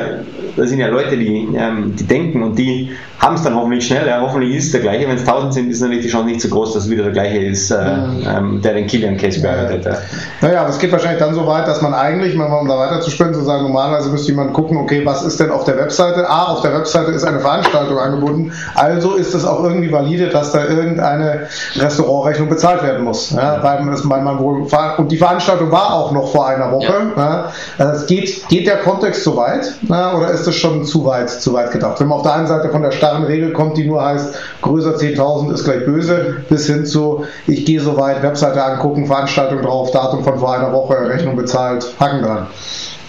das 0.55 0.69
sind 0.69 0.79
ja 0.79 0.88
Leute, 0.88 1.17
die, 1.17 1.49
ähm, 1.55 1.95
die 1.95 2.05
denken 2.05 2.41
und 2.41 2.57
die 2.57 2.91
haben 3.19 3.36
es 3.36 3.43
dann 3.43 3.55
hoffentlich 3.55 3.86
schnell. 3.86 4.07
Ja. 4.07 4.21
Hoffentlich 4.21 4.55
ist 4.55 4.65
es 4.65 4.71
der 4.71 4.81
gleiche. 4.81 5.07
Wenn 5.07 5.15
es 5.15 5.21
1000 5.21 5.53
sind, 5.53 5.71
ist 5.71 5.81
natürlich 5.81 6.05
die 6.05 6.11
Chance 6.11 6.27
nicht 6.27 6.41
so 6.41 6.49
groß, 6.49 6.73
dass 6.73 6.86
es 6.86 6.89
wieder 6.89 7.03
der 7.03 7.11
gleiche 7.11 7.39
ist, 7.39 7.71
äh, 7.71 7.75
ähm, 7.75 8.61
der 8.61 8.73
den 8.73 8.88
Kilian-Case 8.88 9.41
bearbeitet. 9.41 9.86
Ja. 9.86 9.97
Naja, 10.41 10.61
aber 10.61 10.69
es 10.69 10.79
geht 10.79 10.91
wahrscheinlich 10.91 11.19
dann 11.19 11.33
so 11.33 11.45
weit, 11.47 11.67
dass 11.67 11.81
man 11.81 11.93
eigentlich, 11.93 12.33
wenn 12.33 12.49
man 12.49 12.59
um 12.59 12.67
da 12.67 12.77
weiterzuspinnen, 12.77 13.33
zu 13.33 13.41
sagen, 13.41 13.63
normalerweise 13.63 14.09
müsste 14.09 14.31
jemand 14.31 14.53
gucken, 14.53 14.77
okay, 14.77 15.05
was 15.05 15.23
ist 15.23 15.39
denn 15.39 15.51
auf 15.51 15.63
der 15.63 15.77
Webseite? 15.77 16.29
A, 16.29 16.45
auf 16.45 16.61
der 16.61 16.73
Webseite 16.73 17.11
ist 17.11 17.23
eine 17.23 17.39
Veranstaltung 17.39 17.97
angebunden, 17.97 18.51
also 18.75 19.15
ist 19.15 19.33
es 19.33 19.45
auch 19.45 19.63
irgendwie 19.63 19.91
valide, 19.91 20.27
dass 20.27 20.51
da 20.51 20.65
irgendeine 20.65 21.47
Restaurantrechnung 21.75 22.49
bezahlt 22.49 22.83
werden 22.83 23.03
muss. 23.03 23.31
Ja, 23.31 23.61
weil, 23.61 23.88
es, 23.89 24.07
weil 24.09 24.21
man 24.21 24.39
wohl, 24.39 24.67
und 24.97 25.11
die 25.11 25.17
Veranstaltung 25.17 25.71
war 25.71 25.93
auch 25.93 26.11
noch 26.11 26.31
vor 26.31 26.47
einer 26.47 26.71
Woche. 26.71 26.93
Ja. 27.15 27.51
Also 27.77 27.93
es 27.93 28.05
geht, 28.07 28.47
geht 28.49 28.67
der 28.67 28.77
Kontext 28.77 29.24
so 29.26 29.36
weit 29.36 29.73
oder 29.84 30.30
ist 30.32 30.47
es 30.47 30.55
schon 30.55 30.86
zu 30.86 31.03
weit, 31.03 31.30
zu 31.30 31.53
weit 31.53 31.71
gedacht? 31.71 31.99
Wenn 31.99 32.07
man 32.07 32.19
auf 32.19 32.23
der 32.23 32.36
einen 32.36 32.47
Seite 32.47 32.69
von 32.69 32.82
der 32.82 32.91
starren 32.91 33.23
Regel 33.23 33.51
kommt, 33.51 33.76
die 33.76 33.86
nur 33.86 34.05
heißt, 34.05 34.36
größer 34.61 34.95
10.000 34.95 35.53
ist 35.53 35.65
gleich 35.65 35.84
böse, 35.84 36.38
bis 36.47 36.67
hin 36.67 36.86
zu, 36.86 37.26
ich 37.47 37.65
gehe 37.65 37.82
so 37.82 37.97
weit, 37.97 38.23
Webseite 38.23 38.63
angucken, 38.63 39.07
Veranstaltung 39.07 39.61
drauf, 39.61 39.91
Datum 39.91 40.23
von 40.23 40.39
vor 40.39 40.53
einer 40.53 40.71
Woche, 40.71 40.95
Rechnung 41.09 41.36
bezahlt, 41.36 41.86
Haken 41.99 42.23
dran. 42.23 42.47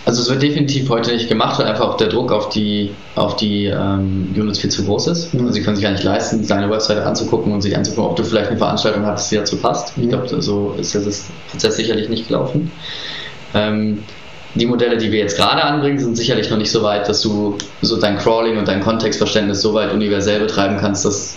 Also 0.07 0.23
es 0.23 0.31
wird 0.31 0.41
definitiv 0.41 0.89
heute 0.89 1.13
nicht 1.13 1.29
gemacht, 1.29 1.59
weil 1.59 1.67
einfach 1.67 1.89
auch 1.89 1.97
der 1.97 2.09
Druck 2.09 2.33
auf 2.33 2.49
die, 2.49 2.95
auf 3.17 3.37
die 3.37 3.67
ähm, 3.67 4.33
Units 4.37 4.61
viel 4.61 4.71
zu 4.71 4.85
groß 4.85 5.09
ist. 5.09 5.35
Mhm. 5.35 5.41
Also 5.41 5.53
sie 5.53 5.63
können 5.63 5.77
sich 5.77 5.85
gar 5.85 5.91
nicht 5.91 6.05
leisten, 6.05 6.47
deine 6.47 6.71
Webseite 6.71 7.05
anzugucken 7.05 7.53
und 7.53 7.61
sich 7.61 7.77
anzugucken, 7.77 8.11
ob 8.11 8.17
du 8.17 8.25
vielleicht 8.25 8.51
eine 8.51 8.59
Veranstaltung 8.59 9.05
hast, 9.05 9.31
die 9.33 9.37
dazu 9.37 9.57
passt. 9.57 9.97
Mhm. 9.99 10.05
Ich 10.05 10.09
glaube, 10.11 10.41
so 10.43 10.75
ist 10.79 10.95
das 10.95 11.27
Prozess 11.51 11.77
sicherlich 11.77 12.09
nicht 12.09 12.29
gelaufen. 12.29 12.71
Ähm, 13.53 14.05
die 14.57 14.67
Modelle, 14.67 14.97
die 14.97 15.13
wir 15.13 15.21
jetzt 15.21 15.37
gerade 15.37 15.63
anbringen, 15.63 15.99
sind 15.99 16.17
sicherlich 16.17 16.51
noch 16.51 16.59
nicht 16.59 16.71
so 16.73 16.83
weit, 16.83 17.09
dass 17.09 17.21
du 17.21 17.57
so 17.83 18.01
dein 18.01 18.19
Crawling 18.19 18.57
und 18.59 18.67
dein 18.69 18.81
Kontextverständnis 18.81 19.61
so 19.63 19.75
weit 19.75 19.93
universell 19.93 20.41
betreiben 20.41 20.79
kannst, 20.81 21.05
dass 21.05 21.37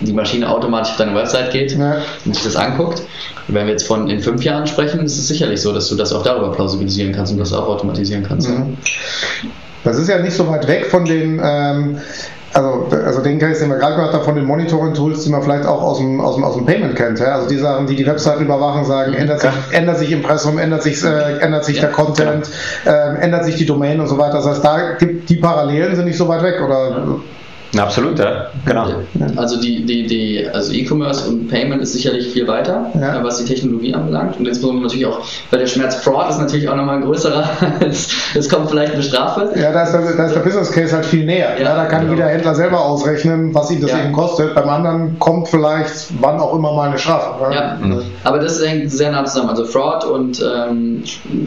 die 0.00 0.12
Maschine 0.12 0.48
automatisch 0.48 0.92
auf 0.92 0.96
deine 0.96 1.14
Website 1.14 1.52
geht 1.52 1.72
Ja. 1.76 1.98
und 2.24 2.34
sich 2.34 2.44
das 2.44 2.56
anguckt. 2.56 3.02
Wenn 3.48 3.66
wir 3.66 3.72
jetzt 3.72 3.86
von 3.86 4.08
in 4.08 4.20
fünf 4.20 4.42
Jahren 4.44 4.66
sprechen, 4.66 5.00
ist 5.04 5.18
es 5.18 5.28
sicherlich 5.28 5.60
so, 5.60 5.72
dass 5.72 5.88
du 5.88 5.96
das 5.96 6.12
auch 6.12 6.22
darüber 6.22 6.52
plausibilisieren 6.52 7.12
kannst 7.12 7.32
und 7.32 7.38
das 7.38 7.52
auch 7.52 7.68
automatisieren 7.68 8.24
kannst. 8.24 8.48
Mhm. 8.48 8.76
Das 9.84 9.98
ist 9.98 10.08
ja 10.08 10.18
nicht 10.18 10.34
so 10.36 10.48
weit 10.48 10.66
weg 10.68 10.86
von 10.86 11.04
den, 11.04 11.40
ähm, 11.44 11.98
also, 12.54 12.88
also 13.04 13.22
den 13.22 13.38
Case, 13.38 13.60
den 13.60 13.70
wir 13.70 13.78
gerade 13.78 13.96
gemacht 13.96 14.12
haben, 14.12 14.24
von 14.24 14.34
den 14.34 14.44
Monitoring-Tools, 14.44 15.24
die 15.24 15.30
man 15.30 15.42
vielleicht 15.42 15.66
auch 15.66 15.82
aus 15.82 15.98
dem, 15.98 16.20
aus 16.20 16.34
dem, 16.34 16.44
aus 16.44 16.54
dem 16.54 16.66
Payment 16.66 16.96
kennt. 16.96 17.18
Ja? 17.18 17.34
Also 17.34 17.48
die 17.48 17.56
Sachen, 17.56 17.86
die 17.86 17.96
die 17.96 18.06
Webseite 18.06 18.42
überwachen, 18.42 18.84
sagen, 18.84 19.14
ändert 19.14 19.40
sich, 19.40 19.50
ändert 19.70 19.98
sich 19.98 20.12
Impressum, 20.12 20.58
ändert 20.58 20.82
sich, 20.82 21.02
äh, 21.02 21.38
ändert 21.38 21.64
sich 21.64 21.76
Ja, 21.76 21.82
der 21.82 21.90
Content, 21.92 22.50
ähm, 22.86 23.16
ändert 23.16 23.44
sich 23.44 23.56
die 23.56 23.66
Domain 23.66 24.00
und 24.00 24.06
so 24.06 24.18
weiter. 24.18 24.34
Das 24.34 24.46
heißt, 24.46 24.64
da 24.64 24.92
gibt 24.98 25.28
die 25.28 25.36
Parallelen 25.36 25.96
sind 25.96 26.04
nicht 26.04 26.18
so 26.18 26.28
weit 26.28 26.42
weg, 26.42 26.60
oder? 26.64 27.20
Na, 27.74 27.84
absolut, 27.84 28.18
ja. 28.18 28.48
Genau. 28.66 28.86
Also 29.36 29.58
die, 29.58 29.84
die, 29.86 30.06
die, 30.06 30.46
also 30.52 30.72
E-Commerce 30.72 31.26
und 31.28 31.48
Payment 31.48 31.80
ist 31.80 31.94
sicherlich 31.94 32.28
viel 32.28 32.46
weiter, 32.46 32.90
Ja. 33.00 33.18
äh, 33.20 33.24
was 33.24 33.38
die 33.38 33.44
Technologie 33.46 33.94
anbelangt. 33.94 34.38
Und 34.38 34.46
insbesondere 34.46 34.82
natürlich 34.84 35.06
auch, 35.06 35.20
weil 35.50 35.60
der 35.60 35.66
Schmerz 35.66 35.96
Fraud 35.96 36.28
ist 36.28 36.38
natürlich 36.38 36.68
auch 36.68 36.76
nochmal 36.76 36.96
ein 36.96 37.02
größerer. 37.04 37.48
es, 38.34 38.48
kommt 38.50 38.68
vielleicht 38.68 38.92
eine 38.92 39.02
Strafe. 39.02 39.52
Ja, 39.58 39.72
da 39.72 39.84
ist, 39.84 39.92
der, 39.92 40.02
da 40.16 40.26
ist 40.26 40.34
der 40.34 40.40
Business 40.40 40.70
Case 40.70 40.94
halt 40.94 41.06
viel 41.06 41.24
näher. 41.24 41.54
Ja, 41.58 41.64
Ja, 41.64 41.76
da 41.76 41.84
kann 41.86 42.02
genau. 42.02 42.12
jeder 42.12 42.28
Händler 42.28 42.54
selber 42.54 42.84
ausrechnen, 42.84 43.54
was 43.54 43.70
ihm 43.70 43.80
das 43.80 43.90
Ja. 43.90 44.00
eben 44.04 44.12
kostet. 44.12 44.54
Beim 44.54 44.68
anderen 44.68 45.18
kommt 45.18 45.48
vielleicht 45.48 46.08
wann 46.20 46.38
auch 46.40 46.54
immer 46.54 46.74
mal 46.74 46.90
eine 46.90 46.98
Strafe. 46.98 47.54
Ja, 47.54 47.78
Mhm. 47.80 48.02
aber 48.24 48.38
das 48.38 48.62
hängt 48.62 48.90
sehr 48.92 49.10
nah 49.12 49.24
zusammen. 49.24 49.48
Also 49.48 49.64
Fraud 49.64 50.04
und 50.04 50.42
ähm, 50.42 51.04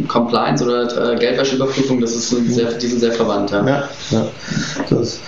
Compliance 0.08 0.64
oder 0.64 1.14
äh, 1.14 1.16
Geldwäscheüberprüfung, 1.18 2.02
das 2.02 2.16
ist 2.16 2.30
sehr, 2.30 2.72
die 2.72 2.88
sind 2.88 3.00
sehr 3.00 3.12
verwandt. 3.12 3.52
Ja. 3.52 3.64
Ja, 3.68 3.84
ja. 4.10 4.26
Das. 4.90 5.20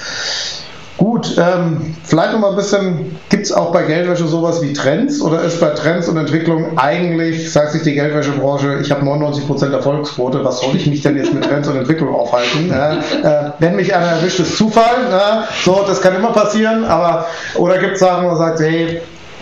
Gut, 0.97 1.37
ähm, 1.37 1.95
vielleicht 2.03 2.33
noch 2.33 2.39
mal 2.39 2.49
ein 2.49 2.55
bisschen, 2.55 3.19
gibt 3.29 3.45
es 3.45 3.51
auch 3.51 3.71
bei 3.71 3.83
Geldwäsche 3.83 4.25
sowas 4.25 4.63
wie 4.63 4.73
Trends 4.73 5.21
oder 5.21 5.43
ist 5.43 5.61
bei 5.61 5.69
Trends 5.69 6.09
und 6.09 6.17
Entwicklung 6.17 6.75
eigentlich, 6.75 7.51
sagt 7.51 7.73
sich 7.73 7.83
die 7.83 7.93
Geldwäschebranche, 7.93 8.79
ich 8.81 8.89
habe 8.89 9.05
99% 9.05 9.71
Erfolgsquote, 9.71 10.43
was 10.43 10.61
soll 10.61 10.75
ich 10.75 10.87
mich 10.87 11.03
denn 11.03 11.15
jetzt 11.15 11.31
mit 11.31 11.43
Trends 11.43 11.67
und 11.67 11.77
Entwicklung 11.77 12.15
aufhalten? 12.15 12.71
Äh, 12.71 12.95
äh, 12.95 13.51
wenn 13.59 13.75
mich 13.75 13.93
einer 13.93 14.07
erwischt, 14.07 14.39
ist 14.39 14.57
Zufall, 14.57 15.05
äh, 15.11 15.45
so, 15.63 15.83
das 15.85 16.01
kann 16.01 16.15
immer 16.15 16.31
passieren, 16.31 16.83
aber 16.83 17.27
oder 17.55 17.77
gibt 17.77 17.93
es 17.93 17.99
Sachen, 17.99 18.23
wo 18.23 18.29
man 18.29 18.37
sagt, 18.37 18.59
hey, 18.59 18.99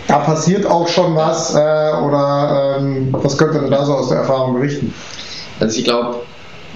da 0.08 0.18
passiert 0.18 0.66
auch 0.66 0.88
schon 0.88 1.16
was 1.16 1.54
äh, 1.54 1.58
oder 1.58 2.76
ähm, 2.78 3.08
was 3.12 3.38
könnt 3.38 3.54
ihr 3.54 3.60
denn 3.60 3.70
da 3.70 3.82
so 3.82 3.94
aus 3.94 4.10
der 4.10 4.18
Erfahrung 4.18 4.54
berichten? 4.54 4.92
Also 5.58 5.78
ich 5.78 5.84
glaube, 5.84 6.16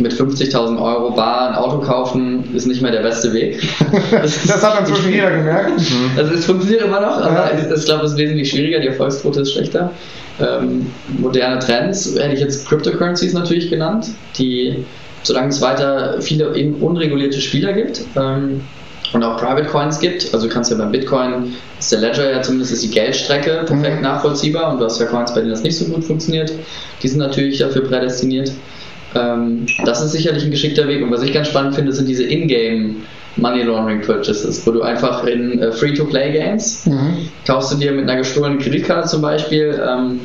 mit 0.01 0.13
50.000 0.13 0.81
Euro 0.83 1.11
bar 1.13 1.49
ein 1.51 1.55
Auto 1.55 1.79
kaufen 1.79 2.55
ist 2.55 2.67
nicht 2.67 2.83
mehr 2.83 2.91
der 2.93 3.03
beste 3.03 3.33
Weg. 3.33 3.61
Das 4.13 4.63
hat 4.63 4.81
inzwischen 4.81 5.13
jeder 5.13 5.31
gemerkt. 5.31 5.73
Also 6.17 6.35
es 6.35 6.45
funktioniert 6.47 6.83
immer 6.83 7.01
noch, 7.01 7.19
aber 7.21 7.35
Ja. 7.35 7.51
es- 7.51 7.81
ich 7.81 7.85
glaube, 7.87 8.05
es 8.07 8.13
ist 8.13 8.19
wesentlich 8.19 8.51
schwieriger, 8.51 8.81
die 8.81 8.89
Erfolgsquote 8.89 9.41
ist 9.41 9.53
schlechter. 9.53 9.93
Ähm, 10.41 10.87
moderne 11.19 11.59
Trends 11.59 12.15
hätte 12.19 12.35
ich 12.35 12.41
jetzt 12.41 12.67
Cryptocurrencies 12.69 13.33
natürlich 13.35 13.69
genannt, 13.69 14.07
die, 14.39 14.85
solange 15.23 15.49
es 15.49 15.61
weiter 15.61 16.17
viele 16.21 16.49
unregulierte 16.51 17.41
Spieler 17.41 17.73
gibt 17.75 18.01
ähm, 18.17 18.63
und 19.13 19.23
auch 19.23 19.37
Private 19.39 19.67
Coins 19.67 19.99
gibt, 19.99 20.33
also 20.33 20.47
du 20.47 20.53
kannst 20.53 20.71
ja 20.71 20.77
beim 20.79 20.93
Bitcoin, 20.93 21.55
ist 21.79 21.93
der 21.93 21.99
Ledger 22.01 22.31
ja 22.31 22.41
zumindest 22.43 22.73
ist 22.73 22.83
die 22.85 22.91
Geldstrecke 22.91 23.65
perfekt 23.67 23.97
Mhm. 23.97 24.03
nachvollziehbar 24.03 24.73
und 24.73 24.79
du 24.79 24.85
hast 24.87 24.99
ja 25.01 25.07
Coins, 25.07 25.35
bei 25.35 25.41
denen 25.41 25.51
das 25.53 25.63
nicht 25.63 25.77
so 25.77 25.85
gut 25.87 26.05
funktioniert. 26.05 26.53
Die 27.03 27.09
sind 27.09 27.19
natürlich 27.19 27.59
dafür 27.59 27.83
prädestiniert. 27.83 28.53
Ähm, 29.15 29.67
das 29.85 30.03
ist 30.05 30.13
sicherlich 30.13 30.45
ein 30.45 30.51
geschickter 30.51 30.87
Weg. 30.89 31.03
Und 31.03 31.11
was 31.11 31.23
ich 31.23 31.33
ganz 31.33 31.49
spannend 31.49 31.75
finde, 31.75 31.93
sind 31.93 32.09
diese 32.09 32.25
Ingame 32.25 32.95
Money 33.37 33.63
Laundering 33.63 34.01
Purchases, 34.01 34.67
wo 34.67 34.73
du 34.73 34.83
einfach 34.83 35.25
in 35.25 35.61
äh, 35.61 35.73
Free-to-Play-Games 35.73 36.87
Mhm. 36.87 37.29
kaufst 37.47 37.73
du 37.73 37.77
dir 37.77 37.93
mit 37.93 38.09
einer 38.09 38.19
gestohlenen 38.19 38.59
Kreditkarte 38.59 39.09
zum 39.09 39.23
Beispiel 39.23 39.81
ähm, 39.89 40.21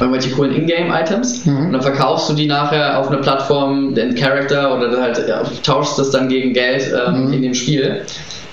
irgendwelche 0.00 0.30
coolen 0.30 0.54
Ingame-Items 0.54 1.46
Mhm. 1.46 1.66
und 1.66 1.72
dann 1.72 1.82
verkaufst 1.82 2.28
du 2.30 2.34
die 2.34 2.46
nachher 2.46 2.98
auf 2.98 3.08
einer 3.08 3.18
Plattform, 3.18 3.94
den 3.94 4.14
Character 4.14 4.76
oder 4.76 5.00
halt 5.00 5.22
ja, 5.28 5.42
tauschst 5.62 5.98
das 5.98 6.10
dann 6.10 6.28
gegen 6.28 6.52
Geld 6.52 6.90
ähm, 7.06 7.26
Mhm. 7.28 7.32
in 7.34 7.42
dem 7.42 7.54
Spiel. 7.54 8.02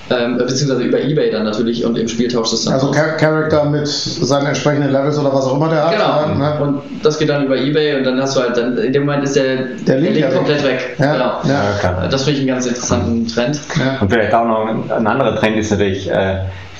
Ähm, 0.09 0.37
beziehungsweise 0.37 0.83
über 0.83 0.99
Ebay 0.99 1.31
dann 1.31 1.45
natürlich 1.45 1.85
und 1.85 1.97
im 1.97 2.07
Spieltausch 2.07 2.51
das 2.51 2.65
dann 2.65 2.73
Also 2.73 2.89
aus. 2.89 2.95
Character 2.95 3.63
mit 3.65 3.87
seinen 3.87 4.47
entsprechenden 4.47 4.91
Levels 4.91 5.17
oder 5.17 5.33
was 5.33 5.45
auch 5.45 5.55
immer 5.55 5.69
der 5.69 5.85
hat. 5.85 5.93
Genau. 5.93 6.35
Ne? 6.35 6.59
Und 6.61 6.81
das 7.03 7.17
geht 7.17 7.29
dann 7.29 7.45
über 7.45 7.57
Ebay 7.57 7.95
und 7.97 8.03
dann 8.03 8.21
hast 8.21 8.35
du 8.35 8.41
halt 8.41 8.57
dann 8.57 8.77
in 8.77 8.91
dem 8.91 9.05
Moment 9.05 9.23
ist 9.23 9.35
der, 9.35 9.55
der 9.87 9.99
Link, 9.99 10.15
der 10.15 10.29
Link 10.29 10.35
komplett 10.35 10.63
weg. 10.63 10.95
Ja. 10.99 11.13
Genau. 11.13 11.31
Ja, 11.45 12.07
das 12.07 12.23
finde 12.23 12.33
ich 12.33 12.39
einen 12.39 12.47
ganz 12.47 12.65
interessanten 12.65 13.27
Trend. 13.27 13.59
Ja. 13.79 13.97
Und 14.01 14.09
vielleicht 14.11 14.33
auch 14.33 14.45
noch 14.45 14.67
ein, 14.67 14.91
ein 14.91 15.07
anderer 15.07 15.35
Trend 15.35 15.57
ist 15.57 15.71
natürlich 15.71 16.11
äh, 16.11 16.39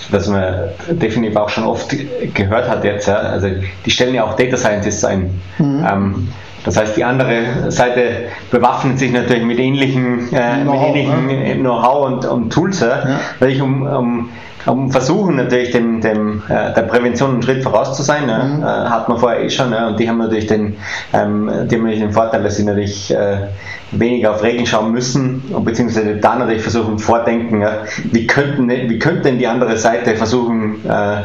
was 0.10 0.28
man 0.28 0.54
definitiv 0.90 1.38
auch 1.38 1.50
schon 1.50 1.64
oft 1.64 1.96
gehört 2.34 2.70
hat 2.70 2.84
jetzt. 2.84 3.08
Ja. 3.08 3.18
Also 3.18 3.48
die 3.86 3.92
stellen 3.92 4.14
ja 4.14 4.26
auch 4.26 4.36
Data 4.36 4.58
Scientists 4.58 5.06
ein. 5.06 5.42
Mhm. 5.58 5.86
Ähm, 5.90 6.28
das 6.64 6.78
heißt, 6.78 6.96
die 6.96 7.04
andere 7.04 7.72
Seite 7.72 8.30
bewaffnet 8.52 8.98
sich 9.00 9.12
natürlich 9.12 9.44
mit 9.44 9.60
ähnlichen 9.60 10.34
äh, 10.34 10.64
Know-how 10.64 11.56
Know 11.56 12.06
und, 12.06 12.26
und, 12.26 12.54
Tools, 12.54 12.80
ja. 12.80 13.20
um, 13.62 13.86
um, 13.86 14.30
um, 14.66 14.92
versuchen 14.92 15.36
natürlich 15.36 15.72
dem, 15.72 16.02
dem, 16.02 16.44
äh, 16.48 16.74
der 16.74 16.84
Prävention 16.84 17.32
einen 17.32 17.42
Schritt 17.44 17.64
voraus 17.64 17.96
zu 17.96 18.04
sein. 18.04 18.28
Ja. 18.28 18.44
Mhm. 18.44 18.64
Äh, 18.64 18.66
hat 18.66 19.10
man 19.10 19.18
vorher 19.18 19.42
eh 19.44 19.50
schon. 19.50 19.72
Ja, 19.72 19.88
und 19.88 20.00
die 20.00 20.08
haben 20.08 20.18
natürlich 20.18 20.48
den, 20.48 20.76
ähm, 21.14 21.50
die 21.68 21.76
haben 21.76 21.84
natürlich 21.84 22.00
den 22.00 22.12
Vorteil, 22.12 22.44
dass 22.44 22.58
sie 22.58 22.64
natürlich 22.64 23.14
äh, 23.14 23.48
weniger 23.92 24.32
auf 24.32 24.44
Regeln 24.44 24.66
schauen 24.66 24.92
müssen, 24.92 25.44
beziehungsweise 25.64 26.16
da 26.16 26.36
natürlich 26.36 26.62
versuchen, 26.62 27.00
vordenken, 27.00 27.62
ja, 27.62 27.84
wie, 28.12 28.28
könnten, 28.28 28.70
wie 28.70 29.00
könnte 29.00 29.24
denn 29.24 29.38
die 29.38 29.48
andere 29.48 29.78
Seite 29.78 30.16
versuchen, 30.16 30.84
äh, 30.88 31.22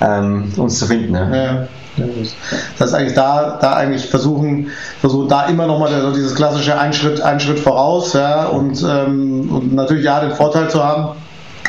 ähm, 0.00 0.52
uns 0.56 0.78
zu 0.78 0.86
finden. 0.86 1.14
Ja. 1.14 1.66
Das 1.96 2.80
heißt 2.80 2.94
eigentlich 2.94 3.14
da, 3.14 3.58
da 3.60 3.74
eigentlich 3.74 4.06
versuchen, 4.06 4.68
versuchen 5.00 5.28
da 5.28 5.46
immer 5.46 5.66
nochmal 5.66 5.92
also 5.92 6.12
dieses 6.12 6.34
klassische 6.34 6.78
ein 6.78 6.92
Schritt, 6.92 7.20
ein 7.20 7.40
Schritt 7.40 7.58
voraus 7.58 8.12
ja, 8.12 8.46
und, 8.46 8.82
ähm, 8.88 9.50
und 9.50 9.74
natürlich 9.74 10.04
ja 10.04 10.20
den 10.20 10.32
Vorteil 10.32 10.70
zu 10.70 10.82
haben. 10.82 11.16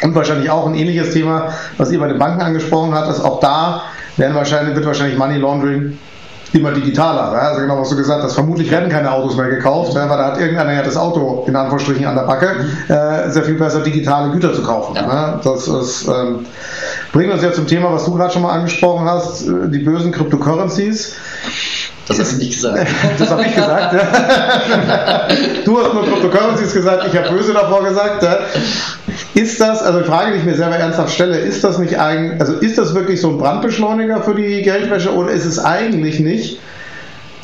Und 0.03 0.15
wahrscheinlich 0.15 0.49
auch 0.49 0.65
ein 0.67 0.75
ähnliches 0.75 1.13
Thema, 1.13 1.49
was 1.77 1.91
ihr 1.91 1.99
bei 1.99 2.07
den 2.07 2.17
Banken 2.17 2.41
angesprochen 2.41 2.93
habt, 2.93 3.09
ist 3.09 3.23
auch 3.23 3.39
da 3.39 3.83
werden 4.17 4.35
wahrscheinlich, 4.35 4.75
wird 4.75 4.85
wahrscheinlich 4.85 5.17
Money 5.17 5.37
Laundering 5.37 5.97
immer 6.53 6.71
digitaler. 6.71 7.31
Also 7.31 7.61
genau, 7.61 7.79
was 7.79 7.89
du 7.89 7.95
gesagt 7.95 8.23
hast, 8.23 8.33
vermutlich 8.33 8.69
werden 8.69 8.89
keine 8.89 9.11
Autos 9.11 9.37
mehr 9.37 9.49
gekauft, 9.49 9.95
weil 9.95 10.07
da 10.07 10.25
hat 10.25 10.37
irgendeiner 10.37 10.73
ja 10.73 10.83
das 10.83 10.97
Auto 10.97 11.45
in 11.47 11.55
Anführungsstrichen 11.55 12.05
an 12.05 12.15
der 12.15 12.23
Backe, 12.23 12.65
äh, 12.89 13.29
sehr 13.29 13.43
viel 13.43 13.55
besser 13.55 13.79
digitale 13.81 14.31
Güter 14.31 14.53
zu 14.53 14.61
kaufen. 14.61 14.95
Ja. 14.95 15.39
Das 15.43 15.67
ist, 15.67 16.07
ähm, 16.07 16.45
bringt 17.13 17.31
uns 17.31 17.41
ja 17.41 17.53
zum 17.53 17.67
Thema, 17.67 17.93
was 17.93 18.03
du 18.03 18.13
gerade 18.13 18.33
schon 18.33 18.41
mal 18.41 18.51
angesprochen 18.51 19.09
hast, 19.09 19.47
äh, 19.47 19.69
die 19.69 19.79
bösen 19.79 20.11
Cryptocurrencies. 20.11 21.15
Das 22.07 22.19
hast 22.19 22.33
du 22.33 22.37
nicht 22.37 22.53
gesagt. 22.53 22.87
das 23.17 23.29
habe 23.29 23.43
ich 23.43 23.55
gesagt. 23.55 23.93
Ja. 23.93 25.27
Du 25.65 25.79
hast 25.79 25.93
nur 25.93 26.03
Cryptocurrencies 26.05 26.73
gesagt, 26.73 27.07
ich 27.07 27.17
habe 27.17 27.29
böse 27.29 27.53
davor 27.53 27.83
gesagt. 27.83 28.23
Ja. 28.23 28.39
Ist 29.33 29.61
das, 29.61 29.81
also 29.81 29.99
die 29.99 30.05
Frage, 30.05 30.33
die 30.33 30.39
ich 30.39 30.43
mir 30.43 30.55
selber 30.55 30.75
ernsthaft 30.75 31.13
stelle, 31.13 31.37
ist 31.37 31.63
das 31.63 31.77
nicht 31.77 31.99
eigentlich, 31.99 32.41
also 32.41 32.53
ist 32.53 32.77
das 32.77 32.93
wirklich 32.95 33.21
so 33.21 33.29
ein 33.29 33.37
Brandbeschleuniger 33.37 34.21
für 34.23 34.35
die 34.35 34.61
Geldwäsche 34.61 35.13
oder 35.13 35.31
ist 35.31 35.45
es 35.45 35.63
eigentlich 35.63 36.19
nicht 36.19 36.59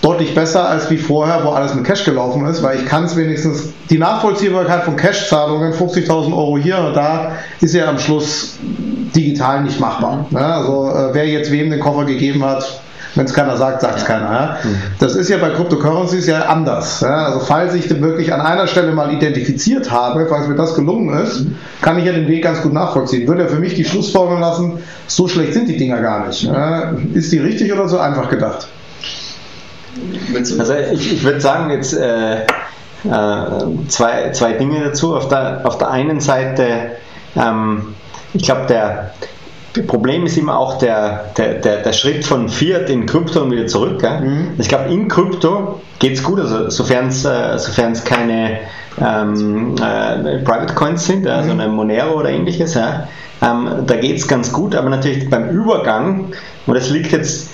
deutlich 0.02 0.36
besser 0.36 0.68
als 0.70 0.90
wie 0.90 0.98
vorher, 0.98 1.44
wo 1.44 1.50
alles 1.50 1.74
mit 1.74 1.86
Cash 1.86 2.04
gelaufen 2.06 2.46
ist, 2.46 2.62
weil 2.62 2.80
ich 2.80 2.86
kann 2.86 3.06
es 3.06 3.16
wenigstens, 3.16 3.70
die 3.90 3.98
Nachvollziehbarkeit 3.98 4.84
von 4.84 4.96
Cash-Zahlungen, 4.96 5.74
50.000 5.74 6.32
Euro 6.36 6.58
hier 6.58 6.78
und 6.80 6.96
da, 6.96 7.34
ist 7.62 7.74
ja 7.74 7.88
am 7.88 8.00
Schluss 8.00 8.58
digital 9.16 9.64
nicht 9.64 9.80
machbar. 9.80 10.26
Ne? 10.30 10.40
Also 10.40 10.90
äh, 10.90 11.14
wer 11.14 11.28
jetzt 11.28 11.52
wem 11.52 11.70
den 11.70 11.80
Koffer 11.80 12.06
gegeben 12.06 12.44
hat, 12.46 12.82
wenn 13.18 13.26
es 13.26 13.34
keiner 13.34 13.58
sagt, 13.58 13.82
sagt 13.82 13.98
es 13.98 14.02
ja. 14.04 14.08
keiner. 14.08 14.32
Ja? 14.32 14.58
Mhm. 14.64 14.78
Das 15.00 15.16
ist 15.16 15.30
ja 15.30 15.38
bei 15.38 15.50
Cryptocurrencies 15.50 16.28
ja 16.28 16.42
anders. 16.44 17.02
Ja? 17.02 17.26
Also 17.26 17.40
falls 17.40 17.74
ich 17.74 17.88
den 17.88 18.02
wirklich 18.02 18.34
an 18.34 18.42
einer 18.42 18.68
Stelle 18.68 18.92
mal 18.92 19.12
identifiziert 19.12 19.92
habe, 19.92 20.28
falls 20.30 20.48
mir 20.48 20.56
das 20.56 20.76
gelungen 20.76 21.18
ist, 21.22 21.42
mhm. 21.42 21.56
kann 21.82 21.98
ich 22.00 22.06
ja 22.06 22.14
den 22.14 22.28
Weg 22.28 22.44
ganz 22.44 22.62
gut 22.62 22.74
nachvollziehen. 22.74 23.28
Würde 23.28 23.44
ja 23.44 23.48
für 23.50 23.60
mich 23.60 23.74
die 23.74 23.86
Schlussfolgerung 23.86 24.40
lassen, 24.40 24.80
so 25.08 25.28
schlecht 25.28 25.54
sind 25.54 25.68
die 25.68 25.78
Dinger 25.78 26.02
gar 26.02 26.28
nicht. 26.28 26.44
Ja? 26.44 26.94
Ist 27.14 27.32
die 27.32 27.40
richtig 27.40 27.74
oder 27.74 27.88
so 27.88 27.98
einfach 27.98 28.30
gedacht? 28.30 28.68
Also 30.60 30.74
ich, 30.94 31.14
ich 31.14 31.24
würde 31.24 31.42
sagen, 31.42 31.72
jetzt 31.72 31.94
äh, 31.94 32.44
äh, 33.04 33.88
zwei, 33.88 34.32
zwei 34.32 34.54
Dinge 34.54 34.84
dazu. 34.84 35.16
Auf 35.16 35.28
der, 35.28 35.62
auf 35.64 35.78
der 35.78 35.90
einen 35.92 36.20
Seite, 36.20 36.92
ähm, 37.36 37.96
ich 38.34 38.44
glaube, 38.44 38.66
der, 38.68 39.12
Problem 39.86 40.26
ist 40.26 40.38
immer 40.38 40.58
auch 40.58 40.80
der, 40.80 41.32
der, 41.38 41.56
der, 41.56 41.84
der 41.84 41.94
Schritt 41.94 42.26
von 42.26 42.50
Fiat 42.50 42.90
in 42.90 43.06
Krypto 43.06 43.42
und 43.42 43.52
wieder 43.52 43.68
zurück. 43.68 44.02
Mhm. 44.02 44.52
Ich 44.58 44.68
glaube, 44.70 44.92
in 44.92 45.08
Krypto 45.08 45.82
geht 46.00 46.14
es 46.14 46.24
gut, 46.24 46.40
also 46.40 46.70
sofern 46.70 47.08
es 47.08 47.26
äh, 47.26 47.94
keine 48.06 48.60
ähm, 49.00 49.76
äh, 49.78 50.40
Private 50.40 50.74
Coins 50.74 51.06
sind, 51.06 51.24
mhm. 51.24 51.30
also 51.30 51.52
eine 51.52 51.68
Monero 51.68 52.20
oder 52.20 52.30
ähnliches, 52.30 52.74
ja, 52.74 53.08
ähm, 53.42 53.84
da 53.86 53.96
geht 53.96 54.18
es 54.18 54.28
ganz 54.28 54.52
gut, 54.52 54.76
aber 54.76 54.90
natürlich 54.90 55.30
beim 55.30 55.50
Übergang, 55.50 56.34
und 56.66 56.74
das 56.74 56.90
liegt 56.90 57.12
jetzt 57.12 57.52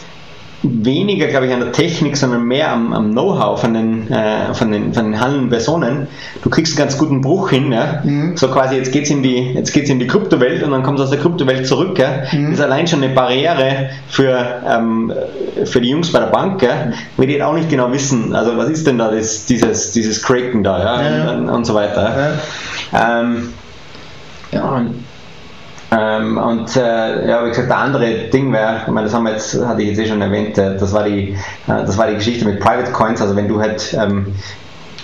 weniger, 0.64 1.28
glaube 1.28 1.48
ich, 1.48 1.54
an 1.54 1.60
der 1.60 1.72
Technik, 1.74 2.16
sondern 2.16 2.44
mehr 2.46 2.72
am, 2.72 2.94
am 2.94 3.12
Know-how 3.12 3.60
von 3.60 3.74
den, 3.74 4.10
äh, 4.10 4.54
von, 4.54 4.72
den, 4.72 4.94
von 4.94 5.12
den 5.12 5.20
handelnden 5.20 5.50
Personen. 5.50 6.08
Du 6.42 6.50
kriegst 6.50 6.74
einen 6.74 6.88
ganz 6.88 6.98
guten 6.98 7.22
Bruch 7.22 7.50
hin. 7.50 7.72
Ja? 7.72 8.02
Mhm. 8.04 8.38
So 8.38 8.48
quasi, 8.48 8.76
jetzt 8.76 8.92
geht 8.92 9.04
es 9.04 9.10
in, 9.10 9.24
die, 9.24 9.50
in 9.50 10.00
die 10.00 10.08
Kryptowelt 10.08 10.64
und 10.64 10.72
dann 10.72 10.84
kommst 10.84 11.00
du 11.00 11.04
aus 11.04 11.10
der 11.10 11.20
Kryptowelt 11.20 11.68
zurück. 11.68 12.00
Ja? 12.00 12.24
Mhm. 12.32 12.52
Das 12.52 12.60
ist 12.60 12.62
allein 12.62 12.88
schon 12.88 13.04
eine 13.04 13.14
Barriere 13.14 13.90
für, 14.08 14.62
ähm, 14.68 15.14
für 15.66 15.82
die 15.82 15.90
Jungs 15.90 16.12
bei 16.12 16.20
der 16.20 16.28
Bank, 16.28 16.62
ja? 16.62 16.94
weil 17.18 17.28
die 17.28 17.44
auch 17.44 17.54
nicht 17.54 17.70
genau 17.70 17.92
wissen, 17.92 18.34
also 18.34 18.58
was 18.58 18.70
ist 18.70 18.88
denn 18.88 18.98
da 18.98 19.12
das, 19.12 19.46
dieses, 19.46 19.92
dieses 19.92 20.24
Craken 20.24 20.64
da 20.64 20.80
ja? 20.80 21.18
ja. 21.18 21.32
Und, 21.34 21.50
und, 21.50 21.66
so 21.66 21.74
weiter. 21.74 22.38
Ja. 22.92 23.20
Ähm, 23.22 23.54
ja, 24.52 24.64
und 24.64 25.04
ähm, 25.96 26.38
und 26.38 26.76
äh, 26.76 27.28
ja, 27.28 27.46
wie 27.46 27.50
gesagt, 27.50 27.70
der 27.70 27.78
andere 27.78 28.06
Ding 28.34 28.52
wäre, 28.52 28.78
ich 28.82 28.88
meine, 28.88 29.06
das 29.06 29.14
haben 29.14 29.26
wir 29.26 29.34
jetzt, 29.34 29.64
hatte 29.66 29.82
ich 29.82 29.90
jetzt 29.90 30.00
eh 30.00 30.08
schon 30.08 30.22
erwähnt, 30.22 30.58
äh, 30.58 30.78
das 30.78 30.92
war 30.94 31.04
die, 31.04 31.30
äh, 31.30 31.36
das 31.68 31.98
war 31.98 32.08
die 32.08 32.16
Geschichte 32.16 32.46
mit 32.46 32.60
Private 32.60 32.92
Coins, 32.92 33.22
also 33.22 33.36
wenn 33.36 33.48
du 33.48 33.60
halt 33.60 33.96
ähm, 34.00 34.34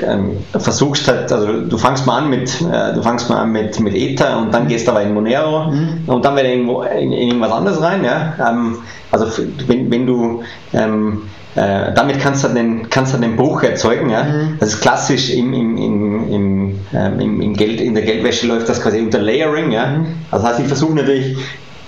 ähm, 0.01 0.37
versuchst 0.57 1.07
halt, 1.07 1.31
also 1.31 1.61
du 1.61 1.77
fangst 1.77 2.05
mal 2.07 2.19
an 2.19 2.29
mit, 2.29 2.61
äh, 2.61 2.93
du 2.93 3.01
fangst 3.01 3.29
mal 3.29 3.41
an 3.41 3.51
mit, 3.51 3.79
mit 3.79 3.95
Ether 3.95 4.39
und 4.39 4.53
dann 4.53 4.67
gehst 4.67 4.87
du 4.87 4.91
aber 4.91 5.01
in 5.01 5.13
Monero 5.13 5.71
mhm. 5.71 6.03
und 6.07 6.23
dann 6.25 6.35
wieder 6.35 6.49
irgendwo 6.49 6.81
in, 6.83 7.11
in, 7.11 7.27
irgendwas 7.27 7.51
anderes 7.51 7.81
rein, 7.81 8.03
ja. 8.03 8.33
Ähm, 8.49 8.77
also 9.11 9.27
wenn, 9.67 9.91
wenn 9.91 10.05
du 10.07 10.43
ähm, 10.73 11.23
äh, 11.55 11.93
damit 11.93 12.19
kannst 12.19 12.43
du 12.43 12.49
den, 12.49 12.89
kannst 12.89 13.13
du 13.13 13.17
den 13.17 13.35
Bruch 13.35 13.63
erzeugen. 13.63 14.09
Ja? 14.09 14.23
Mhm. 14.23 14.57
Das 14.59 14.73
ist 14.73 14.81
klassisch 14.81 15.31
im, 15.31 15.53
im, 15.53 15.77
im, 15.77 16.31
im, 16.31 16.79
ähm, 16.93 17.41
im, 17.41 17.53
Geld, 17.53 17.81
in 17.81 17.95
der 17.95 18.03
Geldwäsche 18.03 18.47
läuft 18.47 18.69
das 18.69 18.81
quasi 18.81 18.99
unter 18.99 19.19
Layering. 19.19 19.71
Ja? 19.71 19.87
Mhm. 19.87 20.07
Also 20.31 20.47
heißt, 20.47 20.59
ich 20.59 20.67
versuche 20.67 20.95
natürlich 20.95 21.37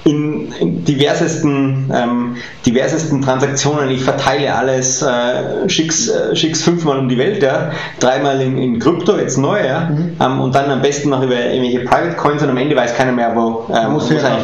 in, 0.03 0.51
in 0.59 0.83
diversesten, 0.83 1.91
ähm, 1.93 2.37
diversesten 2.65 3.21
Transaktionen, 3.21 3.89
ich 3.91 4.01
verteile 4.01 4.55
alles, 4.55 5.01
äh, 5.01 5.69
schick's, 5.69 6.07
äh, 6.07 6.35
schick's 6.35 6.63
fünfmal 6.63 6.97
um 6.97 7.07
die 7.07 7.17
Welt, 7.17 7.43
ja, 7.43 7.71
dreimal 7.99 8.41
in, 8.41 8.57
in 8.57 8.79
Krypto, 8.79 9.17
jetzt 9.17 9.37
neu, 9.37 9.63
ja, 9.63 9.89
mhm. 9.89 10.15
ähm, 10.19 10.41
und 10.41 10.55
dann 10.55 10.71
am 10.71 10.81
besten 10.81 11.09
noch 11.09 11.21
über 11.21 11.35
irgendwelche 11.35 11.81
Private 11.81 12.15
Coins 12.15 12.41
und 12.41 12.49
am 12.49 12.57
Ende 12.57 12.75
weiß 12.75 12.95
keiner 12.95 13.11
mehr, 13.11 13.35
wo 13.35 13.67
ähm, 13.69 13.95
es 13.97 14.09
her, 14.09 14.41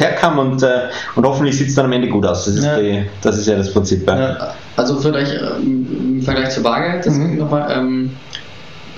herkam 0.00 0.38
und, 0.38 0.62
äh, 0.62 0.88
und 1.14 1.24
hoffentlich 1.24 1.56
sieht 1.56 1.68
es 1.68 1.74
dann 1.76 1.84
am 1.84 1.92
Ende 1.92 2.08
gut 2.08 2.26
aus. 2.26 2.46
Das 2.46 2.54
ist, 2.56 2.64
ja. 2.64 2.78
Die, 2.78 3.04
das, 3.22 3.38
ist 3.38 3.46
ja 3.46 3.56
das 3.56 3.72
Prinzip. 3.72 4.06
Ja. 4.08 4.18
Ja. 4.18 4.54
Also 4.76 4.98
vielleicht 4.98 5.32
im 5.62 6.22
Vergleich 6.22 6.50
zur 6.50 6.64
Bargeld, 6.64 7.06
das 7.06 7.14
mhm. 7.14 7.38
nochmal, 7.38 7.70
ähm, 7.76 8.10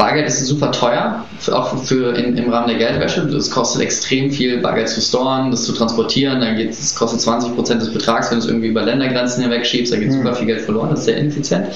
Bargeld 0.01 0.28
ist 0.28 0.46
super 0.46 0.72
teuer, 0.72 1.26
für, 1.40 1.55
auch 1.55 1.76
für 1.76 2.16
in, 2.16 2.34
im 2.38 2.51
Rahmen 2.51 2.68
der 2.68 2.78
Geldwäsche. 2.78 3.20
Es 3.36 3.51
kostet 3.51 3.82
extrem 3.82 4.30
viel, 4.30 4.57
Bargeld 4.62 4.88
zu 4.88 5.03
storen, 5.03 5.51
das 5.51 5.64
zu 5.64 5.74
transportieren. 5.74 6.40
Dann 6.40 6.57
geht 6.57 6.70
es 6.70 6.94
kostet 6.94 7.20
20% 7.20 7.74
des 7.74 7.92
Betrags, 7.92 8.30
wenn 8.30 8.38
du 8.38 8.44
es 8.44 8.48
irgendwie 8.51 8.68
über 8.68 8.80
Ländergrenzen 8.80 9.42
hinweg 9.42 9.66
schiebst, 9.66 9.92
da 9.92 9.98
geht 9.98 10.09
mhm. 10.09 10.22
super 10.22 10.34
viel 10.34 10.46
Geld 10.46 10.62
verloren, 10.62 10.88
das 10.88 11.01
ist 11.01 11.05
sehr 11.05 11.18
ineffizient. 11.18 11.66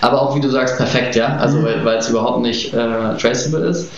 Aber 0.00 0.20
auch, 0.20 0.34
wie 0.34 0.40
du 0.40 0.48
sagst, 0.48 0.76
perfekt, 0.76 1.14
ja. 1.14 1.36
Also, 1.36 1.58
mhm. 1.58 1.66
weil 1.84 1.98
es 1.98 2.08
überhaupt 2.08 2.42
nicht 2.42 2.74
äh, 2.74 3.16
traceable 3.16 3.64
ist. 3.68 3.92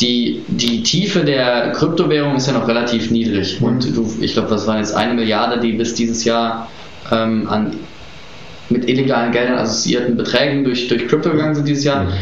Die, 0.00 0.42
die 0.48 0.82
Tiefe 0.82 1.22
der 1.22 1.72
Kryptowährung 1.72 2.36
ist 2.36 2.46
ja 2.46 2.54
noch 2.54 2.66
relativ 2.66 3.10
niedrig. 3.10 3.60
Mhm. 3.60 3.66
Und 3.66 3.96
du, 3.96 4.10
ich 4.22 4.32
glaube, 4.32 4.48
das 4.48 4.66
waren 4.66 4.78
jetzt 4.78 4.96
eine 4.96 5.12
Milliarde, 5.12 5.60
die 5.60 5.72
bis 5.72 5.92
dieses 5.92 6.24
Jahr 6.24 6.68
ähm, 7.12 7.46
an 7.50 7.76
mit 8.70 8.88
illegalen 8.88 9.32
Geldern 9.32 9.58
assoziierten 9.58 10.16
Beträgen 10.16 10.64
durch, 10.64 10.88
durch 10.88 11.06
Krypto 11.06 11.30
gegangen 11.30 11.54
sind 11.54 11.68
dieses 11.68 11.84
Jahr. 11.84 12.04
Mhm 12.04 12.12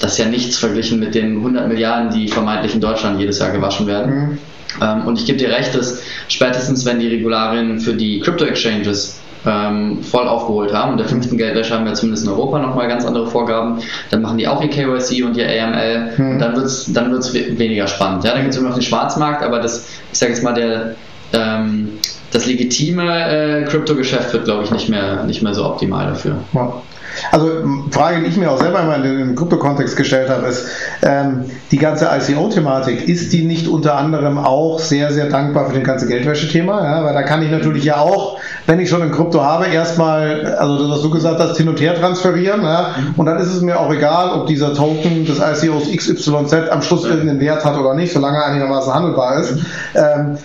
das 0.00 0.12
ist 0.12 0.18
ja 0.18 0.26
nichts 0.26 0.58
verglichen 0.58 0.98
mit 0.98 1.14
den 1.14 1.36
100 1.36 1.68
Milliarden, 1.68 2.10
die 2.10 2.28
vermeintlich 2.28 2.74
in 2.74 2.80
Deutschland 2.80 3.20
jedes 3.20 3.38
Jahr 3.38 3.50
gewaschen 3.50 3.86
werden. 3.86 4.14
Mhm. 4.14 4.38
Ähm, 4.82 5.06
und 5.06 5.18
ich 5.18 5.26
gebe 5.26 5.38
dir 5.38 5.50
recht, 5.50 5.74
dass 5.74 6.02
spätestens, 6.28 6.84
wenn 6.84 6.98
die 6.98 7.08
Regularien 7.08 7.80
für 7.80 7.94
die 7.94 8.20
Crypto-Exchanges 8.20 9.20
ähm, 9.46 10.02
voll 10.02 10.26
aufgeholt 10.26 10.72
haben, 10.72 10.92
und 10.92 10.98
der 10.98 11.06
fünften 11.06 11.36
Geldwäsche 11.36 11.74
haben 11.74 11.84
wir 11.84 11.94
zumindest 11.94 12.24
in 12.24 12.32
Europa 12.32 12.58
nochmal 12.58 12.88
ganz 12.88 13.04
andere 13.04 13.26
Vorgaben, 13.26 13.78
dann 14.10 14.22
machen 14.22 14.38
die 14.38 14.48
auch 14.48 14.62
ihr 14.62 14.70
KYC 14.70 15.22
und 15.22 15.36
ihr 15.36 15.46
AML 15.46 16.12
mhm. 16.16 16.30
und 16.32 16.38
dann 16.38 16.56
wird 16.56 16.66
es 16.66 16.92
dann 16.92 17.12
wird's 17.12 17.32
weniger 17.32 17.86
spannend. 17.86 18.24
Ja, 18.24 18.32
dann 18.32 18.40
gibt 18.40 18.54
es 18.54 18.60
immer 18.60 18.70
noch 18.70 18.76
den 18.76 18.82
Schwarzmarkt, 18.82 19.42
aber 19.42 19.60
das, 19.60 19.86
ich 20.12 20.18
sage 20.18 20.32
jetzt 20.32 20.42
mal, 20.42 20.54
der 20.54 20.96
ähm, 21.32 21.98
das 22.32 22.46
legitime 22.46 23.62
äh, 23.62 23.64
Kryptogeschäft 23.64 24.32
wird, 24.32 24.44
glaube 24.44 24.64
ich, 24.64 24.70
nicht 24.70 24.88
mehr, 24.88 25.22
nicht 25.24 25.42
mehr 25.42 25.54
so 25.54 25.64
optimal 25.64 26.06
dafür. 26.06 26.38
Ja. 26.52 26.82
Also 27.30 27.50
Frage, 27.90 28.22
die 28.22 28.26
ich 28.26 28.36
mir 28.36 28.50
auch 28.50 28.58
selber 28.58 28.80
immer 28.80 28.96
in 28.96 29.02
den 29.02 29.34
Krypto-Kontext 29.34 29.96
gestellt 29.96 30.28
habe, 30.28 30.46
ist, 30.46 30.66
ähm, 31.02 31.44
die 31.70 31.78
ganze 31.78 32.08
ICO-Thematik, 32.12 33.08
ist 33.08 33.32
die 33.32 33.44
nicht 33.44 33.68
unter 33.68 33.96
anderem 33.96 34.38
auch 34.38 34.78
sehr, 34.78 35.12
sehr 35.12 35.28
dankbar 35.28 35.66
für 35.66 35.74
das 35.74 35.84
ganze 35.84 36.06
Geldwäsche-Thema? 36.06 36.84
Ja? 36.84 37.04
Weil 37.04 37.14
da 37.14 37.22
kann 37.22 37.42
ich 37.42 37.50
natürlich 37.50 37.84
ja 37.84 37.98
auch, 37.98 38.38
wenn 38.66 38.80
ich 38.80 38.88
schon 38.88 39.02
ein 39.02 39.12
Krypto 39.12 39.42
habe, 39.42 39.66
erstmal, 39.66 40.56
also 40.56 40.78
das, 40.78 40.90
was 40.90 41.02
du 41.02 41.10
gesagt 41.10 41.40
hast, 41.40 41.56
hin 41.56 41.68
und 41.68 41.80
her 41.80 41.94
transferieren. 41.94 42.62
Ja? 42.62 42.94
Und 43.16 43.26
dann 43.26 43.38
ist 43.38 43.52
es 43.52 43.60
mir 43.60 43.78
auch 43.78 43.92
egal, 43.92 44.30
ob 44.32 44.46
dieser 44.46 44.74
Token 44.74 45.24
des 45.24 45.38
ICOs 45.38 45.90
XYZ 45.94 46.70
am 46.70 46.82
Schluss 46.82 47.04
irgendeinen 47.04 47.40
Wert 47.40 47.64
hat 47.64 47.78
oder 47.78 47.94
nicht, 47.94 48.12
solange 48.12 48.38
er 48.38 48.46
einigermaßen 48.46 48.94
handelbar 48.94 49.40
ist. 49.40 49.54
Ähm, 49.94 50.38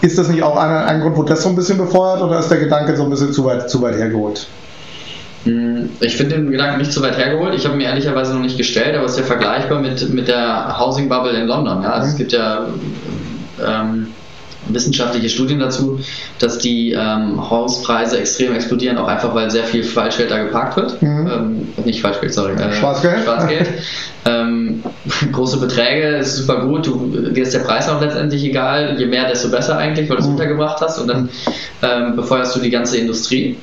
ist 0.00 0.18
das 0.18 0.28
nicht 0.28 0.42
auch 0.42 0.56
ein, 0.56 0.70
ein 0.70 1.00
Grund, 1.00 1.16
wo 1.16 1.22
das 1.22 1.42
so 1.42 1.48
ein 1.48 1.56
bisschen 1.56 1.78
befeuert 1.78 2.22
oder 2.22 2.38
ist 2.38 2.50
der 2.50 2.58
Gedanke 2.58 2.96
so 2.96 3.04
ein 3.04 3.10
bisschen 3.10 3.32
zu 3.32 3.44
weit, 3.44 3.70
zu 3.70 3.80
weit 3.82 3.96
hergeholt? 3.96 4.48
Hm, 5.44 5.90
ich 6.00 6.16
finde 6.16 6.36
den 6.36 6.50
Gedanken 6.50 6.78
nicht 6.78 6.92
so 6.92 7.02
weit 7.02 7.16
hergeholt. 7.16 7.54
Ich 7.54 7.64
habe 7.64 7.76
mir 7.76 7.84
ehrlicherweise 7.84 8.34
noch 8.34 8.42
nicht 8.42 8.58
gestellt, 8.58 8.94
aber 8.94 9.06
es 9.06 9.12
ist 9.12 9.20
ja 9.20 9.24
vergleichbar 9.24 9.80
mit, 9.80 10.12
mit 10.12 10.28
der 10.28 10.78
Housing 10.78 11.08
Bubble 11.08 11.32
in 11.32 11.46
London. 11.46 11.82
Ja? 11.82 11.92
Also 11.92 12.06
mhm. 12.06 12.12
Es 12.12 12.18
gibt 12.18 12.32
ja 12.32 12.66
ähm, 13.64 14.08
wissenschaftliche 14.68 15.28
Studien 15.28 15.58
dazu, 15.58 16.00
dass 16.38 16.58
die 16.58 16.92
ähm, 16.92 17.50
Hauspreise 17.50 18.18
extrem 18.18 18.54
explodieren, 18.54 18.98
auch 18.98 19.08
einfach 19.08 19.34
weil 19.34 19.50
sehr 19.50 19.64
viel 19.64 19.82
Falschgeld 19.82 20.30
da 20.30 20.42
geparkt 20.42 20.76
wird. 20.76 21.02
Mhm. 21.02 21.30
Ähm, 21.78 21.84
nicht 21.84 22.02
Falschgeld, 22.02 22.34
sorry. 22.34 22.52
Äh, 22.54 22.72
Schwarzgeld. 22.74 23.24
Schwarzgeld. 23.24 23.68
ähm, 24.26 24.82
große 25.32 25.58
Beträge 25.58 26.16
ist 26.18 26.36
super 26.36 26.66
gut. 26.66 26.86
Du, 26.86 27.30
dir 27.30 27.42
ist 27.42 27.54
der 27.54 27.60
Preis 27.60 27.88
auch 27.88 28.00
letztendlich 28.00 28.44
egal. 28.44 28.96
Je 28.98 29.06
mehr, 29.06 29.28
desto 29.28 29.50
besser 29.50 29.76
eigentlich, 29.78 30.08
weil 30.08 30.16
du 30.16 30.22
es 30.22 30.28
mhm. 30.28 30.34
untergebracht 30.34 30.80
hast. 30.80 30.98
Und 30.98 31.08
dann 31.08 31.28
ähm, 31.82 32.16
befeuerst 32.16 32.54
du 32.54 32.60
die 32.60 32.70
ganze 32.70 32.98
Industrie. 32.98 33.56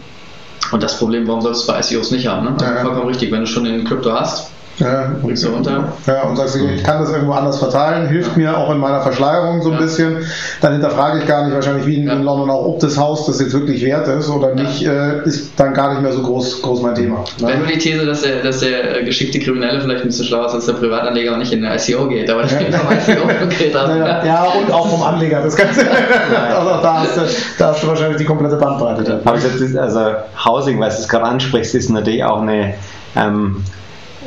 Und 0.71 0.83
das 0.83 0.97
Problem, 0.97 1.27
warum 1.27 1.41
sollst 1.41 1.67
du 1.67 1.71
bei 1.71 1.79
ICOs 1.79 2.11
nicht 2.11 2.27
haben? 2.27 2.45
Ne? 2.45 2.51
Also 2.51 2.65
ja, 2.65 2.81
vollkommen 2.81 3.07
richtig, 3.07 3.31
wenn 3.31 3.41
du 3.41 3.47
schon 3.47 3.63
den 3.63 3.85
Krypto 3.85 4.11
hast, 4.11 4.56
ja, 4.79 5.11
du 5.21 5.47
runter. 5.49 5.93
Ja, 6.05 6.23
und 6.23 6.35
sagst, 6.35 6.55
ich 6.55 6.83
kann 6.83 6.99
das 6.99 7.09
irgendwo 7.11 7.33
anders 7.33 7.57
verteilen, 7.57 8.07
hilft 8.07 8.37
mir 8.37 8.55
auch 8.55 8.71
in 8.71 8.77
meiner 8.77 9.01
Verschleierung 9.01 9.61
so 9.63 9.69
ein 9.69 9.75
ja. 9.75 9.81
bisschen. 9.81 10.17
Dann 10.61 10.73
hinterfrage 10.73 11.19
ich 11.19 11.25
gar 11.25 11.45
nicht 11.45 11.55
wahrscheinlich 11.55 11.87
wie 11.87 11.95
in, 11.95 12.07
ja. 12.07 12.13
in, 12.13 12.23
London 12.23 12.49
auch, 12.51 12.65
ob 12.65 12.79
das 12.79 12.97
Haus 12.97 13.25
das 13.25 13.39
jetzt 13.39 13.53
wirklich 13.53 13.83
wert 13.83 14.07
ist 14.07 14.29
oder 14.29 14.53
nicht, 14.53 14.85
äh, 14.85 15.23
ist 15.23 15.59
dann 15.59 15.73
gar 15.73 15.93
nicht 15.93 16.03
mehr 16.03 16.11
so 16.11 16.21
groß, 16.21 16.61
groß 16.61 16.83
mein 16.83 16.93
Thema. 16.93 17.25
Ne? 17.39 17.47
Wenn 17.47 17.59
nur 17.59 17.67
die 17.67 17.79
These, 17.79 18.05
dass 18.05 18.21
der, 18.21 18.43
dass 18.43 18.59
der 18.59 19.03
geschickte 19.03 19.39
Kriminelle 19.39 19.81
vielleicht 19.81 20.01
ein 20.01 20.07
bisschen 20.09 20.25
schlauer 20.25 20.45
ist 20.45 20.53
als 20.53 20.65
der 20.67 20.73
Privatanleger 20.73 21.33
und 21.33 21.39
nicht 21.39 21.53
in 21.53 21.63
den 21.63 21.71
ICO 21.71 22.07
geht, 22.07 22.29
aber 22.29 22.43
das 22.43 22.51
ja. 22.51 22.59
vom 22.59 22.91
ICO 22.91 23.27
konkret 23.39 23.73
ja. 23.73 24.25
ja, 24.25 24.43
und 24.43 24.71
auch 24.71 24.87
vom 24.89 25.01
Anleger, 25.01 25.41
das 25.41 25.55
Ganze. 25.55 25.81
also 26.55 26.81
da 26.81 27.01
hast, 27.01 27.17
du, 27.17 27.21
da 27.57 27.69
hast 27.69 27.81
du 27.81 27.87
wahrscheinlich 27.87 28.17
die 28.17 28.25
komplette 28.25 28.57
Bandbreite. 28.57 29.21
Aber 29.25 29.37
also 29.81 29.99
Housing, 30.45 30.79
weil 30.79 30.89
du 30.89 30.95
es 30.95 31.07
gerade 31.07 31.25
ansprichst, 31.25 31.73
ist 31.73 31.89
natürlich 31.89 32.23
auch 32.23 32.41
eine 32.41 32.75
ähm, 33.15 33.63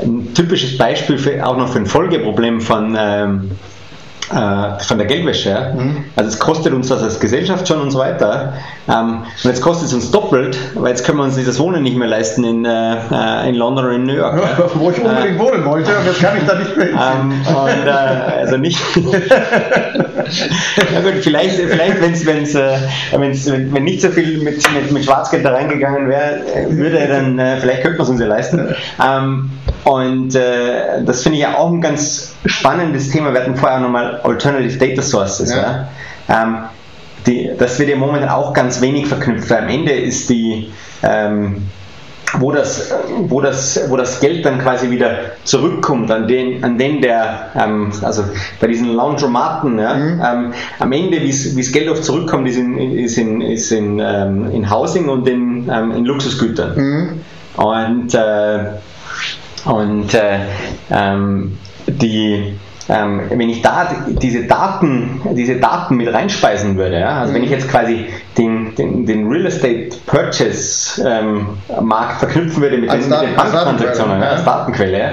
ein 0.02 0.34
typisches 0.34 0.76
Beispiel 0.78 1.18
für, 1.18 1.46
auch 1.46 1.56
noch 1.56 1.68
für 1.68 1.78
ein 1.78 1.86
Folgeproblem 1.86 2.60
von, 2.60 2.96
ähm, 2.98 3.50
äh, 4.30 4.78
von 4.84 4.96
der 4.98 5.06
Geldwäsche. 5.08 5.74
Mhm. 5.76 6.04
Also 6.14 6.30
es 6.30 6.38
kostet 6.38 6.72
uns 6.72 6.86
das 6.86 7.02
als 7.02 7.18
Gesellschaft 7.18 7.66
schon 7.66 7.80
und 7.80 7.90
so 7.90 7.98
weiter. 7.98 8.52
Ähm, 8.88 9.22
und 9.22 9.50
jetzt 9.50 9.60
kostet 9.60 9.88
es 9.88 9.94
uns 9.94 10.12
doppelt, 10.12 10.56
weil 10.74 10.90
jetzt 10.90 11.04
können 11.04 11.18
wir 11.18 11.24
uns 11.24 11.34
dieses 11.34 11.58
Wohnen 11.58 11.82
nicht 11.82 11.96
mehr 11.96 12.06
leisten 12.06 12.44
in, 12.44 12.64
äh, 12.64 13.48
in 13.48 13.56
London 13.56 13.86
oder 13.86 13.94
in 13.96 14.04
New 14.04 14.14
York. 14.14 14.40
Ja, 14.40 14.70
wo 14.74 14.90
ich 14.90 15.02
unbedingt 15.02 15.36
äh, 15.36 15.38
wohnen 15.38 15.64
wollte 15.64 15.90
und 15.96 16.06
jetzt 16.06 16.20
kann 16.20 16.36
ich 16.36 16.44
da 16.46 16.58
nicht 16.58 16.76
mehr 16.76 16.90
ähm, 16.90 17.32
und, 17.48 17.86
äh, 17.86 17.90
Also 17.90 18.56
nicht. 18.56 18.78
ja 20.94 21.00
gut, 21.00 21.14
vielleicht, 21.22 21.56
vielleicht 21.56 22.00
wenn's, 22.00 22.24
wenn's, 22.24 22.54
äh, 22.54 22.76
wenn's, 23.16 23.50
wenn 23.50 23.82
nicht 23.84 24.00
so 24.00 24.10
viel 24.10 24.38
mit, 24.38 24.62
mit, 24.72 24.92
mit 24.92 25.04
Schwarzgeld 25.04 25.44
da 25.44 25.50
reingegangen 25.54 26.08
wäre, 26.08 26.40
äh, 26.54 26.66
würde 26.70 27.00
er 27.00 27.08
dann, 27.08 27.36
äh, 27.38 27.56
vielleicht 27.56 27.82
könnte 27.82 27.98
man 27.98 28.04
es 28.04 28.10
uns 28.10 28.20
ja 28.20 28.26
leisten. 28.28 28.74
Ähm, 29.04 29.50
und 29.84 30.34
äh, 30.34 31.02
das 31.04 31.22
finde 31.22 31.38
ich 31.38 31.42
ja 31.42 31.56
auch 31.56 31.70
ein 31.70 31.80
ganz 31.80 32.34
spannendes 32.44 33.10
Thema. 33.10 33.32
Wir 33.32 33.40
hatten 33.40 33.56
vorher 33.56 33.78
auch 33.78 33.82
nochmal 33.82 34.20
Alternative 34.22 34.78
Data 34.78 35.02
Sources. 35.02 35.50
Ja. 35.50 35.88
ja? 36.28 36.42
Ähm, 36.42 36.58
die, 37.26 37.50
das 37.58 37.78
wird 37.78 37.90
ja 37.90 37.96
momentan 37.96 38.28
auch 38.28 38.52
ganz 38.52 38.80
wenig 38.80 39.06
verknüpft. 39.06 39.50
Am 39.52 39.68
Ende 39.68 39.92
ist 39.92 40.30
die, 40.30 40.72
ähm, 41.02 41.68
wo, 42.38 42.52
das, 42.52 42.94
wo, 43.22 43.40
das, 43.40 43.80
wo 43.88 43.96
das 43.96 44.20
Geld 44.20 44.44
dann 44.44 44.60
quasi 44.60 44.90
wieder 44.90 45.10
zurückkommt, 45.44 46.10
an 46.10 46.28
den, 46.28 46.62
an 46.62 46.78
den 46.78 47.00
der, 47.02 47.50
ähm, 47.58 47.92
also 48.02 48.24
bei 48.60 48.66
diesen 48.66 48.94
Laundromaten, 48.94 49.78
ja, 49.78 49.94
mhm. 49.94 50.22
ähm, 50.24 50.52
am 50.78 50.92
Ende, 50.92 51.20
wie 51.22 51.28
das 51.30 51.72
Geld 51.72 51.88
oft 51.88 52.04
zurückkommt, 52.04 52.48
ist 52.48 52.56
in, 52.56 52.78
ist 52.78 53.18
in, 53.18 53.40
ist 53.40 53.72
in, 53.72 53.98
ähm, 53.98 54.50
in 54.52 54.70
Housing 54.70 55.08
und 55.08 55.28
in, 55.28 55.68
ähm, 55.70 55.92
in 55.92 56.04
Luxusgütern. 56.04 56.76
Mhm. 56.76 57.20
Und 57.56 58.14
äh, 58.14 58.64
und 59.64 60.14
äh, 60.14 60.38
ähm, 60.90 61.58
die, 61.86 62.54
ähm, 62.88 63.22
wenn 63.30 63.48
ich 63.48 63.62
da 63.62 64.06
diese 64.08 64.44
Daten, 64.46 65.20
diese 65.32 65.56
Daten 65.56 65.96
mit 65.96 66.12
reinspeisen 66.12 66.76
würde, 66.76 67.00
ja, 67.00 67.20
also 67.20 67.34
wenn 67.34 67.42
ich 67.42 67.50
jetzt 67.50 67.68
quasi 67.68 68.06
den, 68.36 68.59
den, 68.78 69.06
den 69.06 69.28
Real 69.28 69.46
Estate 69.46 69.90
Purchase 70.06 71.02
ähm, 71.06 71.58
Markt 71.80 72.18
verknüpfen 72.18 72.62
würde 72.62 72.78
mit, 72.78 72.92
den, 72.92 73.08
mit 73.08 73.20
den 73.22 73.36
Banktransaktionen 73.36 74.20
ja, 74.20 74.28
als 74.28 74.44
Datenquelle, 74.44 74.98
ja, 74.98 75.10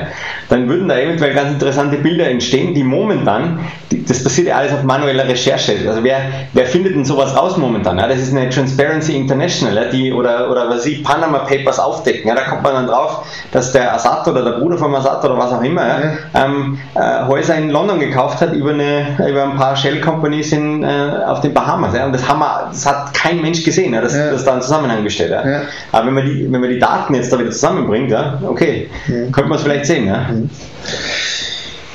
dann 0.50 0.70
würden 0.70 0.88
da 0.88 0.98
eventuell 0.98 1.34
ganz 1.34 1.52
interessante 1.52 1.98
Bilder 1.98 2.30
entstehen, 2.30 2.74
die 2.74 2.84
momentan, 2.84 3.60
die, 3.92 4.06
das 4.06 4.24
passiert 4.24 4.48
ja 4.48 4.58
alles 4.58 4.72
auf 4.72 4.84
manueller 4.84 5.28
Recherche. 5.28 5.74
Also 5.88 6.04
wer, 6.04 6.20
wer 6.54 6.66
findet 6.66 6.96
denn 6.96 7.04
sowas 7.04 7.36
raus 7.36 7.58
momentan? 7.58 7.98
Ja? 7.98 8.08
Das 8.08 8.20
ist 8.20 8.36
eine 8.36 8.50
Transparency 8.50 9.16
International, 9.16 9.90
die 9.92 10.14
oder, 10.14 10.50
oder 10.50 10.70
was 10.70 10.86
ich, 10.86 11.04
Panama 11.04 11.40
Papers 11.40 11.80
aufdecken. 11.80 12.34
Da 12.34 12.44
kommt 12.44 12.64
man 12.64 12.74
dann 12.74 12.88
drauf, 12.88 13.26
dass 13.52 13.74
der 13.74 13.94
Assad 13.94 14.28
oder 14.28 14.44
der 14.44 14.60
Bruder 14.60 14.78
vom 14.78 14.96
Assad 14.96 15.24
oder 15.26 15.38
was 15.38 15.52
auch 15.52 15.62
immer 15.62 15.86
ähm, 16.34 16.80
äh, 16.96 17.26
Häuser 17.26 17.56
in 17.56 17.70
London 17.70 18.00
gekauft 18.00 18.40
hat 18.40 18.54
über, 18.54 18.72
eine, 18.72 19.18
über 19.28 19.44
ein 19.44 19.56
paar 19.56 19.76
Shell 19.76 20.00
Companies 20.00 20.52
in, 20.54 20.84
äh, 20.84 21.24
auf 21.26 21.42
den 21.42 21.54
Bahamas. 21.54 21.94
Und 21.94 22.14
das, 22.14 22.28
haben 22.28 22.40
wir, 22.40 22.70
das 22.72 22.86
hat 22.86 23.14
kein 23.14 23.42
Mensch 23.42 23.47
gesehen, 23.54 23.94
ja? 23.94 24.02
dass 24.02 24.16
ja. 24.16 24.32
das 24.32 24.44
da 24.44 24.56
in 24.56 24.62
Zusammenhang 24.62 25.04
gestellt. 25.04 25.32
Ja? 25.32 25.62
Aber 25.92 26.08
wenn 26.08 26.14
man, 26.14 26.26
die, 26.26 26.52
wenn 26.52 26.62
man 26.62 26.70
die 26.70 26.80
Daten 26.80 27.14
jetzt 27.14 27.32
da 27.32 27.40
wieder 27.40 27.52
zusammenbringt, 27.52 28.12
ja, 28.12 28.42
okay, 28.48 28.90
könnte 29.32 29.50
man 29.50 29.58
es 29.58 29.64
vielleicht 29.64 29.86
sehen. 29.86 30.08
Ja? 30.08 30.30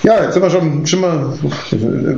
Ja, 0.03 0.25
jetzt 0.25 0.35
sind 0.35 0.43
wir 0.43 0.51
schon, 0.51 0.85
schon 0.85 1.01
mal, 1.01 1.35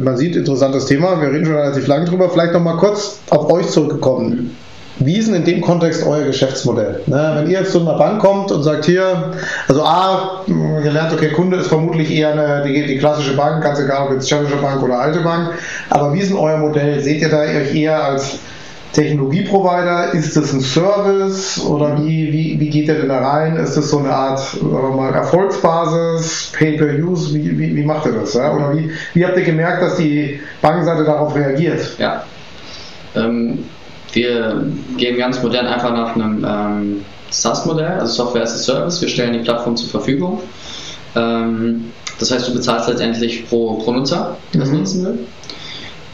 man 0.03 0.17
sieht, 0.17 0.37
interessantes 0.37 0.87
Thema. 0.87 1.21
Wir 1.21 1.31
reden 1.31 1.45
schon 1.45 1.55
relativ 1.55 1.87
lange 1.87 2.07
drüber. 2.07 2.31
Vielleicht 2.31 2.55
noch 2.55 2.63
mal 2.63 2.79
kurz 2.79 3.21
auf 3.29 3.51
euch 3.53 3.69
zurückgekommen. 3.69 4.57
Wie 5.01 5.19
ist 5.19 5.29
denn 5.29 5.35
in 5.35 5.45
dem 5.45 5.61
Kontext 5.61 6.07
euer 6.07 6.25
Geschäftsmodell? 6.25 7.01
Ne, 7.07 7.33
wenn 7.37 7.51
ihr 7.51 7.59
jetzt 7.59 7.73
zu 7.73 7.81
einer 7.81 7.99
Bank 7.99 8.21
kommt 8.21 8.53
und 8.53 8.63
sagt 8.63 8.85
hier, 8.85 9.33
also 9.67 9.83
A, 9.83 10.45
ihr 10.47 10.93
lernt, 10.93 11.13
okay, 11.13 11.31
Kunde 11.31 11.57
ist 11.57 11.67
vermutlich 11.67 12.11
eher 12.13 12.33
eine, 12.33 12.63
die, 12.65 12.87
die 12.87 12.99
klassische 12.99 13.35
Bank, 13.37 13.63
ganz 13.63 13.81
egal 13.81 14.07
ob 14.07 14.13
jetzt 14.13 14.29
Challenger 14.29 14.57
Bank 14.63 14.83
oder 14.83 15.01
alte 15.01 15.21
Bank, 15.21 15.51
aber 15.91 16.15
wie 16.15 16.21
ist 16.21 16.31
denn 16.31 16.39
euer 16.39 16.59
Modell? 16.59 17.01
Seht 17.01 17.23
ihr 17.23 17.29
da 17.29 17.41
euch 17.41 17.75
eher 17.75 18.05
als 18.05 18.39
Technologieprovider? 18.95 20.15
Ist 20.15 20.37
das 20.37 20.53
ein 20.53 20.61
Service 20.61 21.61
oder 21.61 21.99
wie, 21.99 22.33
wie, 22.33 22.59
wie 22.59 22.71
geht 22.71 22.89
der 22.89 22.97
denn 22.97 23.09
da 23.09 23.19
rein? 23.19 23.57
Ist 23.57 23.77
das 23.77 23.91
so 23.91 23.99
eine 23.99 24.11
Art 24.11 24.63
mal, 24.63 25.13
Erfolgsbasis, 25.13 26.53
Pay-per-Use? 26.57 27.35
Wie, 27.35 27.59
wie, 27.59 27.77
wie 27.77 27.85
macht 27.85 28.07
ihr 28.07 28.13
das? 28.13 28.35
Ja? 28.35 28.55
Oder 28.55 28.75
wie, 28.75 28.91
wie 29.13 29.27
habt 29.27 29.37
ihr 29.37 29.45
gemerkt, 29.45 29.83
dass 29.83 29.97
die 29.97 30.41
Bankenseite 30.63 31.05
darauf 31.05 31.35
reagiert? 31.35 31.97
Ja. 31.99 32.25
Ähm, 33.15 33.65
wir 34.13 34.67
gehen 34.97 35.19
ganz 35.19 35.43
modern 35.43 35.67
einfach 35.67 35.93
nach 35.93 36.15
einem 36.15 36.47
ähm, 36.49 37.05
SaaS-Modell, 37.31 37.99
also 37.99 38.25
Software 38.25 38.43
as 38.43 38.55
a 38.55 38.59
Service. 38.59 39.01
Wir 39.01 39.09
stellen 39.09 39.33
die 39.33 39.41
Plattform 39.41 39.77
zur 39.77 39.91
Verfügung. 39.91 40.41
Ähm, 41.17 41.93
das 42.21 42.31
heißt, 42.31 42.49
du 42.49 42.55
bezahlst 42.55 42.89
letztendlich 42.89 43.49
pro, 43.49 43.75
pro 43.75 43.93
Nutzer, 43.93 44.37
der 44.53 44.61
das 44.61 44.71
mhm. 44.71 44.79
nutzen 44.79 45.05
will. 45.05 45.19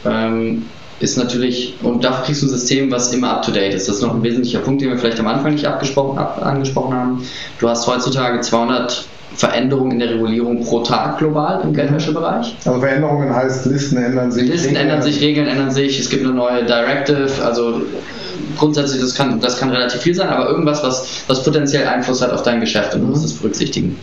Ähm, 0.07 0.63
ist 1.01 1.17
natürlich, 1.17 1.75
und 1.83 2.05
dafür 2.05 2.27
kriegst 2.27 2.43
du 2.43 2.47
ein 2.47 2.51
System, 2.51 2.91
was 2.91 3.13
immer 3.13 3.31
up 3.31 3.43
to 3.43 3.51
date 3.51 3.75
ist. 3.75 3.89
Das 3.89 3.97
ist 3.97 4.03
noch 4.03 4.15
ein 4.15 4.23
wesentlicher 4.23 4.61
Punkt, 4.61 4.83
den 4.83 4.91
wir 4.91 4.99
vielleicht 4.99 5.19
am 5.19 5.27
Anfang 5.27 5.53
nicht 5.53 5.67
abgesprochen, 5.67 6.19
ab, 6.19 6.41
angesprochen 6.45 6.95
haben. 6.95 7.27
Du 7.59 7.69
hast 7.69 7.87
heutzutage 7.87 8.41
200 8.41 9.07
Veränderungen 9.35 9.93
in 9.93 9.99
der 10.01 10.11
Regulierung 10.11 10.63
pro 10.63 10.81
Tag 10.81 11.19
global 11.19 11.63
im 11.63 11.73
Geldwäschebereich. 11.73 12.55
Also 12.67 12.81
Veränderungen 12.81 13.35
heißt, 13.35 13.65
Listen 13.67 13.97
ändern 13.97 14.31
sich. 14.31 14.49
Listen 14.49 14.69
Regeln 14.69 14.83
ändern 14.83 15.03
sich, 15.03 15.21
Regeln 15.21 15.47
ändern 15.49 15.71
sich, 15.71 15.99
es 15.99 16.11
gibt 16.11 16.25
eine 16.25 16.35
neue 16.35 16.65
Directive, 16.65 17.31
also 17.43 17.81
grundsätzlich, 18.59 19.01
das 19.01 19.15
kann, 19.15 19.41
das 19.41 19.59
kann 19.59 19.71
relativ 19.71 20.03
viel 20.03 20.15
sein, 20.15 20.29
aber 20.29 20.51
irgendwas, 20.51 20.83
was, 20.83 21.23
was 21.29 21.43
potenziell 21.43 21.87
Einfluss 21.87 22.21
hat 22.21 22.33
auf 22.33 22.43
dein 22.43 22.61
Geschäft 22.61 22.95
und 22.95 23.03
du 23.03 23.07
musst 23.07 23.25
das 23.25 23.33
berücksichtigen. 23.33 23.99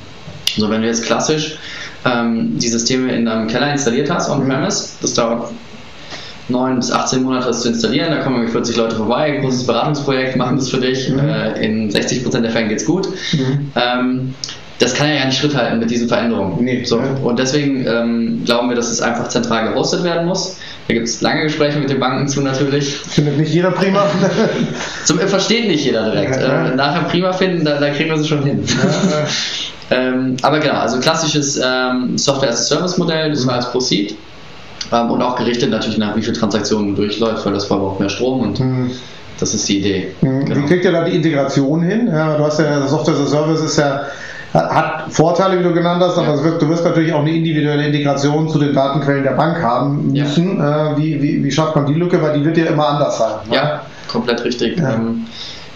So, 0.58 0.70
wenn 0.70 0.82
du 0.82 0.88
jetzt 0.88 1.04
klassisch 1.04 1.60
ähm, 2.06 2.58
die 2.58 2.70
Systeme 2.70 3.14
in 3.14 3.26
deinem 3.26 3.48
Keller 3.48 3.72
installiert 3.72 4.10
hast, 4.10 4.30
on-premise, 4.30 4.94
das 5.02 5.14
dauert 5.14 5.52
9 6.50 6.76
bis 6.78 6.92
18 6.92 7.24
Monate 7.24 7.48
das 7.48 7.62
zu 7.62 7.70
installieren. 7.70 8.12
Da 8.12 8.20
kommen 8.20 8.48
40 8.48 8.76
Leute 8.78 8.96
vorbei, 8.96 9.38
großes 9.42 9.66
Beratungsprojekt, 9.66 10.36
machen 10.36 10.58
das 10.58 10.70
für 10.70 10.78
dich. 10.78 11.10
Mhm. 11.10 11.20
Äh, 11.20 11.66
in 11.66 11.92
60 11.92 12.24
Prozent 12.24 12.46
der 12.46 12.52
Fälle 12.52 12.70
geht 12.70 12.78
es 12.78 12.86
gut. 12.86 13.08
Mhm. 13.34 13.72
Ähm, 13.76 14.36
das 14.80 14.94
kann 14.94 15.10
ja 15.10 15.26
nicht 15.26 15.40
Schritt 15.40 15.56
halten 15.56 15.80
mit 15.80 15.90
diesen 15.90 16.08
Veränderungen. 16.08 16.64
Nee, 16.64 16.84
so. 16.84 17.02
Und 17.24 17.40
deswegen 17.40 17.86
ähm, 17.88 18.44
glauben 18.46 18.70
wir, 18.70 18.76
dass 18.76 18.92
es 18.92 19.02
einfach 19.02 19.28
zentral 19.28 19.70
gehostet 19.70 20.04
werden 20.04 20.28
muss. 20.28 20.58
Da 20.88 20.94
gibt 20.94 21.08
es 21.08 21.20
lange 21.22 21.44
Gespräche 21.44 21.80
mit 21.80 21.90
den 21.90 22.00
Banken 22.00 22.28
zu 22.28 22.42
natürlich. 22.42 22.96
Findet 22.96 23.38
nicht 23.38 23.54
jeder 23.54 23.72
prima. 23.72 24.06
Zum, 25.04 25.18
versteht 25.20 25.68
nicht 25.68 25.84
jeder 25.84 26.12
direkt. 26.12 26.36
Ja. 26.36 26.68
Äh, 26.68 26.76
nachher 26.76 27.10
prima 27.10 27.34
finden, 27.34 27.66
da, 27.66 27.80
da 27.80 27.90
kriegen 27.90 28.10
wir 28.10 28.18
sie 28.18 28.28
schon 28.28 28.44
hin. 28.44 28.64
ähm, 29.90 30.38
aber 30.44 30.60
genau, 30.60 30.76
also 30.76 31.00
klassisches 31.00 31.60
ähm, 31.62 32.18
Software-as-a-Service-Modell, 32.18 33.32
das 33.32 33.48
war 33.48 33.56
als 33.56 33.72
Proceed. 33.72 34.16
Ähm, 34.92 35.12
und 35.12 35.22
auch 35.22 35.36
gerichtet 35.36 35.70
natürlich 35.70 35.98
nach 35.98 36.16
wie 36.16 36.22
viele 36.22 36.34
Transaktionen 36.38 36.96
durchläuft, 36.96 37.46
weil 37.46 37.54
das 37.54 37.66
verbraucht 37.66 38.00
mehr 38.00 38.10
Strom 38.10 38.42
und 38.42 38.60
Mhm. 38.60 38.92
das 39.40 39.54
ist 39.54 39.68
die 39.68 39.80
Idee. 39.80 40.08
Mhm. 40.22 40.46
Genau. 40.46 40.62
Wie 40.62 40.66
kriegt 40.66 40.86
ihr 40.86 40.92
da 40.92 41.04
die 41.04 41.16
Integration 41.16 41.82
hin? 41.84 42.08
Ja, 42.08 42.38
du 42.38 42.44
hast 42.44 42.60
ja, 42.60 42.80
das 42.80 42.90
Software 42.92 43.16
as 43.16 43.22
a 43.22 43.26
Service 43.28 43.62
ist 43.62 43.78
ja, 43.78 44.02
hat 44.54 45.06
Vorteile, 45.12 45.60
wie 45.60 45.64
du 45.64 45.74
genannt 45.74 46.02
hast, 46.02 46.18
aber 46.18 46.36
Ja. 46.36 46.44
wird, 46.44 46.62
du 46.62 46.70
wirst 46.70 46.86
natürlich 46.86 47.14
auch 47.14 47.20
eine 47.20 47.32
individuelle 47.36 47.86
Integration 47.86 48.48
zu 48.50 48.58
den 48.60 48.74
Datenquellen 48.74 49.24
der 49.24 49.32
Bank 49.32 49.62
haben 49.62 50.16
Ja. 50.16 50.24
müssen. 50.24 50.60
Äh, 50.60 50.98
wie, 50.98 51.22
wie, 51.22 51.44
wie 51.44 51.52
schafft 51.52 51.76
man 51.76 51.86
die 51.86 51.94
Lücke? 51.94 52.22
Weil 52.22 52.40
die 52.40 52.46
wird 52.46 52.58
ja 52.58 52.66
immer 52.68 52.88
anders 52.88 53.18
sein. 53.18 53.34
ne? 53.50 53.56
Ja, 53.56 53.82
komplett 54.08 54.44
richtig. 54.46 54.78
Ja. 54.80 54.94
Ähm, 54.94 55.26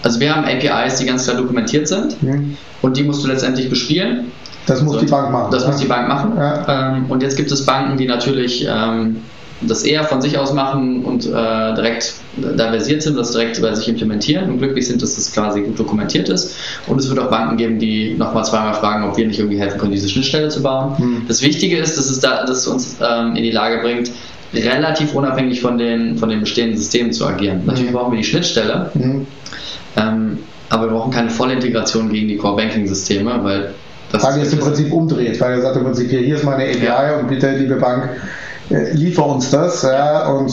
also 0.03 0.19
wir 0.21 0.33
haben 0.35 0.45
APIs, 0.45 0.95
die 0.95 1.05
ganz 1.05 1.25
klar 1.25 1.35
dokumentiert 1.37 1.87
sind 1.87 2.23
Mhm. 2.23 2.55
und 2.81 2.95
die 2.97 3.03
musst 3.03 3.23
du 3.23 3.27
letztendlich 3.27 3.69
bespielen. 3.69 4.31
Das 4.67 4.81
muss 4.81 4.93
So, 4.93 4.99
die 4.99 5.05
Bank 5.07 5.31
machen. 5.31 5.51
Das 5.51 5.63
ne? 5.63 5.71
muss 5.71 5.81
die 5.81 5.87
Bank 5.87 6.07
machen. 6.07 6.33
Ja. 6.37 6.95
Ähm, 6.95 7.05
und 7.09 7.23
jetzt 7.23 7.35
gibt 7.37 7.51
es 7.51 7.65
Banken, 7.65 7.97
die 7.97 8.05
natürlich 8.07 8.65
ähm, 8.69 9.17
das 9.61 9.83
eher 9.83 10.03
von 10.03 10.21
sich 10.21 10.37
aus 10.37 10.53
machen 10.53 11.03
und 11.05 11.25
äh, 11.25 11.73
direkt 11.75 12.13
da 12.57 12.69
versiert 12.69 13.03
sind, 13.03 13.17
das 13.17 13.31
direkt 13.31 13.61
bei 13.61 13.73
sich 13.75 13.87
implementieren 13.87 14.49
und 14.49 14.57
glücklich 14.57 14.87
sind, 14.87 15.01
dass 15.01 15.15
das 15.15 15.31
quasi 15.33 15.61
gut 15.61 15.77
dokumentiert 15.79 16.29
ist. 16.29 16.55
Und 16.87 16.99
es 16.99 17.09
wird 17.09 17.19
auch 17.19 17.29
Banken 17.29 17.57
geben, 17.57 17.77
die 17.79 18.15
nochmal 18.17 18.43
zweimal 18.45 18.73
fragen, 18.73 19.03
ob 19.07 19.17
wir 19.17 19.27
nicht 19.27 19.39
irgendwie 19.39 19.59
helfen 19.59 19.79
können, 19.79 19.91
diese 19.91 20.09
Schnittstelle 20.09 20.49
zu 20.49 20.63
bauen. 20.63 20.97
Hm. 20.97 21.21
Das 21.27 21.41
Wichtige 21.43 21.77
ist, 21.77 21.97
dass 21.97 22.09
es, 22.09 22.19
da, 22.19 22.41
dass 22.45 22.59
es 22.59 22.67
uns 22.67 22.97
ähm, 23.01 23.35
in 23.35 23.43
die 23.43 23.51
Lage 23.51 23.81
bringt, 23.81 24.11
relativ 24.53 25.13
unabhängig 25.13 25.61
von 25.61 25.77
den, 25.77 26.17
von 26.17 26.29
den 26.29 26.41
bestehenden 26.41 26.77
Systemen 26.77 27.13
zu 27.13 27.25
agieren. 27.25 27.61
Natürlich 27.65 27.91
Mhm. 27.91 27.95
brauchen 27.95 28.11
wir 28.13 28.17
die 28.17 28.25
Schnittstelle, 28.25 28.91
Mhm. 28.95 29.27
ähm, 29.95 30.39
aber 30.69 30.85
wir 30.87 30.91
brauchen 30.91 31.11
keine 31.11 31.29
Vollintegration 31.29 32.09
gegen 32.11 32.27
die 32.27 32.37
Core-Banking-Systeme, 32.37 33.39
weil 33.43 33.73
das 34.11 34.23
Weil 34.23 34.37
ihr 34.37 34.43
es 34.43 34.53
im 34.53 34.59
Prinzip 34.59 34.91
umdreht, 34.91 35.39
weil 35.39 35.55
ihr 35.57 35.61
sagt 35.61 35.77
im 35.77 35.83
Prinzip, 35.83 36.09
hier, 36.09 36.19
hier 36.19 36.35
ist 36.35 36.43
meine 36.43 36.63
API 36.63 36.85
Ja. 36.85 37.15
und 37.17 37.27
bitte, 37.27 37.49
liebe 37.51 37.75
Bank, 37.75 38.09
liefer 38.93 39.25
uns 39.25 39.49
das. 39.49 39.81
Ja, 39.83 40.27
und 40.29 40.51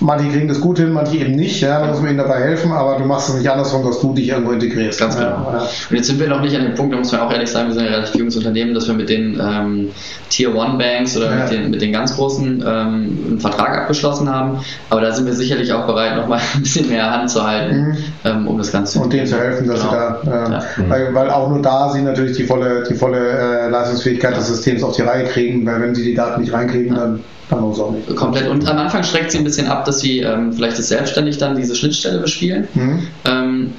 manche 0.00 0.28
kriegen 0.30 0.48
das 0.48 0.60
gut 0.60 0.78
hin, 0.78 0.92
manche 0.92 1.16
eben 1.18 1.32
nicht. 1.36 1.60
Ja, 1.60 1.80
da 1.80 1.86
muss 1.86 1.98
man 2.00 2.08
ihnen 2.10 2.18
dabei 2.18 2.40
helfen, 2.40 2.72
aber 2.72 2.96
du 2.96 3.04
machst 3.04 3.28
es 3.28 3.34
nicht 3.36 3.50
andersrum, 3.50 3.84
dass 3.84 4.00
du 4.00 4.14
dich 4.14 4.28
irgendwo 4.28 4.52
integrierst. 4.52 4.98
Ganz 5.00 5.16
genau. 5.16 5.28
Ja. 5.52 5.68
Und 5.90 5.96
jetzt 5.96 6.06
sind 6.06 6.20
wir 6.20 6.28
noch 6.28 6.40
nicht 6.40 6.56
an 6.56 6.62
dem 6.64 6.74
Punkt, 6.74 6.92
da 6.94 6.98
muss 6.98 7.12
man 7.12 7.20
auch 7.22 7.32
ehrlich 7.32 7.50
sagen, 7.50 7.68
wir 7.68 7.74
sind 7.74 7.86
ein 7.86 7.92
relativ 7.92 8.14
junges 8.14 8.36
Unternehmen, 8.36 8.74
dass 8.74 8.86
wir 8.86 8.94
mit 8.94 9.08
den 9.08 9.38
ähm, 9.40 9.88
Tier 10.30 10.54
One 10.54 10.78
Banks 10.78 11.16
oder 11.16 11.26
Ja. 11.30 11.42
mit, 11.44 11.50
den, 11.52 11.70
mit 11.70 11.82
den 11.82 11.92
ganz 11.92 12.14
großen 12.14 12.60
ähm, 12.66 13.18
einen 13.28 13.40
Vertrag 13.40 13.76
abgeschlossen 13.78 14.32
haben. 14.32 14.58
Aber 14.90 15.00
da 15.00 15.12
sind 15.12 15.26
wir 15.26 15.34
sicherlich 15.34 15.72
auch 15.72 15.86
bereit, 15.86 16.16
nochmal 16.16 16.40
ein 16.54 16.62
bisschen 16.62 16.88
mehr 16.88 17.10
Hand 17.10 17.30
zu 17.30 17.46
halten, 17.46 17.78
Mhm. 17.78 17.96
ähm, 18.24 18.48
um 18.48 18.58
das 18.58 18.72
Ganze 18.72 19.00
Und 19.00 19.12
denen 19.12 19.26
zu 19.26 19.38
helfen, 19.38 19.66
dass 19.68 19.80
Genau. 19.80 19.92
sie 19.92 20.26
da, 20.26 20.46
äh, 20.46 20.50
Ja. 20.52 20.62
weil, 20.88 21.14
weil 21.14 21.30
auch 21.30 21.48
nur 21.48 21.60
da 21.62 21.90
sie 21.90 22.02
natürlich 22.02 22.36
die 22.36 22.44
volle, 22.44 22.84
die 22.88 22.94
volle 22.94 23.18
äh, 23.18 23.68
Leistungsfähigkeit 23.68 24.36
des 24.36 24.46
Systems 24.48 24.82
auf 24.82 24.96
die 24.96 25.02
Reihe 25.02 25.24
kriegen, 25.24 25.64
weil 25.66 25.80
wenn 25.82 25.94
sie 25.94 26.04
die 26.04 26.14
Daten 26.14 26.40
nicht 26.40 26.52
reinkriegen, 26.52 26.94
dann 26.94 27.20
kann 27.48 27.60
man 27.60 27.70
auch 27.70 27.90
nicht. 27.92 28.14
Komplett. 28.14 28.48
Und 28.48 28.68
am 28.68 28.78
Anfang 28.78 29.02
schreckt 29.02 29.30
sie 29.30 29.38
ein 29.38 29.44
bisschen 29.44 29.66
ab, 29.66 29.84
dass 29.84 30.00
sie 30.00 30.20
ähm, 30.20 30.52
vielleicht 30.52 30.78
das 30.78 30.88
selbstständig 30.88 31.38
dann 31.38 31.56
diese 31.56 31.74
Schnittstelle 31.74 32.18
bespielen. 32.18 32.68
Mhm. 32.74 33.06
Ähm, 33.24 33.72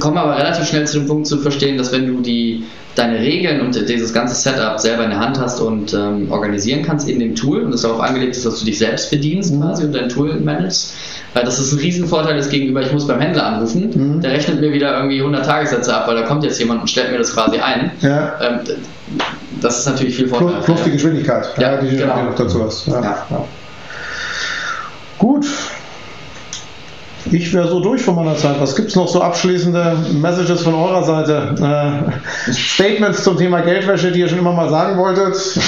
kommen 0.00 0.16
aber 0.18 0.36
relativ 0.38 0.66
schnell 0.66 0.86
zu 0.86 0.98
dem 1.00 1.06
Punkt 1.06 1.26
zu 1.26 1.38
verstehen, 1.38 1.76
dass 1.76 1.92
wenn 1.92 2.06
du 2.06 2.20
die, 2.22 2.64
deine 2.94 3.18
Regeln 3.18 3.60
und 3.60 3.74
dieses 3.88 4.12
ganze 4.12 4.34
Setup 4.34 4.80
selber 4.80 5.04
in 5.04 5.10
der 5.10 5.20
Hand 5.20 5.38
hast 5.38 5.60
und 5.60 5.92
ähm, 5.94 6.30
organisieren 6.32 6.82
kannst 6.82 7.08
in 7.08 7.18
dem 7.20 7.34
Tool 7.34 7.62
und 7.62 7.74
es 7.74 7.82
darauf 7.82 8.00
angelegt 8.00 8.36
ist, 8.36 8.46
dass 8.46 8.58
du 8.60 8.64
dich 8.64 8.78
selbst 8.78 9.10
bedienst 9.10 9.52
Mhm. 9.54 9.60
quasi 9.60 9.84
und 9.84 9.92
dein 9.94 10.08
Tool 10.08 10.34
managst, 10.40 10.94
äh, 11.34 11.44
dass 11.44 11.58
es 11.58 11.72
ein 11.72 11.78
Riesenvorteil 11.78 12.38
ist 12.38 12.50
gegenüber, 12.50 12.80
ich 12.80 12.90
muss 12.92 13.06
beim 13.06 13.20
Händler 13.20 13.46
anrufen, 13.46 13.90
Mhm. 14.16 14.20
der 14.22 14.32
rechnet 14.32 14.60
mir 14.60 14.72
wieder 14.72 14.96
irgendwie 14.96 15.20
100 15.22 15.44
Tagessätze 15.44 15.94
ab, 15.94 16.08
weil 16.08 16.16
da 16.16 16.22
kommt 16.22 16.42
jetzt 16.44 16.58
jemand 16.58 16.80
und 16.80 16.88
stellt 16.88 17.12
mir 17.12 17.18
das 17.18 17.34
quasi 17.34 17.58
ein. 17.58 17.90
Ja. 18.00 18.32
Ähm, 18.40 18.60
das 19.60 19.80
ist 19.80 19.86
natürlich 19.86 20.16
viel 20.16 20.28
Vorteil. 20.28 20.62
plus 20.62 20.82
die 20.84 20.90
Geschwindigkeit, 20.92 21.48
Ja, 21.58 21.76
die 21.76 21.90
du 21.90 21.96
genau. 21.98 22.22
noch 22.24 22.34
dazu 22.34 22.64
hast. 22.64 22.86
Ja. 22.86 23.00
Ja. 23.02 23.26
Ja. 23.30 23.44
Gut. 25.18 25.46
Ich 27.30 27.52
wäre 27.52 27.68
so 27.68 27.80
durch 27.80 28.02
von 28.02 28.14
meiner 28.14 28.36
Zeit. 28.36 28.60
Was 28.60 28.74
gibt 28.74 28.88
es 28.88 28.96
noch 28.96 29.08
so 29.08 29.20
abschließende 29.20 29.96
Messages 30.20 30.62
von 30.62 30.74
eurer 30.74 31.02
Seite? 31.02 32.12
Äh, 32.48 32.52
Statements 32.52 33.22
zum 33.22 33.36
Thema 33.36 33.60
Geldwäsche, 33.60 34.10
die 34.10 34.20
ihr 34.20 34.28
schon 34.28 34.38
immer 34.38 34.52
mal 34.52 34.70
sagen 34.70 34.98
wolltet? 34.98 35.36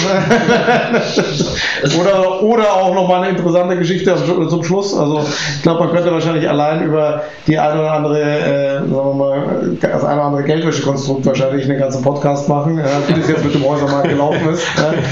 oder, 2.00 2.42
oder 2.42 2.72
auch 2.72 2.94
noch 2.94 3.08
mal 3.08 3.22
eine 3.22 3.36
interessante 3.36 3.76
Geschichte 3.76 4.14
zum 4.48 4.64
Schluss. 4.64 4.98
Also 4.98 5.24
ich 5.56 5.62
glaube, 5.62 5.80
man 5.80 5.92
könnte 5.92 6.12
wahrscheinlich 6.12 6.48
allein 6.48 6.82
über 6.82 7.22
die 7.46 7.58
eine 7.58 7.80
oder 7.80 7.92
andere, 7.92 8.20
äh, 8.20 8.78
sagen 8.78 8.90
wir 8.90 9.14
mal, 9.14 9.76
das 9.80 10.04
eine 10.04 10.14
oder 10.14 10.24
andere 10.24 10.44
Geldwäschekonstrukt 10.44 11.26
wahrscheinlich 11.26 11.68
einen 11.68 11.78
ganzen 11.78 12.02
Podcast 12.02 12.48
machen, 12.48 12.78
äh, 12.78 12.84
wie 13.08 13.20
das 13.20 13.28
jetzt 13.28 13.44
mit 13.44 13.54
dem 13.54 13.66
Häusermarkt 13.66 14.08
gelaufen 14.08 14.48
ist. 14.50 14.62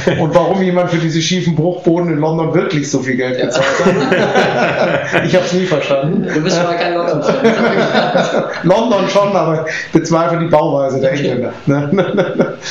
Äh, 0.07 0.21
und 0.21 0.35
warum 0.35 0.63
jemand 0.63 0.91
für 0.91 0.99
diese 0.99 1.21
schiefen 1.21 1.55
Bruchboden 1.55 2.11
in 2.11 2.19
London 2.19 2.55
wirklich 2.55 2.91
so 2.91 3.01
viel 3.01 3.17
Geld 3.17 3.39
gezahlt 3.39 3.67
hat. 3.85 5.25
ich 5.27 5.35
habe 5.35 5.45
es 5.45 5.53
nie 5.53 5.67
verstanden. 5.67 6.27
Du 6.39 6.45
bist 6.45 6.57
schon 6.57 6.67
mal 6.67 6.77
kein 6.77 6.95
London. 6.95 7.21
London 8.63 9.09
schon, 9.09 9.35
aber 9.37 9.67
ich 9.67 9.93
bezweifle 9.93 10.39
die 10.39 10.47
Bauweise 10.47 11.01
der 11.01 11.13
Engländer. 11.13 11.53
Ne? 11.67 12.55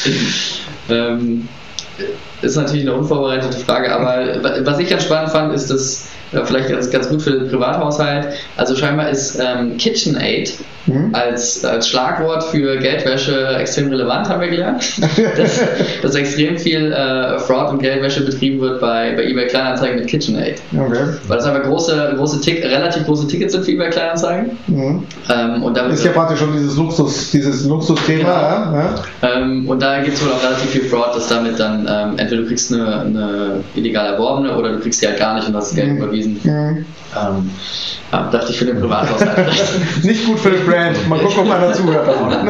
Ähm, 0.90 1.50
ist 2.42 2.56
natürlich 2.56 2.88
eine 2.88 2.96
unvorbereitete 2.96 3.58
Frage, 3.58 3.92
aber 3.94 4.42
wa- 4.42 4.54
was 4.62 4.80
ich 4.80 4.90
ganz 4.90 5.04
spannend 5.04 5.32
fand, 5.32 5.54
ist 5.54 5.70
das 5.70 6.06
äh, 6.06 6.08
vielleicht 6.32 6.70
ganz, 6.70 6.90
ganz 6.90 7.10
gut 7.10 7.22
für 7.22 7.32
den 7.32 7.50
Privathaushalt. 7.50 8.28
Also 8.56 8.76
scheinbar 8.76 9.10
ist 9.10 9.40
ähm, 9.40 9.78
KitchenAid 9.78 10.54
Hm? 10.88 11.10
als, 11.14 11.66
als 11.66 11.90
Schlagwort 11.90 12.46
für 12.46 12.78
Geldwäsche 12.78 13.58
extrem 13.58 13.90
relevant, 13.90 14.30
haben 14.30 14.40
wir 14.40 14.48
gelernt. 14.48 14.82
Dass, 15.38 15.60
dass 16.02 16.16
extrem 16.16 16.58
viel 16.58 16.94
äh, 16.94 17.38
Fraud 17.40 17.72
und 17.72 17.80
Geldwäsche 17.82 18.22
betrieben 18.24 18.62
wird 18.62 18.80
bei, 18.80 19.14
bei 19.16 19.26
eBay 19.26 19.48
Kleinanzeigen 19.48 19.98
mit 19.98 20.08
KitchenAid. 20.08 20.62
Okay. 20.74 21.00
Weil 21.28 21.38
das 21.38 21.46
einfach 21.46 21.64
große, 21.64 22.14
große 22.16 22.40
Tick, 22.40 22.64
relativ 22.64 23.06
große 23.06 23.28
Tickets 23.28 23.52
sind 23.52 23.66
für 23.66 23.72
eBay 23.72 23.90
Kleinanzeigen. 23.90 24.52
Mhm. 24.68 25.04
Ähm, 25.30 25.64
und 25.64 25.78
Ist 25.78 26.06
ja 26.06 26.12
praktisch 26.12 26.40
schon 26.40 26.54
dieses 26.54 26.78
Luxus, 26.78 27.32
dieses 27.32 27.66
Luxusthema. 27.66 28.18
Genau. 28.24 28.32
Ja? 28.32 28.96
Ja? 29.24 29.36
Ähm, 29.42 29.68
und 29.68 29.82
da 29.82 30.00
gibt 30.00 30.16
es 30.16 30.26
wohl 30.26 30.32
auch 30.32 30.44
relativ 30.44 30.70
viel 30.70 30.84
Fraud, 30.86 31.16
dass 31.16 31.28
damit 31.28 31.60
dann 31.60 31.86
ähm, 31.90 32.18
entweder 32.18 32.44
du 32.44 32.48
kriegst 32.48 32.72
eine, 32.72 33.02
eine 33.02 33.64
illegal 33.76 34.14
erworbene 34.14 34.56
oder 34.56 34.72
du 34.72 34.80
kriegst 34.80 35.02
die 35.02 35.08
halt 35.08 35.20
gar 35.20 35.36
nicht 35.36 35.48
und 35.50 35.56
hast 35.56 35.72
das 35.72 35.76
Geld 35.76 35.90
Mhm. 35.90 35.98
überwiesen. 35.98 36.17
Mhm. 36.26 36.86
Ähm, 37.16 37.50
ja, 38.12 38.30
dachte 38.30 38.52
ich 38.52 38.58
für 38.58 38.66
den 38.66 38.80
Privathaushalt. 38.80 39.50
Nicht 40.04 40.26
gut 40.26 40.40
für 40.40 40.52
den 40.52 40.66
Brand. 40.66 41.08
Mal 41.08 41.20
gucken, 41.20 41.40
ob 41.40 41.52
einer 41.52 41.74
zuhört. 41.74 42.08
davon. 42.08 42.34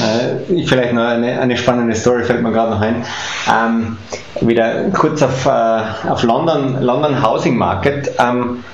Äh, 0.00 0.64
vielleicht 0.64 0.94
noch 0.94 1.04
eine, 1.04 1.38
eine 1.40 1.56
spannende 1.58 1.94
Story 1.94 2.24
fällt 2.24 2.42
mir 2.42 2.52
gerade 2.52 2.70
noch 2.70 2.80
ein. 2.80 3.04
Ähm, 3.52 3.98
wieder 4.40 4.84
kurz 4.90 5.20
auf, 5.22 5.44
äh, 5.44 6.08
auf 6.08 6.22
London, 6.22 6.80
London 6.80 7.22
Housing 7.22 7.56
Market. 7.56 8.10
Ähm, 8.18 8.64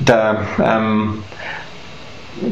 da, 0.00 0.42
ähm, 0.62 1.24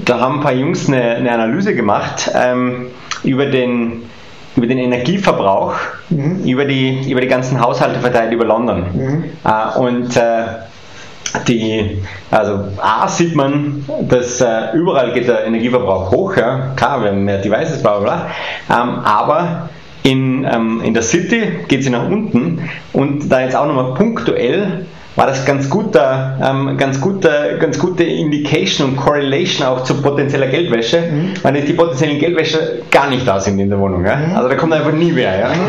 da 0.04 0.20
haben 0.20 0.36
ein 0.36 0.42
paar 0.42 0.52
Jungs 0.52 0.88
eine, 0.88 1.02
eine 1.02 1.32
Analyse 1.32 1.74
gemacht 1.74 2.30
ähm, 2.34 2.88
über, 3.22 3.46
den, 3.46 4.02
über 4.56 4.66
den 4.66 4.78
Energieverbrauch 4.78 5.74
Mhm. 6.12 6.44
über, 6.44 6.64
die, 6.64 7.10
über 7.10 7.20
die 7.20 7.26
ganzen 7.28 7.60
Haushalte 7.60 8.00
verteilt 8.00 8.32
über 8.32 8.44
London. 8.44 8.84
Mhm. 8.92 9.24
Äh, 9.44 9.78
und 9.78 10.16
äh, 10.16 10.44
die, 11.48 12.02
also 12.30 12.64
A 12.80 13.08
sieht 13.08 13.34
man, 13.34 13.84
dass 14.02 14.40
äh, 14.40 14.72
überall 14.74 15.12
geht 15.12 15.28
der 15.28 15.46
Energieverbrauch 15.46 16.10
hoch, 16.10 16.36
ja, 16.36 16.72
klar, 16.76 17.02
wir 17.02 17.10
haben 17.10 17.24
mehr 17.24 17.38
Devices, 17.38 17.82
bla 17.82 17.98
bla 17.98 18.26
bla, 18.68 18.82
ähm, 18.82 18.98
aber 19.04 19.70
in, 20.02 20.44
ähm, 20.44 20.82
in 20.84 20.92
der 20.94 21.02
City 21.02 21.60
geht 21.68 21.84
sie 21.84 21.90
nach 21.90 22.06
unten 22.06 22.68
und 22.92 23.30
da 23.30 23.40
jetzt 23.40 23.56
auch 23.56 23.66
nochmal 23.66 23.94
punktuell 23.94 24.86
war 25.16 25.26
das 25.26 25.44
ganz 25.44 25.68
guter, 25.68 26.38
ähm, 26.42 26.76
ganz 26.78 27.00
guter, 27.00 27.58
ganz 27.58 27.78
gute 27.78 28.04
Indication 28.04 28.90
und 28.90 28.96
Correlation 28.96 29.66
auch 29.66 29.84
zu 29.84 30.00
potenzieller 30.00 30.46
Geldwäsche, 30.46 31.02
weil 31.42 31.60
die 31.60 31.72
potenziellen 31.74 32.18
Geldwäsche 32.18 32.82
gar 32.90 33.08
nicht 33.08 33.26
da 33.26 33.38
sind 33.38 33.58
in 33.58 33.68
der 33.68 33.78
Wohnung. 33.78 34.04
Ja? 34.04 34.18
Also 34.34 34.48
da 34.48 34.54
kommt 34.54 34.72
einfach 34.72 34.92
nie 34.92 35.14
wer. 35.14 35.38
Ja? 35.38 35.52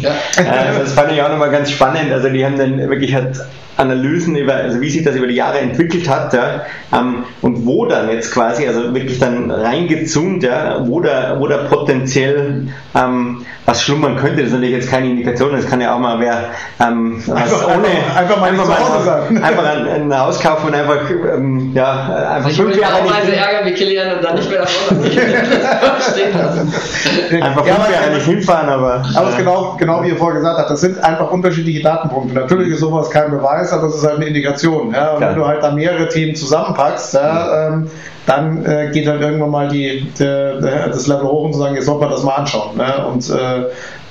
Ja. 0.00 0.10
Äh, 0.36 0.78
das 0.80 0.92
fand 0.92 1.12
ich 1.12 1.22
auch 1.22 1.28
nochmal 1.28 1.50
ganz 1.50 1.70
spannend. 1.70 2.12
Also 2.12 2.28
die 2.28 2.44
haben 2.44 2.56
dann 2.58 2.78
wirklich 2.78 3.14
halt 3.14 3.36
Analysen 3.76 4.36
über, 4.36 4.54
also 4.54 4.80
wie 4.80 4.90
sich 4.90 5.02
das 5.02 5.16
über 5.16 5.26
die 5.26 5.34
Jahre 5.34 5.58
entwickelt 5.58 6.08
hat, 6.08 6.32
ja, 6.34 6.62
ähm, 6.92 7.24
und 7.40 7.66
wo 7.66 7.86
dann 7.86 8.10
jetzt 8.10 8.32
quasi, 8.32 8.66
also 8.66 8.94
wirklich 8.94 9.18
dann 9.18 9.50
reingezoomt, 9.50 10.42
ja, 10.42 10.86
wo 10.86 11.00
da, 11.00 11.36
wo 11.38 11.46
da 11.46 11.64
potenziell 11.64 12.68
ähm, 12.94 13.44
was 13.64 13.82
schlummern 13.82 14.16
könnte. 14.16 14.38
Das 14.38 14.46
ist 14.46 14.52
natürlich 14.52 14.74
jetzt 14.74 14.90
keine 14.90 15.08
Indikation, 15.08 15.52
das 15.52 15.68
kann 15.68 15.80
ja 15.80 15.94
auch 15.94 15.98
mal 15.98 16.20
wer 16.20 16.50
ähm, 16.80 17.22
einfach, 17.34 17.68
ohne 17.68 17.86
einfach, 18.16 18.40
mal, 18.40 18.50
einfach, 18.50 19.30
mal 19.30 19.42
einfach 19.42 19.64
ein, 19.64 19.88
ein, 19.88 20.18
Haus 20.18 20.40
kaufen 20.40 20.68
und 20.68 20.74
einfach 20.74 21.10
ähm, 21.10 21.72
ja 21.74 22.34
einfach 22.34 22.50
ich 22.50 22.56
fünf 22.56 22.76
Jahre 22.76 23.02
nicht 23.02 23.36
ärgern 23.36 23.66
wie 23.66 23.72
Kilian 23.72 24.16
und 24.16 24.24
dann 24.24 24.34
nicht 24.34 24.50
mehr 24.50 24.60
lassen. 24.60 25.02
Einfach 27.42 27.66
Ja, 27.66 27.74
fünf 27.74 27.90
Jahre 27.90 28.14
nicht 28.14 28.26
hinfahren, 28.26 28.68
aber 28.68 29.02
Aber 29.14 29.26
es 29.26 29.32
ist 29.32 29.38
genau, 29.38 29.76
genau 29.78 30.02
wie 30.02 30.08
ihr 30.08 30.16
vorher 30.16 30.40
gesagt 30.40 30.58
habt, 30.58 30.70
das 30.70 30.80
sind 30.80 31.02
einfach 31.02 31.30
unterschiedliche 31.30 31.82
Datenpunkte. 31.82 32.34
Natürlich 32.34 32.68
ist 32.68 32.80
sowas 32.80 33.10
kein 33.10 33.30
Beweis, 33.30 33.61
aber 33.70 33.88
es 33.88 33.96
ist 33.96 34.04
halt 34.04 34.16
eine 34.16 34.26
Indikation. 34.26 34.92
Ja? 34.94 35.10
Und 35.12 35.18
Klar. 35.18 35.30
wenn 35.30 35.36
du 35.38 35.46
halt 35.46 35.62
da 35.62 35.70
mehrere 35.72 36.08
Themen 36.08 36.34
zusammenpackst, 36.34 37.14
ja, 37.14 37.68
ähm, 37.68 37.90
dann 38.26 38.64
äh, 38.64 38.90
geht 38.92 39.06
halt 39.06 39.20
irgendwann 39.20 39.50
mal 39.50 39.68
die, 39.68 40.10
der, 40.18 40.60
das 40.88 41.06
Level 41.06 41.24
hoch 41.24 41.44
und 41.44 41.52
zu 41.52 41.58
sagen, 41.58 41.74
jetzt 41.74 41.86
sollte 41.86 42.00
man 42.02 42.10
das 42.10 42.22
mal 42.22 42.36
anschauen. 42.36 42.76
Ne? 42.76 43.06
Und 43.06 43.28
äh, 43.28 43.64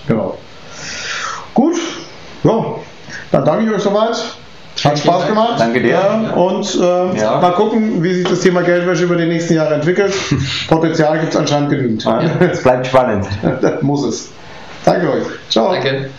genau. 0.07 0.37
Gut, 1.53 1.75
ja, 2.43 2.65
dann 3.31 3.45
danke 3.45 3.65
ich 3.65 3.71
euch 3.71 3.81
soweit. 3.81 4.15
Hat 4.83 4.97
Spaß 4.97 5.27
gemacht. 5.27 5.55
Danke 5.59 5.81
dir. 5.81 5.89
Ja, 5.91 6.31
und 6.33 6.75
äh, 6.75 7.17
Ja. 7.19 7.39
mal 7.39 7.51
gucken, 7.51 8.01
wie 8.01 8.13
sich 8.13 8.27
das 8.27 8.39
Thema 8.39 8.61
Geldwäsche 8.61 9.03
über 9.03 9.15
die 9.15 9.25
nächsten 9.27 9.53
Jahre 9.55 9.75
entwickelt. 9.75 10.13
Potenzial 10.69 11.19
gibt 11.19 11.33
es 11.33 11.39
anscheinend 11.39 11.69
genügend. 11.69 12.05
es 12.39 12.63
bleibt 12.63 12.87
spannend. 12.87 13.27
Muss 13.81 14.03
es. 14.05 14.29
Danke 14.85 15.11
euch. 15.11 15.23
Ciao. 15.49 15.71
Danke. 15.71 16.09